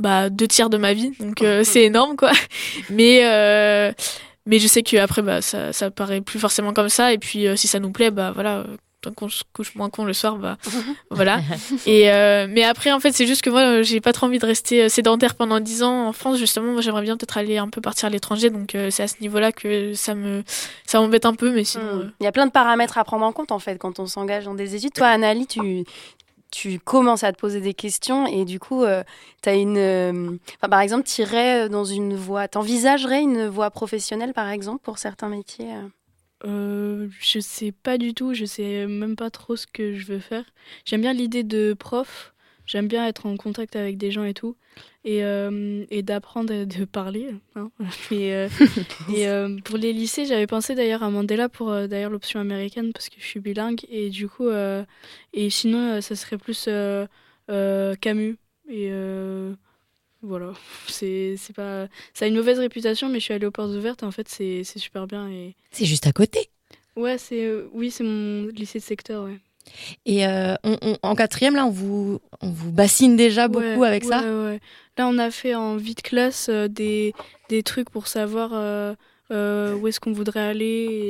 bah 0.00 0.30
deux 0.30 0.48
tiers 0.48 0.70
de 0.70 0.78
ma 0.78 0.94
vie, 0.94 1.12
donc 1.20 1.42
euh, 1.42 1.62
c'est 1.62 1.84
énorme, 1.84 2.16
quoi. 2.16 2.32
Mais 2.90 3.20
euh, 3.24 3.92
mais 4.46 4.58
je 4.58 4.66
sais 4.66 4.82
qu'après, 4.82 5.22
bah 5.22 5.42
ça, 5.42 5.72
ça 5.72 5.90
paraît 5.90 6.22
plus 6.22 6.40
forcément 6.40 6.72
comme 6.72 6.88
ça. 6.88 7.12
Et 7.12 7.18
puis, 7.18 7.46
euh, 7.46 7.56
si 7.56 7.68
ça 7.68 7.78
nous 7.78 7.92
plaît, 7.92 8.10
bah 8.10 8.32
voilà. 8.32 8.64
Tant 9.02 9.12
qu'on 9.12 9.30
se 9.30 9.44
couche 9.54 9.74
moins 9.76 9.88
con 9.88 10.04
le 10.04 10.12
soir, 10.12 10.36
bah 10.36 10.58
voilà. 11.10 11.40
Et 11.86 12.04
mais 12.48 12.64
après, 12.64 12.92
en 12.92 13.00
fait, 13.00 13.12
c'est 13.12 13.26
juste 13.26 13.40
que 13.40 13.48
moi, 13.48 13.80
j'ai 13.80 14.02
pas 14.02 14.12
trop 14.12 14.26
envie 14.26 14.38
de 14.38 14.44
rester 14.44 14.90
sédentaire 14.90 15.36
pendant 15.36 15.58
10 15.58 15.82
ans 15.82 16.08
en 16.08 16.12
France. 16.12 16.36
Justement, 16.36 16.72
moi, 16.72 16.82
j'aimerais 16.82 17.00
bien 17.00 17.16
peut-être 17.16 17.38
aller 17.38 17.56
un 17.56 17.68
peu 17.68 17.80
partir 17.80 18.08
à 18.08 18.10
l'étranger. 18.10 18.50
Donc, 18.50 18.76
c'est 18.90 19.02
à 19.02 19.08
ce 19.08 19.14
niveau-là 19.22 19.52
que 19.52 19.94
ça 19.94 20.14
me, 20.14 20.42
ça 20.84 21.00
m'embête 21.00 21.24
un 21.24 21.34
peu. 21.34 21.50
Mais 21.50 21.64
sinon, 21.64 21.84
euh, 21.84 22.10
Il 22.20 22.24
y 22.24 22.26
a 22.26 22.32
plein 22.32 22.46
de 22.46 22.52
paramètres 22.52 22.98
à 22.98 23.04
prendre 23.04 23.24
en 23.24 23.32
compte, 23.32 23.52
en 23.52 23.58
fait, 23.58 23.78
quand 23.78 24.00
on 24.00 24.06
s'engage 24.06 24.44
dans 24.44 24.54
des 24.54 24.76
études. 24.76 24.92
Toi, 24.92 25.06
Anali, 25.06 25.46
tu, 25.46 25.86
tu 26.50 26.78
commences 26.78 27.24
à 27.24 27.32
te 27.32 27.38
poser 27.38 27.60
des 27.60 27.74
questions 27.74 28.26
et 28.26 28.44
du 28.44 28.58
coup, 28.58 28.84
tu 29.42 29.48
as 29.48 29.54
une. 29.54 29.78
euh, 29.78 30.36
par 30.68 30.80
exemple, 30.80 31.04
tu 31.08 31.22
irais 31.22 31.68
dans 31.68 31.84
une 31.84 32.14
voie. 32.14 32.48
T'envisagerais 32.48 33.20
une 33.20 33.46
voie 33.46 33.70
professionnelle, 33.70 34.32
par 34.32 34.48
exemple, 34.48 34.82
pour 34.82 34.98
certains 34.98 35.28
métiers 35.28 35.72
euh? 35.74 35.88
Euh, 36.46 37.08
je 37.20 37.38
sais 37.38 37.70
pas 37.70 37.98
du 37.98 38.14
tout, 38.14 38.32
je 38.32 38.46
sais 38.46 38.86
même 38.86 39.14
pas 39.14 39.28
trop 39.30 39.56
ce 39.56 39.66
que 39.66 39.94
je 39.94 40.06
veux 40.06 40.20
faire. 40.20 40.44
J'aime 40.86 41.02
bien 41.02 41.12
l'idée 41.12 41.42
de 41.42 41.74
prof, 41.74 42.29
j'aime 42.70 42.86
bien 42.86 43.06
être 43.06 43.26
en 43.26 43.36
contact 43.36 43.74
avec 43.74 43.98
des 43.98 44.10
gens 44.12 44.24
et 44.24 44.32
tout, 44.34 44.56
et, 45.04 45.24
euh, 45.24 45.84
et 45.90 46.02
d'apprendre 46.02 46.52
et 46.52 46.66
de 46.66 46.84
parler. 46.84 47.28
hein. 47.56 47.70
Et, 48.12 48.32
euh, 48.34 48.48
et 49.14 49.28
euh, 49.28 49.56
pour 49.64 49.76
les 49.76 49.92
lycées, 49.92 50.24
j'avais 50.26 50.46
pensé 50.46 50.74
d'ailleurs 50.74 51.02
à 51.02 51.10
Mandela 51.10 51.48
pour 51.48 51.70
euh, 51.70 51.86
d'ailleurs 51.88 52.10
l'option 52.10 52.38
américaine 52.38 52.92
parce 52.92 53.08
que 53.08 53.16
je 53.18 53.26
suis 53.26 53.40
bilingue, 53.40 53.80
et 53.90 54.08
du 54.10 54.28
coup, 54.28 54.48
et 55.32 55.50
sinon, 55.50 56.00
ça 56.00 56.14
serait 56.14 56.38
plus 56.38 56.68
Camus. 58.00 58.36
Et 58.68 58.92
voilà, 60.22 60.52
c'est 60.86 61.36
pas. 61.56 61.88
Ça 62.14 62.26
a 62.26 62.28
une 62.28 62.36
mauvaise 62.36 62.58
réputation, 62.58 63.08
mais 63.08 63.18
je 63.18 63.24
suis 63.24 63.34
allée 63.34 63.46
aux 63.46 63.50
portes 63.50 63.70
ouvertes. 63.74 64.02
En 64.02 64.10
fait, 64.10 64.28
c'est 64.28 64.62
c'est 64.64 64.78
super 64.78 65.06
bien. 65.06 65.28
Et... 65.28 65.56
C'est 65.70 65.86
juste 65.86 66.06
à 66.06 66.12
côté. 66.12 66.50
Ouais, 66.96 67.18
c'est 67.18 67.46
euh, 67.46 67.68
oui, 67.72 67.90
c'est 67.90 68.04
mon 68.04 68.46
lycée 68.48 68.78
de 68.80 68.84
secteur, 68.84 69.24
ouais. 69.24 69.38
Et 70.06 70.26
euh, 70.26 70.54
on- 70.64 70.76
on- 70.82 70.96
en 71.02 71.14
quatrième, 71.14 71.54
là, 71.54 71.66
on 71.66 71.70
vous, 71.70 72.20
on 72.40 72.50
vous 72.50 72.72
bassine 72.72 73.16
déjà 73.16 73.48
beaucoup 73.48 73.64
Ouais, 73.80 73.88
avec 73.88 74.04
ça. 74.04 74.20
ouais, 74.22 74.44
ouais. 74.44 74.60
Là, 74.96 75.06
on 75.08 75.18
a 75.18 75.30
fait 75.30 75.54
en 75.54 75.76
vie 75.76 75.94
de 75.94 76.00
classe 76.02 76.48
euh, 76.48 76.68
des, 76.68 77.14
des 77.48 77.62
trucs 77.62 77.90
pour 77.90 78.06
savoir 78.06 78.50
euh, 78.52 78.94
euh, 79.30 79.74
où 79.76 79.86
est-ce 79.86 80.00
qu'on 80.00 80.12
voudrait 80.12 80.40
aller 80.40 80.64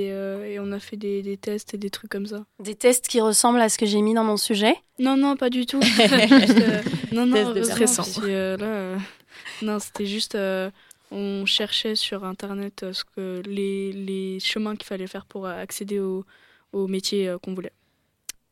et, 0.06 0.12
euh, 0.12 0.44
et 0.44 0.58
on 0.60 0.70
a 0.72 0.78
fait 0.78 0.96
des, 0.96 1.22
des 1.22 1.36
tests 1.36 1.74
et 1.74 1.78
des 1.78 1.90
trucs 1.90 2.10
comme 2.10 2.26
ça. 2.26 2.44
Des 2.62 2.74
tests 2.74 3.08
qui 3.08 3.20
ressemblent 3.20 3.60
à 3.60 3.68
ce 3.68 3.78
que 3.78 3.86
j'ai 3.86 4.02
mis 4.02 4.14
dans 4.14 4.24
mon 4.24 4.36
sujet? 4.36 4.74
Non, 4.98 5.16
non, 5.16 5.36
pas 5.36 5.48
du 5.50 5.64
tout. 5.66 5.80
Juste, 6.28 6.60
euh, 6.60 6.82
non, 7.12 7.24
non, 7.26 7.36
euh, 7.56 8.56
euh, 8.60 8.96
non, 9.62 9.78
c'était 9.78 10.06
juste, 10.06 10.34
euh, 10.34 10.70
on 11.10 11.46
cherchait 11.46 11.94
sur 11.94 12.24
Internet 12.24 12.84
ce 12.92 13.04
que 13.04 13.42
les, 13.46 13.92
les 13.92 14.38
chemins 14.40 14.76
qu'il 14.76 14.86
fallait 14.86 15.06
faire 15.06 15.24
pour 15.26 15.46
accéder 15.46 15.98
au, 15.98 16.24
au 16.72 16.86
métier 16.86 17.34
qu'on 17.42 17.54
voulait. 17.54 17.72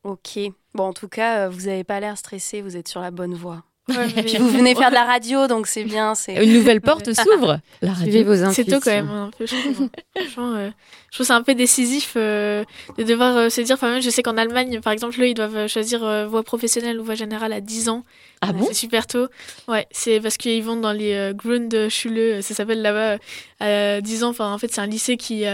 Ok. 0.05 0.39
Bon, 0.75 0.85
en 0.85 0.93
tout 0.93 1.09
cas, 1.09 1.47
euh, 1.47 1.49
vous 1.49 1.67
n'avez 1.67 1.85
pas 1.85 2.01
l'air 2.01 2.17
stressé, 2.17 2.63
vous 2.63 2.77
êtes 2.77 2.89
sur 2.89 3.01
la 3.01 3.11
bonne 3.11 3.35
voie. 3.35 3.63
Puis 3.89 4.37
vous 4.37 4.51
venez 4.51 4.75
faire 4.75 4.91
de 4.91 4.95
la 4.95 5.05
radio, 5.05 5.47
donc 5.47 5.67
c'est 5.67 5.85
bien. 5.85 6.15
c'est 6.15 6.45
Une 6.45 6.53
nouvelle 6.53 6.83
porte 6.83 7.11
s'ouvre. 7.15 7.59
La 7.81 7.93
radio. 7.95 8.35
C'est 8.53 8.65
tôt 8.65 8.81
quand 8.85 8.91
même, 8.91 9.09
un 9.09 9.31
peu, 9.37 9.47
je 9.47 9.55
trouve. 9.57 9.89
Franchement, 10.15 10.55
euh, 10.57 10.69
je 11.11 11.17
trouve 11.17 11.25
que 11.25 11.25
c'est 11.25 11.33
un 11.33 11.43
peu 11.43 11.55
décisif 11.55 12.13
euh, 12.17 12.65
de 12.99 13.03
devoir 13.03 13.35
euh, 13.37 13.49
se 13.49 13.63
dire. 13.63 13.75
Enfin, 13.77 13.93
même, 13.93 14.03
je 14.03 14.11
sais 14.11 14.23
qu'en 14.23 14.37
Allemagne, 14.37 14.81
par 14.83 14.93
exemple, 14.93 15.19
eux, 15.23 15.29
ils 15.29 15.35
doivent 15.35 15.57
euh, 15.57 15.69
choisir 15.69 16.05
euh, 16.05 16.27
voie 16.27 16.43
professionnelle 16.43 17.01
ou 17.01 17.05
voie 17.05 17.15
générale 17.15 17.55
à 17.55 17.63
10 17.63 17.89
ans. 17.89 18.05
Ah 18.43 18.51
Euh, 18.51 18.53
bon? 18.53 18.67
C'est 18.69 18.75
super 18.75 19.07
tôt. 19.07 19.27
Ouais, 19.69 19.87
c'est 19.91 20.21
parce 20.21 20.37
qu'ils 20.37 20.63
vont 20.63 20.77
dans 20.77 20.93
les 20.93 21.15
euh, 21.15 21.33
Grundschule, 21.33 22.19
euh, 22.19 22.43
ça 22.43 22.53
s'appelle 22.55 22.83
là-bas, 22.83 23.17
euh, 23.63 23.99
à 23.99 24.01
10 24.03 24.23
ans. 24.23 24.29
Enfin, 24.29 24.53
en 24.53 24.59
fait, 24.59 24.71
c'est 24.71 24.83
un 24.83 24.87
lycée 24.87 25.17
qui. 25.17 25.45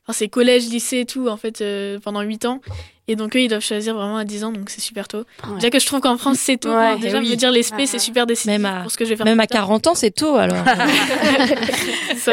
Euh, 0.00 0.08
Enfin, 0.08 0.16
c'est 0.18 0.28
collège, 0.28 0.64
lycée 0.68 1.00
et 1.00 1.04
tout, 1.06 1.28
en 1.28 1.36
fait, 1.36 1.60
euh, 1.60 1.98
pendant 2.02 2.22
8 2.22 2.44
ans. 2.46 2.60
Et 3.08 3.16
donc, 3.16 3.34
eux, 3.34 3.40
ils 3.40 3.48
doivent 3.48 3.62
choisir 3.64 3.94
vraiment 3.96 4.18
à 4.18 4.24
10 4.24 4.44
ans, 4.44 4.52
donc 4.52 4.70
c'est 4.70 4.80
super 4.80 5.08
tôt. 5.08 5.24
Ouais. 5.44 5.54
Déjà 5.56 5.70
que 5.70 5.80
je 5.80 5.86
trouve 5.86 5.98
qu'en 6.00 6.16
France, 6.16 6.38
c'est 6.38 6.58
tôt. 6.58 6.68
Ouais, 6.68 6.74
Enfin, 6.92 6.96
déjà, 6.96 7.18
eh 7.18 7.20
oui. 7.20 7.30
me 7.30 7.34
dire 7.34 7.50
les 7.50 7.62
c'est 7.64 7.98
super 7.98 8.24
décisif 8.24 8.50
Même 8.52 8.64
à- 8.64 8.82
pour 8.82 8.90
ce 8.92 8.96
que 8.96 9.04
je 9.04 9.10
vais 9.10 9.16
faire. 9.16 9.26
Même 9.26 9.40
à 9.40 9.46
plus 9.46 9.54
tard. 9.56 9.62
40 9.62 9.86
ans, 9.88 9.94
c'est 9.96 10.12
tôt 10.12 10.36
alors. 10.36 10.56
Ça. 12.16 12.32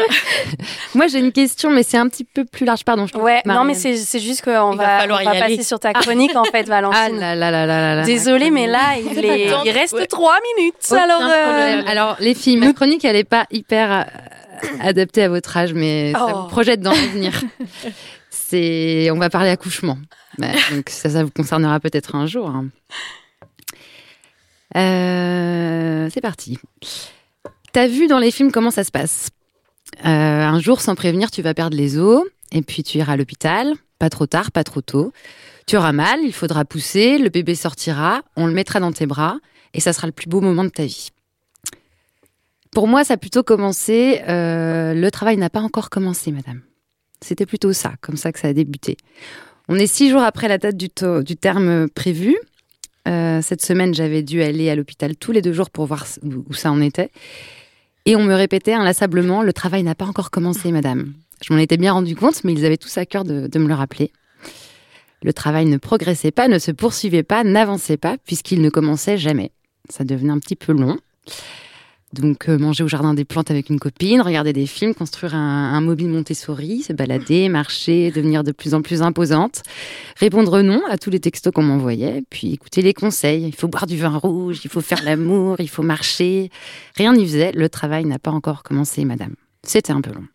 Moi, 0.94 1.06
j'ai 1.08 1.18
une 1.18 1.32
question, 1.32 1.70
mais 1.70 1.82
c'est 1.82 1.96
un 1.96 2.08
petit 2.08 2.22
peu 2.24 2.44
plus 2.44 2.64
large. 2.64 2.84
Pardon. 2.84 3.06
je 3.12 3.18
Ouais, 3.18 3.42
non, 3.44 3.64
mais 3.64 3.74
c'est 3.74 3.96
c'est 3.96 4.20
juste 4.20 4.42
qu'on 4.44 4.70
va 4.76 5.06
va, 5.06 5.20
on 5.20 5.24
va 5.24 5.40
passer 5.40 5.62
sur 5.64 5.80
ta 5.80 5.92
chronique, 5.92 6.36
en 6.36 6.44
fait, 6.44 6.66
Ah 6.70 6.80
Valentine. 6.80 7.18
là 7.18 7.34
là 7.34 7.50
là 7.50 7.66
là 7.66 7.80
là 7.80 7.94
là. 7.96 8.02
Désolée, 8.04 8.50
mais 8.50 8.66
là, 8.68 8.94
il, 8.98 9.24
est, 9.24 9.50
il 9.64 9.70
reste 9.70 9.94
Ouais. 9.94 10.06
trois 10.06 10.36
minutes. 10.56 10.74
Aucun 10.90 11.02
alors, 11.02 11.22
euh. 11.22 11.82
Alors, 11.88 12.16
les 12.20 12.34
filles, 12.34 12.56
ma 12.56 12.72
chronique, 12.72 13.04
elle 13.04 13.16
est 13.16 13.24
pas 13.24 13.46
hyper 13.50 14.06
adaptée 14.80 15.22
à 15.22 15.28
votre 15.28 15.56
âge, 15.56 15.72
mais 15.74 16.12
ça 16.12 16.26
Oh. 16.30 16.42
vous 16.42 16.48
projette 16.48 16.80
dans 16.80 16.92
l'avenir. 16.92 17.32
C'est, 18.30 19.10
on 19.10 19.18
va 19.18 19.28
parler 19.30 19.50
accouchement. 19.50 19.98
Bah, 20.38 20.48
donc 20.72 20.88
ça, 20.88 21.10
ça 21.10 21.22
vous 21.24 21.30
concernera 21.30 21.80
peut-être 21.80 22.14
un 22.14 22.26
jour. 22.26 22.48
hein. 22.48 22.66
Euh, 24.76 26.08
c'est 26.12 26.20
parti. 26.20 26.58
T'as 27.72 27.86
vu 27.86 28.06
dans 28.06 28.18
les 28.18 28.30
films 28.30 28.52
comment 28.52 28.70
ça 28.70 28.84
se 28.84 28.90
passe? 28.90 29.28
Euh, 30.04 30.08
Un 30.08 30.60
jour, 30.60 30.80
sans 30.80 30.94
prévenir, 30.94 31.30
tu 31.30 31.42
vas 31.42 31.54
perdre 31.54 31.76
les 31.76 31.98
os, 31.98 32.22
et 32.52 32.62
puis 32.62 32.82
tu 32.82 32.98
iras 32.98 33.14
à 33.14 33.16
l'hôpital. 33.16 33.72
Pas 33.98 34.10
trop 34.10 34.26
tard, 34.26 34.52
pas 34.52 34.64
trop 34.64 34.80
tôt. 34.80 35.12
Tu 35.66 35.76
auras 35.76 35.92
mal, 35.92 36.20
il 36.22 36.32
faudra 36.32 36.64
pousser, 36.64 37.18
le 37.18 37.28
bébé 37.30 37.54
sortira, 37.54 38.22
on 38.36 38.46
le 38.46 38.52
mettra 38.52 38.78
dans 38.80 38.92
tes 38.92 39.06
bras, 39.06 39.38
et 39.74 39.80
ça 39.80 39.92
sera 39.92 40.06
le 40.06 40.12
plus 40.12 40.28
beau 40.28 40.40
moment 40.40 40.64
de 40.64 40.68
ta 40.70 40.84
vie. 40.84 41.08
Pour 42.78 42.86
moi, 42.86 43.02
ça 43.02 43.14
a 43.14 43.16
plutôt 43.16 43.42
commencé. 43.42 44.22
euh, 44.28 44.94
le 44.94 45.10
travail 45.10 45.36
n'a 45.36 45.50
pas 45.50 45.58
encore 45.58 45.90
commencé, 45.90 46.30
madame. 46.30 46.60
C'était 47.20 47.44
plutôt 47.44 47.72
ça, 47.72 47.94
comme 48.00 48.16
ça 48.16 48.30
que 48.30 48.38
ça 48.38 48.46
a 48.46 48.52
débuté. 48.52 48.96
On 49.66 49.74
est 49.74 49.88
six 49.88 50.10
jours 50.10 50.22
après 50.22 50.46
la 50.46 50.58
date 50.58 50.76
du, 50.76 50.88
terme 50.88 51.88
prévu. 51.88 52.36
Euh, 53.08 53.42
cette 53.42 53.62
semaine, 53.62 53.94
j'avais 53.94 54.22
dû 54.22 54.44
aller 54.44 54.70
à 54.70 54.76
l'hôpital 54.76 55.16
tous 55.16 55.32
les 55.32 55.42
deux 55.42 55.52
jours 55.52 55.70
pour 55.70 55.86
voir 55.86 56.06
où 56.22 56.54
ça 56.54 56.70
en 56.70 56.80
était. 56.80 57.10
Et 58.06 58.14
on 58.14 58.22
me 58.22 58.34
répétait 58.34 58.74
inlassablement 58.74 59.42
le 59.42 59.52
travail 59.52 59.82
n'a 59.82 59.96
pas 59.96 60.06
encore 60.06 60.30
commencé, 60.30 60.70
madame. 60.70 61.14
Je 61.44 61.52
m'en 61.52 61.58
étais 61.58 61.78
bien 61.78 61.94
rendu 61.94 62.14
compte, 62.14 62.44
mais 62.44 62.52
ils 62.52 62.64
avaient 62.64 62.76
tous 62.76 62.96
à 62.96 63.06
cœur 63.06 63.24
de 63.24 63.58
me 63.58 63.66
le 63.66 63.74
rappeler. 63.74 64.12
Le 65.24 65.32
travail 65.32 65.66
ne 65.66 65.78
progressait 65.78 66.30
pas, 66.30 66.46
ne 66.46 66.60
se 66.60 66.70
poursuivait 66.70 67.24
pas, 67.24 67.42
n'avançait 67.42 67.96
pas, 67.96 68.18
puisqu'il 68.24 68.62
ne 68.62 68.70
commençait 68.70 69.18
jamais. 69.18 69.50
Ça 69.88 70.04
devenait 70.04 70.30
un 70.30 70.38
petit 70.38 70.54
peu 70.54 70.72
long. 70.72 70.96
Donc, 72.14 72.48
euh, 72.48 72.56
manger 72.56 72.84
au 72.84 72.88
jardin 72.88 73.12
des 73.12 73.26
plantes 73.26 73.50
avec 73.50 73.68
une 73.68 73.78
copine, 73.78 74.22
regarder 74.22 74.54
des 74.54 74.66
films, 74.66 74.94
construire 74.94 75.34
un, 75.34 75.74
un 75.74 75.80
mobile 75.82 76.08
Montessori, 76.08 76.82
se 76.82 76.94
balader, 76.94 77.50
marcher, 77.50 78.10
devenir 78.10 78.44
de 78.44 78.52
plus 78.52 78.72
en 78.72 78.80
plus 78.80 79.02
imposante, 79.02 79.62
répondre 80.16 80.62
non 80.62 80.80
à 80.88 80.96
tous 80.96 81.10
les 81.10 81.20
textos 81.20 81.52
qu'on 81.52 81.62
m'envoyait, 81.62 82.22
puis 82.30 82.54
écouter 82.54 82.80
les 82.80 82.94
conseils. 82.94 83.44
Il 83.46 83.54
faut 83.54 83.68
boire 83.68 83.86
du 83.86 83.98
vin 83.98 84.16
rouge, 84.16 84.60
il 84.64 84.70
faut 84.70 84.80
faire 84.80 85.04
l'amour, 85.04 85.56
il 85.58 85.68
faut 85.68 85.82
marcher. 85.82 86.50
Rien 86.96 87.12
n'y 87.12 87.26
faisait. 87.26 87.52
Le 87.52 87.68
travail 87.68 88.06
n'a 88.06 88.18
pas 88.18 88.30
encore 88.30 88.62
commencé, 88.62 89.04
madame. 89.04 89.34
C'était 89.62 89.92
un 89.92 90.00
peu 90.00 90.12
long. 90.12 90.26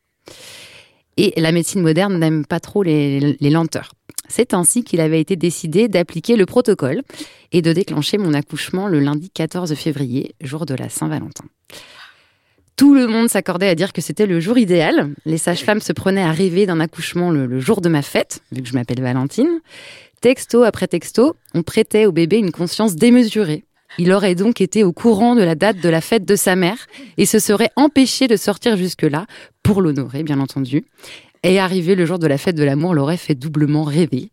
Et 1.17 1.34
la 1.39 1.51
médecine 1.51 1.82
moderne 1.82 2.17
n'aime 2.19 2.45
pas 2.45 2.59
trop 2.59 2.84
les, 2.84 3.38
les 3.39 3.49
lenteurs. 3.49 3.93
C'est 4.36 4.56
ainsi 4.56 4.84
qu'il 4.84 5.00
avait 5.00 5.22
été 5.22 5.36
décidé 5.36 5.88
d'appliquer 5.88 6.36
le 6.38 6.48
protocole 6.48 7.04
et 7.52 7.62
de 7.62 7.72
déclencher 7.72 8.18
mon 8.18 8.34
accouchement 8.34 8.88
le 8.88 9.00
lundi 9.00 9.30
14 9.30 9.76
février, 9.76 10.34
jour 10.42 10.66
de 10.66 10.74
la 10.74 10.90
Saint-Valentin. 10.90 11.44
Tout 12.76 12.96
le 12.96 13.06
monde 13.06 13.30
s'accordait 13.30 13.68
à 13.68 13.76
dire 13.76 13.94
que 13.94 14.02
c'était 14.02 14.26
le 14.26 14.40
jour 14.40 14.58
idéal. 14.58 15.14
Les 15.26 15.38
sages-femmes 15.38 15.82
se 15.82 15.94
prenaient 15.94 16.24
à 16.24 16.32
rêver 16.32 16.66
d'un 16.66 16.80
accouchement 16.80 17.30
le, 17.30 17.60
jour 17.60 17.80
de 17.80 17.90
ma 17.90 18.02
fête, 18.02 18.42
vu 18.52 18.64
que 18.64 18.68
je 18.68 18.74
m'appelle 18.74 19.04
Valentine. 19.04 19.60
Texto 20.20 20.64
après 20.64 20.88
texto, 20.88 21.36
on 21.54 21.62
prêtait 21.62 22.08
au 22.08 22.12
bébé 22.12 22.40
une 22.40 22.52
conscience 22.52 22.96
démesurée. 22.96 23.66
Il 24.00 24.12
aurait 24.12 24.34
donc 24.34 24.62
été 24.62 24.84
au 24.84 24.94
courant 24.94 25.36
de 25.36 25.44
la 25.44 25.54
date 25.54 25.78
de 25.78 25.90
la 25.90 26.02
fête 26.02 26.26
de 26.26 26.36
sa 26.36 26.56
mère 26.56 26.88
et 27.18 27.28
se 27.28 27.38
serait 27.38 27.70
empêché 27.76 28.28
de 28.28 28.36
sortir 28.36 28.78
jusque-là, 28.78 29.28
pour 29.62 29.80
l'honorer, 29.80 30.24
bien 30.24 30.40
entendu. 30.40 30.86
Et 31.44 31.60
arrivé 31.60 31.96
le 31.96 32.06
jour 32.06 32.20
de 32.20 32.28
la 32.28 32.38
fête 32.38 32.56
de 32.56 32.64
l'amour 32.64 32.94
l'aurait 32.94 33.18
fait 33.18 33.36
doublement 33.36 33.84
rêver. 33.84 34.32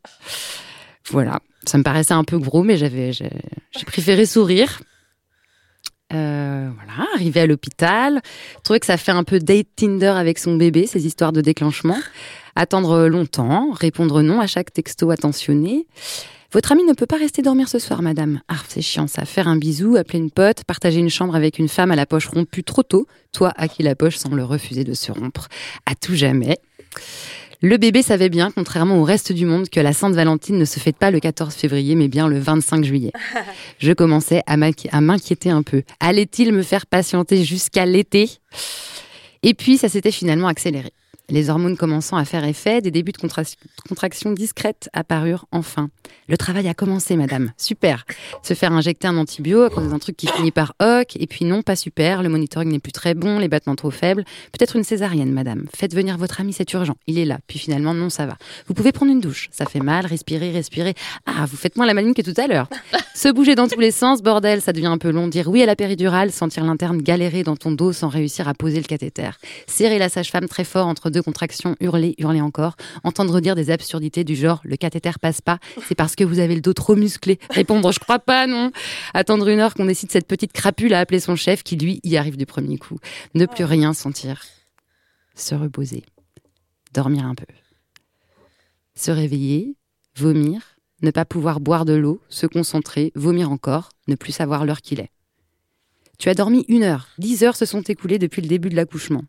Voilà, 1.11 1.41
ça 1.65 1.77
me 1.77 1.83
paraissait 1.83 2.15
un 2.15 2.25
peu 2.25 2.39
gros, 2.39 2.63
mais 2.63 2.77
j'avais, 2.77 3.13
j'ai 3.13 3.31
préféré 3.85 4.27
sourire. 4.27 4.81
Euh, 6.13 6.71
voilà, 6.75 7.09
arrivé 7.15 7.41
à 7.41 7.47
l'hôpital, 7.47 8.21
trouver 8.65 8.81
que 8.81 8.87
ça 8.87 8.97
fait 8.97 9.13
un 9.13 9.23
peu 9.23 9.39
date 9.39 9.69
Tinder 9.77 10.07
avec 10.17 10.39
son 10.39 10.57
bébé, 10.57 10.87
ces 10.87 11.07
histoires 11.07 11.33
de 11.33 11.41
déclenchement. 11.41 11.99
Attendre 12.57 13.07
longtemps, 13.07 13.71
répondre 13.73 14.23
non 14.23 14.41
à 14.41 14.47
chaque 14.47 14.73
texto 14.73 15.11
attentionné. 15.11 15.87
Votre 16.53 16.73
ami 16.73 16.83
ne 16.83 16.95
peut 16.95 17.07
pas 17.07 17.17
rester 17.17 17.43
dormir 17.43 17.69
ce 17.69 17.79
soir, 17.79 18.03
madame. 18.03 18.41
Ah, 18.49 18.57
c'est 18.69 18.83
chiant 18.83 19.07
ça. 19.07 19.25
Faire 19.25 19.47
un 19.47 19.57
bisou, 19.57 19.95
appeler 19.95 20.19
une 20.19 20.33
pote, 20.33 20.65
partager 20.65 20.99
une 20.99 21.11
chambre 21.11 21.37
avec 21.37 21.61
une 21.61 21.69
femme 21.69 21.93
à 21.93 21.97
la 21.97 22.07
poche 22.07 22.27
rompue 22.27 22.65
trop 22.65 22.83
tôt. 22.83 23.07
Toi, 23.33 23.53
à 23.57 23.69
qui 23.69 23.85
la 23.85 23.95
poche 23.95 24.17
semble 24.17 24.41
refuser 24.41 24.83
de 24.83 24.95
se 24.95 25.13
rompre. 25.13 25.47
À 25.87 25.95
tout 25.95 26.17
jamais. 26.17 26.59
Le 27.63 27.77
bébé 27.77 28.03
savait 28.03 28.31
bien, 28.31 28.51
contrairement 28.51 28.99
au 28.99 29.05
reste 29.05 29.33
du 29.33 29.45
monde, 29.45 29.69
que 29.69 29.81
la 29.81 29.93
Sainte 29.93 30.15
Valentine 30.15 30.57
ne 30.57 30.65
se 30.65 30.81
fête 30.81 30.97
pas 30.97 31.11
le 31.11 31.21
14 31.21 31.55
février, 31.55 31.95
mais 31.95 32.09
bien 32.09 32.27
le 32.27 32.39
25 32.39 32.85
juillet. 32.85 33.13
Je 33.79 33.93
commençais 33.93 34.43
à 34.47 34.57
m'inquiéter 34.57 35.51
un 35.51 35.63
peu. 35.63 35.83
Allait-il 36.01 36.53
me 36.53 36.63
faire 36.63 36.87
patienter 36.87 37.45
jusqu'à 37.45 37.85
l'été? 37.85 38.31
Et 39.43 39.53
puis, 39.53 39.77
ça 39.77 39.91
s'était 39.91 40.11
finalement 40.11 40.49
accéléré. 40.49 40.91
Les 41.31 41.49
hormones 41.49 41.77
commençant 41.77 42.17
à 42.17 42.25
faire 42.25 42.45
effet, 42.45 42.81
des 42.81 42.91
débuts 42.91 43.13
de 43.13 43.19
contra- 43.19 43.43
contractions 43.89 44.33
discrètes 44.33 44.89
apparurent 44.93 45.47
enfin. 45.53 45.89
Le 46.29 46.37
travail 46.37 46.69
a 46.69 46.75
commencé, 46.75 47.17
madame. 47.17 47.53
Super. 47.57 48.05
Se 48.43 48.55
faire 48.55 48.73
injecter 48.73 49.07
un 49.09 49.17
antibio 49.17 49.63
à 49.63 49.71
cause 49.71 49.91
d'un 49.91 49.99
truc 49.99 50.17
qui 50.17 50.27
finit 50.27 50.51
par 50.51 50.75
hoc, 50.81 51.17
et 51.17 51.27
puis 51.27 51.45
non, 51.45 51.63
pas 51.63 51.77
super, 51.77 52.23
le 52.23 52.29
monitoring 52.29 52.71
n'est 52.71 52.79
plus 52.79 52.93
très 52.93 53.15
bon, 53.15 53.39
les 53.39 53.49
battements 53.49 53.77
trop 53.77 53.91
faibles. 53.91 54.25
Peut-être 54.53 54.77
une 54.77 54.85
césarienne, 54.85 55.33
madame. 55.33 55.67
Faites 55.75 55.95
venir 55.95 56.19
votre 56.19 56.41
ami, 56.41 56.53
c'est 56.53 56.71
urgent. 56.73 56.97
Il 57.07 57.19
est 57.19 57.25
là. 57.25 57.39
Puis 57.47 57.59
finalement, 57.59 57.95
non, 57.95 58.11
ça 58.11 58.27
va. 58.27 58.37
Vous 58.67 58.75
pouvez 58.75 58.93
prendre 58.93 59.13
une 59.13 59.21
douche. 59.21 59.49
Ça 59.53 59.67
fait 59.67 59.81
mal, 59.81 60.07
respirer, 60.07 60.51
respirer. 60.51 60.95
Ah, 61.27 61.47
vous 61.47 61.57
faites 61.57 61.77
moins 61.77 61.87
la 61.87 61.95
maline 61.95 62.15
que 62.15 62.23
tout 62.23 62.35
à 62.41 62.47
l'heure. 62.47 62.69
Se 63.15 63.29
bouger 63.29 63.55
dans 63.55 63.69
tous 63.69 63.81
les 63.81 63.91
sens, 63.91 64.23
bordel, 64.23 64.61
ça 64.61 64.73
devient 64.73 64.87
un 64.87 64.99
peu 64.99 65.11
long. 65.11 65.29
Dire 65.29 65.49
oui 65.49 65.63
à 65.63 65.67
la 65.67 65.77
péridurale, 65.77 66.33
sentir 66.33 66.65
l'interne 66.65 66.99
galérer 67.03 67.43
dans 67.45 67.57
ton 67.57 67.71
dos 67.73 67.93
sans 67.93 68.09
réussir 68.09 68.49
à 68.49 68.55
poser 68.55 68.79
le 68.79 68.87
cathéter. 68.87 69.31
Serrer 69.67 69.99
la 69.99 70.09
sage-femme 70.09 70.49
très 70.49 70.65
fort 70.65 70.87
entre 70.87 71.11
deux 71.11 71.20
contractions, 71.23 71.77
hurler, 71.81 72.15
hurler 72.19 72.41
encore. 72.41 72.77
Entendre 73.05 73.41
dire 73.41 73.55
des 73.55 73.71
absurdités 73.71 74.25
du 74.25 74.37
genre 74.37 74.61
le 74.65 74.77
cathéter 74.77 75.13
passe 75.21 75.41
pas, 75.41 75.59
c'est 75.87 75.95
parce 75.95 76.17
que 76.17 76.25
vous 76.25 76.39
avez 76.39 76.55
le 76.55 76.61
dos 76.61 76.73
trop 76.73 76.97
musclé. 76.97 77.39
Répondre 77.51 77.93
je 77.93 77.99
crois 77.99 78.19
pas, 78.19 78.47
non. 78.47 78.71
Attendre 79.15 79.49
une 79.49 79.61
heure 79.61 79.75
qu'on 79.75 79.85
décide 79.85 80.11
cette 80.13 80.27
petite 80.27 80.53
crapule 80.53 80.95
à 80.95 81.01
appeler 81.01 81.21
son 81.21 81.37
chef 81.37 81.63
qui 81.63 81.77
lui 81.77 82.01
y 82.05 82.17
arrive 82.17 82.37
du 82.37 82.47
premier 82.47 82.79
coup. 82.79 82.99
Ne 83.35 83.47
plus 83.47 83.65
rien 83.65 83.93
sentir. 83.93 84.43
Se 85.35 85.55
reposer. 85.55 86.05
Dormir 86.93 87.25
un 87.25 87.35
peu. 87.35 87.47
Se 88.95 89.11
réveiller. 89.11 89.77
Vomir. 90.17 90.77
Ne 91.03 91.11
pas 91.11 91.25
pouvoir 91.25 91.61
boire 91.61 91.85
de 91.85 91.95
l'eau. 91.95 92.21
Se 92.29 92.47
concentrer. 92.47 93.13
Vomir 93.15 93.51
encore. 93.51 93.91
Ne 94.09 94.17
plus 94.17 94.33
savoir 94.33 94.65
l'heure 94.65 94.83
qu'il 94.83 95.01
est. 95.01 95.11
Tu 96.19 96.29
as 96.29 96.35
dormi 96.35 96.67
une 96.69 96.83
heure. 96.83 97.09
Dix 97.17 97.45
heures 97.45 97.57
se 97.57 97.65
sont 97.65 97.81
écoulées 97.81 98.19
depuis 98.19 98.43
le 98.43 98.49
début 98.49 98.69
de 98.69 98.77
l'accouchement. 98.77 99.23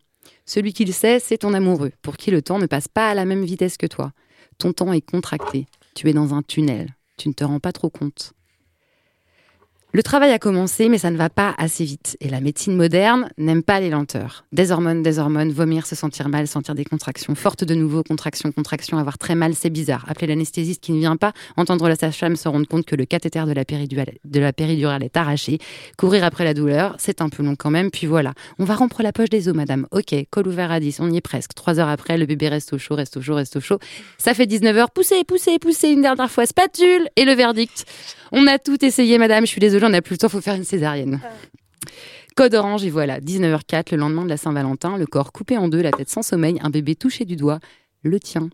Celui 0.53 0.73
qui 0.73 0.83
le 0.83 0.91
sait, 0.91 1.21
c'est 1.21 1.37
ton 1.37 1.53
amoureux, 1.53 1.93
pour 2.01 2.17
qui 2.17 2.29
le 2.29 2.41
temps 2.41 2.59
ne 2.59 2.65
passe 2.65 2.89
pas 2.89 3.09
à 3.09 3.13
la 3.13 3.23
même 3.23 3.45
vitesse 3.45 3.77
que 3.77 3.85
toi. 3.85 4.11
Ton 4.57 4.73
temps 4.73 4.91
est 4.91 4.99
contracté. 4.99 5.65
Tu 5.95 6.09
es 6.09 6.13
dans 6.13 6.33
un 6.33 6.41
tunnel. 6.41 6.93
Tu 7.17 7.29
ne 7.29 7.33
te 7.33 7.45
rends 7.45 7.61
pas 7.61 7.71
trop 7.71 7.89
compte. 7.89 8.33
Le 9.93 10.03
travail 10.03 10.31
a 10.31 10.39
commencé, 10.39 10.87
mais 10.87 10.97
ça 10.97 11.11
ne 11.11 11.17
va 11.17 11.29
pas 11.29 11.53
assez 11.57 11.83
vite. 11.83 12.15
Et 12.21 12.29
la 12.29 12.39
médecine 12.39 12.77
moderne 12.77 13.27
n'aime 13.37 13.61
pas 13.61 13.81
les 13.81 13.89
lenteurs. 13.89 14.45
Des 14.53 14.71
hormones, 14.71 15.03
des 15.03 15.19
hormones, 15.19 15.51
vomir, 15.51 15.85
se 15.85 15.95
sentir 15.95 16.29
mal, 16.29 16.47
sentir 16.47 16.75
des 16.75 16.85
contractions 16.85 17.35
fortes 17.35 17.65
de 17.65 17.75
nouveau, 17.75 18.01
contractions, 18.01 18.53
contractions, 18.53 18.97
avoir 18.97 19.17
très 19.17 19.35
mal, 19.35 19.53
c'est 19.53 19.69
bizarre. 19.69 20.05
Appeler 20.07 20.27
l'anesthésiste 20.27 20.81
qui 20.81 20.93
ne 20.93 20.99
vient 20.99 21.17
pas, 21.17 21.33
entendre 21.57 21.89
la 21.89 21.97
sage-femme 21.97 22.37
se 22.37 22.47
rendre 22.47 22.69
compte 22.69 22.85
que 22.85 22.95
le 22.95 23.03
cathéter 23.03 23.43
de 23.45 23.51
la, 23.51 23.65
péridurale, 24.53 25.03
est 25.03 25.17
arraché, 25.17 25.57
courir 25.97 26.23
après 26.23 26.45
la 26.45 26.53
douleur, 26.53 26.95
c'est 26.97 27.21
un 27.21 27.27
peu 27.27 27.43
long 27.43 27.57
quand 27.57 27.69
même, 27.69 27.91
puis 27.91 28.07
voilà. 28.07 28.33
On 28.59 28.63
va 28.63 28.75
rompre 28.75 29.03
la 29.03 29.11
poche 29.11 29.29
des 29.29 29.49
os, 29.49 29.55
madame. 29.55 29.87
Ok, 29.91 30.15
col 30.29 30.47
ouvert 30.47 30.71
à 30.71 30.79
10, 30.79 31.01
on 31.01 31.11
y 31.11 31.17
est 31.17 31.21
presque. 31.21 31.53
Trois 31.53 31.81
heures 31.81 31.89
après, 31.89 32.17
le 32.17 32.25
bébé 32.25 32.47
reste 32.47 32.71
au 32.71 32.77
chaud, 32.77 32.95
reste 32.95 33.17
au 33.17 33.21
chaud, 33.21 33.35
reste 33.35 33.57
au 33.57 33.59
chaud. 33.59 33.79
Ça 34.17 34.33
fait 34.33 34.45
19 34.45 34.77
heures, 34.77 34.91
poussez, 34.91 35.25
poussez, 35.25 35.59
poussez 35.59 35.89
une 35.89 36.01
dernière 36.01 36.31
fois, 36.31 36.45
spatule, 36.45 37.09
et 37.17 37.25
le 37.25 37.33
verdict. 37.33 37.85
On 38.31 38.47
a 38.47 38.57
tout 38.57 38.83
essayé, 38.85 39.17
madame. 39.17 39.45
Je 39.45 39.51
suis 39.51 39.59
désolée, 39.59 39.80
on 39.85 39.89
n'a 39.89 40.01
plus 40.01 40.13
le 40.13 40.17
temps, 40.19 40.29
faut 40.29 40.41
faire 40.41 40.55
une 40.55 40.63
césarienne. 40.63 41.19
Code 42.35 42.53
orange, 42.55 42.85
et 42.85 42.89
voilà, 42.89 43.19
19h04, 43.19 43.91
le 43.91 43.97
lendemain 43.97 44.23
de 44.23 44.29
la 44.29 44.37
Saint-Valentin, 44.37 44.97
le 44.97 45.05
corps 45.05 45.31
coupé 45.33 45.57
en 45.57 45.67
deux, 45.67 45.81
la 45.81 45.91
tête 45.91 46.09
sans 46.09 46.21
sommeil, 46.21 46.57
un 46.61 46.69
bébé 46.69 46.95
touché 46.95 47.25
du 47.25 47.35
doigt, 47.35 47.59
le 48.03 48.19
tien. 48.19 48.49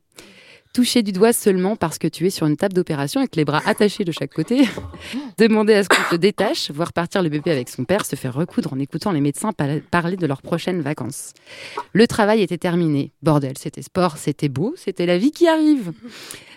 Touché 0.73 1.01
du 1.01 1.11
doigt 1.11 1.34
seulement 1.34 1.75
parce 1.75 1.97
que 1.97 2.07
tu 2.07 2.28
es 2.28 2.30
sur 2.30 2.45
une 2.45 2.57
table 2.57 2.73
d'opération 2.73 3.19
avec 3.19 3.36
les 3.36 3.45
bras 3.45 3.61
attachés 3.65 4.03
de 4.03 4.11
chaque 4.11 4.34
côté. 4.34 4.63
Demander 5.39 5.73
à 5.73 5.84
ce 5.84 5.89
qu'on 5.89 6.03
te 6.11 6.15
détache, 6.15 6.69
voir 6.71 6.91
partir 6.93 7.23
le 7.23 7.30
bébé 7.30 7.49
avec 7.51 7.69
son 7.69 7.84
père, 7.84 8.05
se 8.05 8.15
faire 8.15 8.34
recoudre 8.34 8.73
en 8.73 8.80
écoutant 8.80 9.11
les 9.11 9.21
médecins 9.21 9.53
par- 9.53 9.69
parler 9.89 10.17
de 10.17 10.28
leurs 10.28 10.41
prochaines 10.41 10.82
vacances. 10.82 11.34
Le 11.93 12.05
travail 12.05 12.41
était 12.41 12.57
terminé. 12.59 13.11
Bordel, 13.23 13.57
c'était 13.57 13.82
sport, 13.82 14.17
c'était 14.17 14.49
beau, 14.49 14.73
c'était 14.75 15.05
la 15.05 15.17
vie 15.17 15.32
qui 15.32 15.47
arrive. 15.47 15.93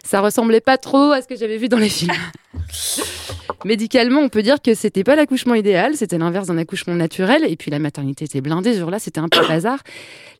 Ça 0.05 0.21
ressemblait 0.21 0.61
pas 0.61 0.79
trop 0.79 1.13
à 1.13 1.23
ce 1.23 1.29
que 1.29 1.37
j'avais 1.37 1.57
vu 1.57 1.69
dans 1.69 1.79
les 1.79 1.89
films. 1.89 2.13
Médicalement, 3.65 4.21
on 4.21 4.31
peut 4.31 4.43
dire 4.43 4.63
que 4.63 4.73
c'était 4.73 5.05
pas 5.05 5.17
l'accouchement 5.17 5.55
idéal, 5.55 5.95
c'était 5.95 6.17
l'inverse 6.17 6.47
d'un 6.47 6.57
accouchement 6.57 6.95
naturel. 6.95 7.45
Et 7.47 7.57
puis 7.57 7.71
la 7.71 7.79
maternité 7.79 8.25
était 8.25 8.41
blindée, 8.41 8.73
ce 8.73 8.81
jour-là, 8.81 8.99
c'était 8.99 9.21
un 9.21 9.29
peu 9.29 9.41
le 9.41 9.49
bazar. 9.49 9.79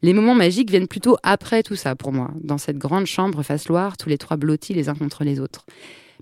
Les 0.03 0.15
moments 0.15 0.35
magiques 0.35 0.71
viennent 0.71 0.89
plutôt 0.89 1.19
après 1.23 1.63
tout 1.63 1.77
ça 1.77 1.95
pour 1.95 2.13
moi, 2.13 2.31
dans 2.41 2.57
cette 2.57 2.79
grande 2.79 3.07
chambre 3.07 3.43
face 3.43 3.69
Loire, 3.69 3.99
tous 3.99 4.09
les 4.09 4.17
trois 4.17 4.39
blottis 4.39 4.73
les 4.73 4.89
uns 4.89 4.95
contre 4.95 5.25
les 5.25 5.39
autres. 5.39 5.67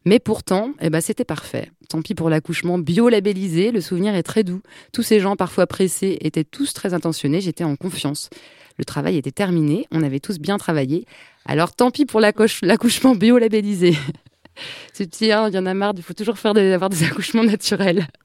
Mais 0.05 0.19
pourtant, 0.19 0.73
eh 0.81 0.91
ben, 0.91 1.01
c'était 1.01 1.25
parfait. 1.25 1.71
Tant 1.89 2.03
pis 2.03 2.15
pour 2.15 2.31
l'accouchement 2.31 2.79
bio-labellisé, 2.79 3.71
le 3.71 3.81
souvenir 3.81 4.15
est 4.15 4.23
très 4.23 4.43
doux. 4.43 4.61
Tous 4.93 5.03
ces 5.03 5.21
gens, 5.21 5.37
parfois 5.37 5.67
pressés, 5.67 6.19
étaient 6.21 6.45
tous 6.45 6.73
très 6.73 6.95
intentionnés, 6.95 7.41
j'étais 7.41 7.65
en 7.65 7.77
confiance. 7.77 8.31
Le 8.79 8.85
travail 8.85 9.17
était 9.17 9.33
terminé, 9.33 9.87
on 9.91 10.03
avait 10.03 10.21
tous 10.21 10.39
bien 10.39 10.57
travaillé. 10.57 11.05
Alors 11.47 11.75
tant 11.75 11.91
pis 11.91 12.07
pour 12.07 12.21
l'accouche- 12.21 12.61
l'accouchement 12.63 13.15
bio-labellisé. 13.15 13.97
Se 14.93 15.03
dire, 15.05 15.49
il 15.49 15.55
y 15.55 15.59
en 15.59 15.67
a 15.67 15.75
marre, 15.75 15.93
il 15.97 16.03
faut 16.03 16.15
toujours 16.15 16.39
faire 16.39 16.55
des, 16.55 16.73
avoir 16.73 16.91
des 16.91 17.05
accouchements 17.05 17.45
naturels. 17.45 18.07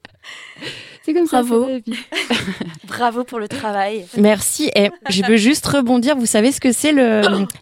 C'est 1.04 1.12
comme 1.12 1.26
Bravo. 1.26 1.60
ça. 1.60 1.66
c'est 1.66 1.72
la 1.72 1.78
vie. 1.80 2.04
Bravo 2.86 3.24
pour 3.24 3.38
le 3.38 3.46
travail. 3.46 4.06
Merci. 4.16 4.70
Et 4.74 4.90
je 5.10 5.22
veux 5.26 5.36
juste 5.36 5.66
rebondir. 5.66 6.16
Vous 6.16 6.24
savez 6.24 6.50
ce 6.50 6.60
que 6.60 6.72
c'est 6.72 6.94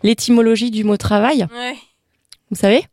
l'étymologie 0.05 0.71
du 0.71 0.85
mot 0.85 0.97
travail? 0.97 1.49
Ouais. 1.53 1.75
Vous 2.51 2.57
savez? 2.57 2.85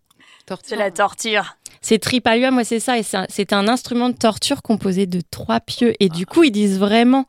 C'est 0.64 0.76
la 0.76 0.90
torture. 0.90 1.56
C'est 1.82 2.00
tripalium, 2.00 2.54
moi 2.56 2.64
c'est 2.64 2.80
ça, 2.80 2.98
et 2.98 3.04
c'est 3.04 3.18
un- 3.18 3.26
c'est 3.30 3.54
un 3.54 3.68
instrument 3.68 4.10
de 4.10 4.16
torture 4.16 4.62
composé 4.62 5.06
de 5.06 5.22
trois 5.32 5.60
pieux. 5.62 5.94
Et 6.00 6.10
du 6.10 6.26
coup, 6.26 6.44
ils 6.44 6.52
disent 6.52 6.78
vraiment 6.80 7.26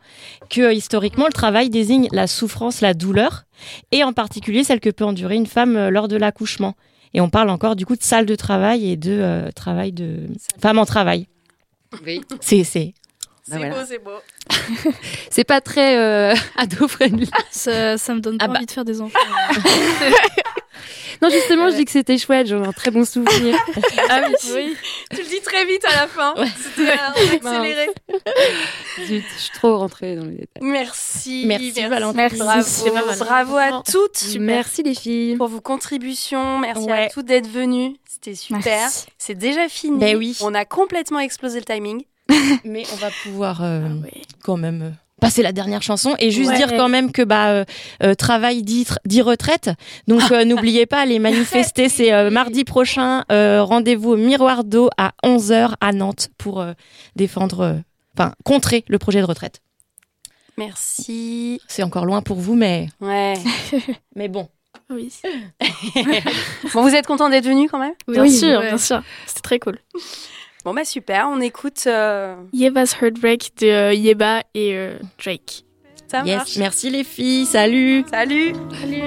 que 0.48 0.74
historiquement, 0.74 1.26
le 1.26 1.32
travail 1.32 1.70
désigne 1.70 2.08
la 2.12 2.26
souffrance, 2.26 2.80
la 2.80 2.92
douleur, 2.94 3.44
et 3.92 4.02
en 4.02 4.12
particulier 4.12 4.64
celle 4.64 4.80
que 4.80 4.90
peut 4.90 5.04
endurer 5.04 5.36
une 5.36 5.46
femme 5.46 5.76
euh, 5.76 5.90
lors 5.90 6.08
de 6.08 6.16
l'accouchement. 6.16 6.74
Et 7.14 7.20
on 7.20 7.28
parle 7.30 7.50
encore 7.50 7.76
du 7.76 7.86
coup 7.86 7.96
de 7.96 8.02
salle 8.02 8.26
de 8.26 8.34
travail 8.36 8.90
et 8.90 8.96
de 8.96 9.10
euh, 9.12 9.50
travail 9.52 9.92
de 9.92 10.28
femme 10.60 10.78
en 10.78 10.84
travail. 10.86 11.26
Oui. 12.06 12.20
C'est 12.40 12.94
c'est 13.50 13.58
Bah 13.58 13.68
voilà. 13.68 13.86
c'est 13.86 13.98
beau. 13.98 14.90
C'est 15.30 15.44
pas 15.44 15.60
très 15.60 15.96
euh, 15.96 16.34
ado-friendly. 16.56 17.30
Ça, 17.50 17.96
ça 17.98 18.14
me 18.14 18.20
donne 18.20 18.38
pas 18.38 18.44
Ah 18.46 18.48
bah. 18.48 18.54
envie 18.58 18.66
de 18.66 18.70
faire 18.70 18.84
des 18.84 19.00
enfants. 19.00 19.18
Non, 21.22 21.28
justement, 21.28 21.68
je 21.68 21.76
dis 21.76 21.84
que 21.84 21.90
c'était 21.90 22.16
chouette, 22.16 22.46
j'en 22.46 22.64
ai 22.64 22.66
un 22.66 22.72
très 22.72 22.90
bon 22.90 23.04
souvenir. 23.04 23.54
Ah 24.08 24.22
oui. 24.54 24.74
Tu 25.10 25.18
le 25.22 25.28
dis 25.28 25.40
très 25.42 25.66
vite 25.66 25.84
à 25.86 25.94
la 26.00 26.06
fin. 26.06 26.32
C'était 26.56 26.88
euh, 26.92 27.34
accéléré. 27.34 27.86
Zut, 29.06 29.24
je 29.36 29.38
suis 29.42 29.50
trop 29.52 29.76
rentrée 29.76 30.16
dans 30.16 30.24
les 30.24 30.36
détails. 30.38 30.62
Merci. 30.62 31.44
Merci, 31.46 31.72
Valentine. 31.72 32.26
Bravo, 32.38 32.44
Merci. 32.54 32.80
C'est 32.84 32.90
pas 32.90 33.04
mal. 33.04 33.18
bravo 33.18 33.56
à 33.58 33.82
toutes. 33.90 34.24
Merci 34.38 34.82
les 34.82 34.94
filles. 34.94 35.36
Pour 35.36 35.48
vos 35.48 35.60
contributions. 35.60 36.58
Merci 36.58 36.84
Ouais. 36.86 37.04
à 37.04 37.08
toutes 37.10 37.26
d'être 37.26 37.48
venues. 37.50 37.96
C'était 38.08 38.34
super. 38.34 38.62
Merci. 38.64 39.06
C'est 39.18 39.34
déjà 39.34 39.68
fini. 39.68 39.98
Ben 39.98 40.16
oui. 40.16 40.38
On 40.40 40.54
a 40.54 40.64
complètement 40.64 41.18
explosé 41.20 41.58
le 41.58 41.66
timing. 41.66 42.02
Mais 42.64 42.84
on 42.92 42.96
va 42.96 43.10
pouvoir 43.22 43.60
euh, 43.62 43.88
quand 44.42 44.56
même 44.56 44.82
euh, 44.82 44.90
passer 45.20 45.42
la 45.42 45.52
dernière 45.52 45.82
chanson 45.82 46.14
et 46.18 46.30
juste 46.30 46.50
Ouais. 46.50 46.56
dire 46.56 46.68
quand 46.76 46.88
même 46.88 47.12
que 47.12 47.22
bah 47.22 47.48
euh, 47.50 47.64
euh, 48.02 48.14
travail 48.14 48.62
dit, 48.62 48.86
dit 49.04 49.20
retraite. 49.22 49.70
Donc 50.08 50.22
euh, 50.32 50.44
n'oubliez 50.46 50.86
pas 50.86 51.04
les 51.06 51.18
manifester, 51.18 51.88
c'est 51.88 52.12
euh, 52.12 52.30
mardi 52.30 52.64
prochain. 52.64 53.24
euh, 53.30 53.62
Rendez-vous 53.62 54.12
au 54.12 54.16
Miroir 54.16 54.64
d'eau 54.64 54.88
à 54.96 55.12
11h 55.24 55.74
à 55.80 55.92
Nantes 55.92 56.28
pour 56.38 56.60
euh, 56.60 56.72
défendre, 57.16 57.60
euh, 57.60 57.74
enfin 58.16 58.32
contrer 58.44 58.84
le 58.88 58.98
projet 58.98 59.20
de 59.20 59.26
retraite. 59.26 59.60
Merci. 60.56 61.60
C'est 61.68 61.82
encore 61.82 62.04
loin 62.06 62.22
pour 62.22 62.38
vous, 62.38 62.54
mais 62.54 62.88
Ouais. 63.00 63.34
mais 64.16 64.28
bon. 64.28 64.48
Oui. 64.90 65.12
bon, 66.74 66.82
vous 66.82 66.94
êtes 66.94 67.06
content 67.06 67.28
d'être 67.30 67.44
venus 67.44 67.70
quand 67.70 67.78
même? 67.78 67.94
Bien 68.08 68.28
sûr, 68.28 68.60
bien 68.60 68.76
sûr. 68.78 69.02
C'était 69.26 69.40
très 69.40 69.58
cool. 69.60 69.78
Bon 70.70 70.74
bah 70.74 70.84
super, 70.84 71.26
on 71.28 71.40
écoute. 71.40 71.82
euh, 71.88 72.36
Yeba's 72.52 72.94
Heartbreak 73.02 73.54
de 73.60 73.66
euh, 73.66 73.92
Yeba 73.92 74.44
et 74.54 74.76
euh, 74.76 75.00
Drake. 75.20 75.64
Ça 76.06 76.22
Yes, 76.24 76.36
marche. 76.36 76.56
merci 76.58 76.90
les 76.90 77.02
filles, 77.02 77.44
salut. 77.44 78.04
Salut. 78.08 78.52
Salut. 78.80 79.00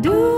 doux. 0.00 0.37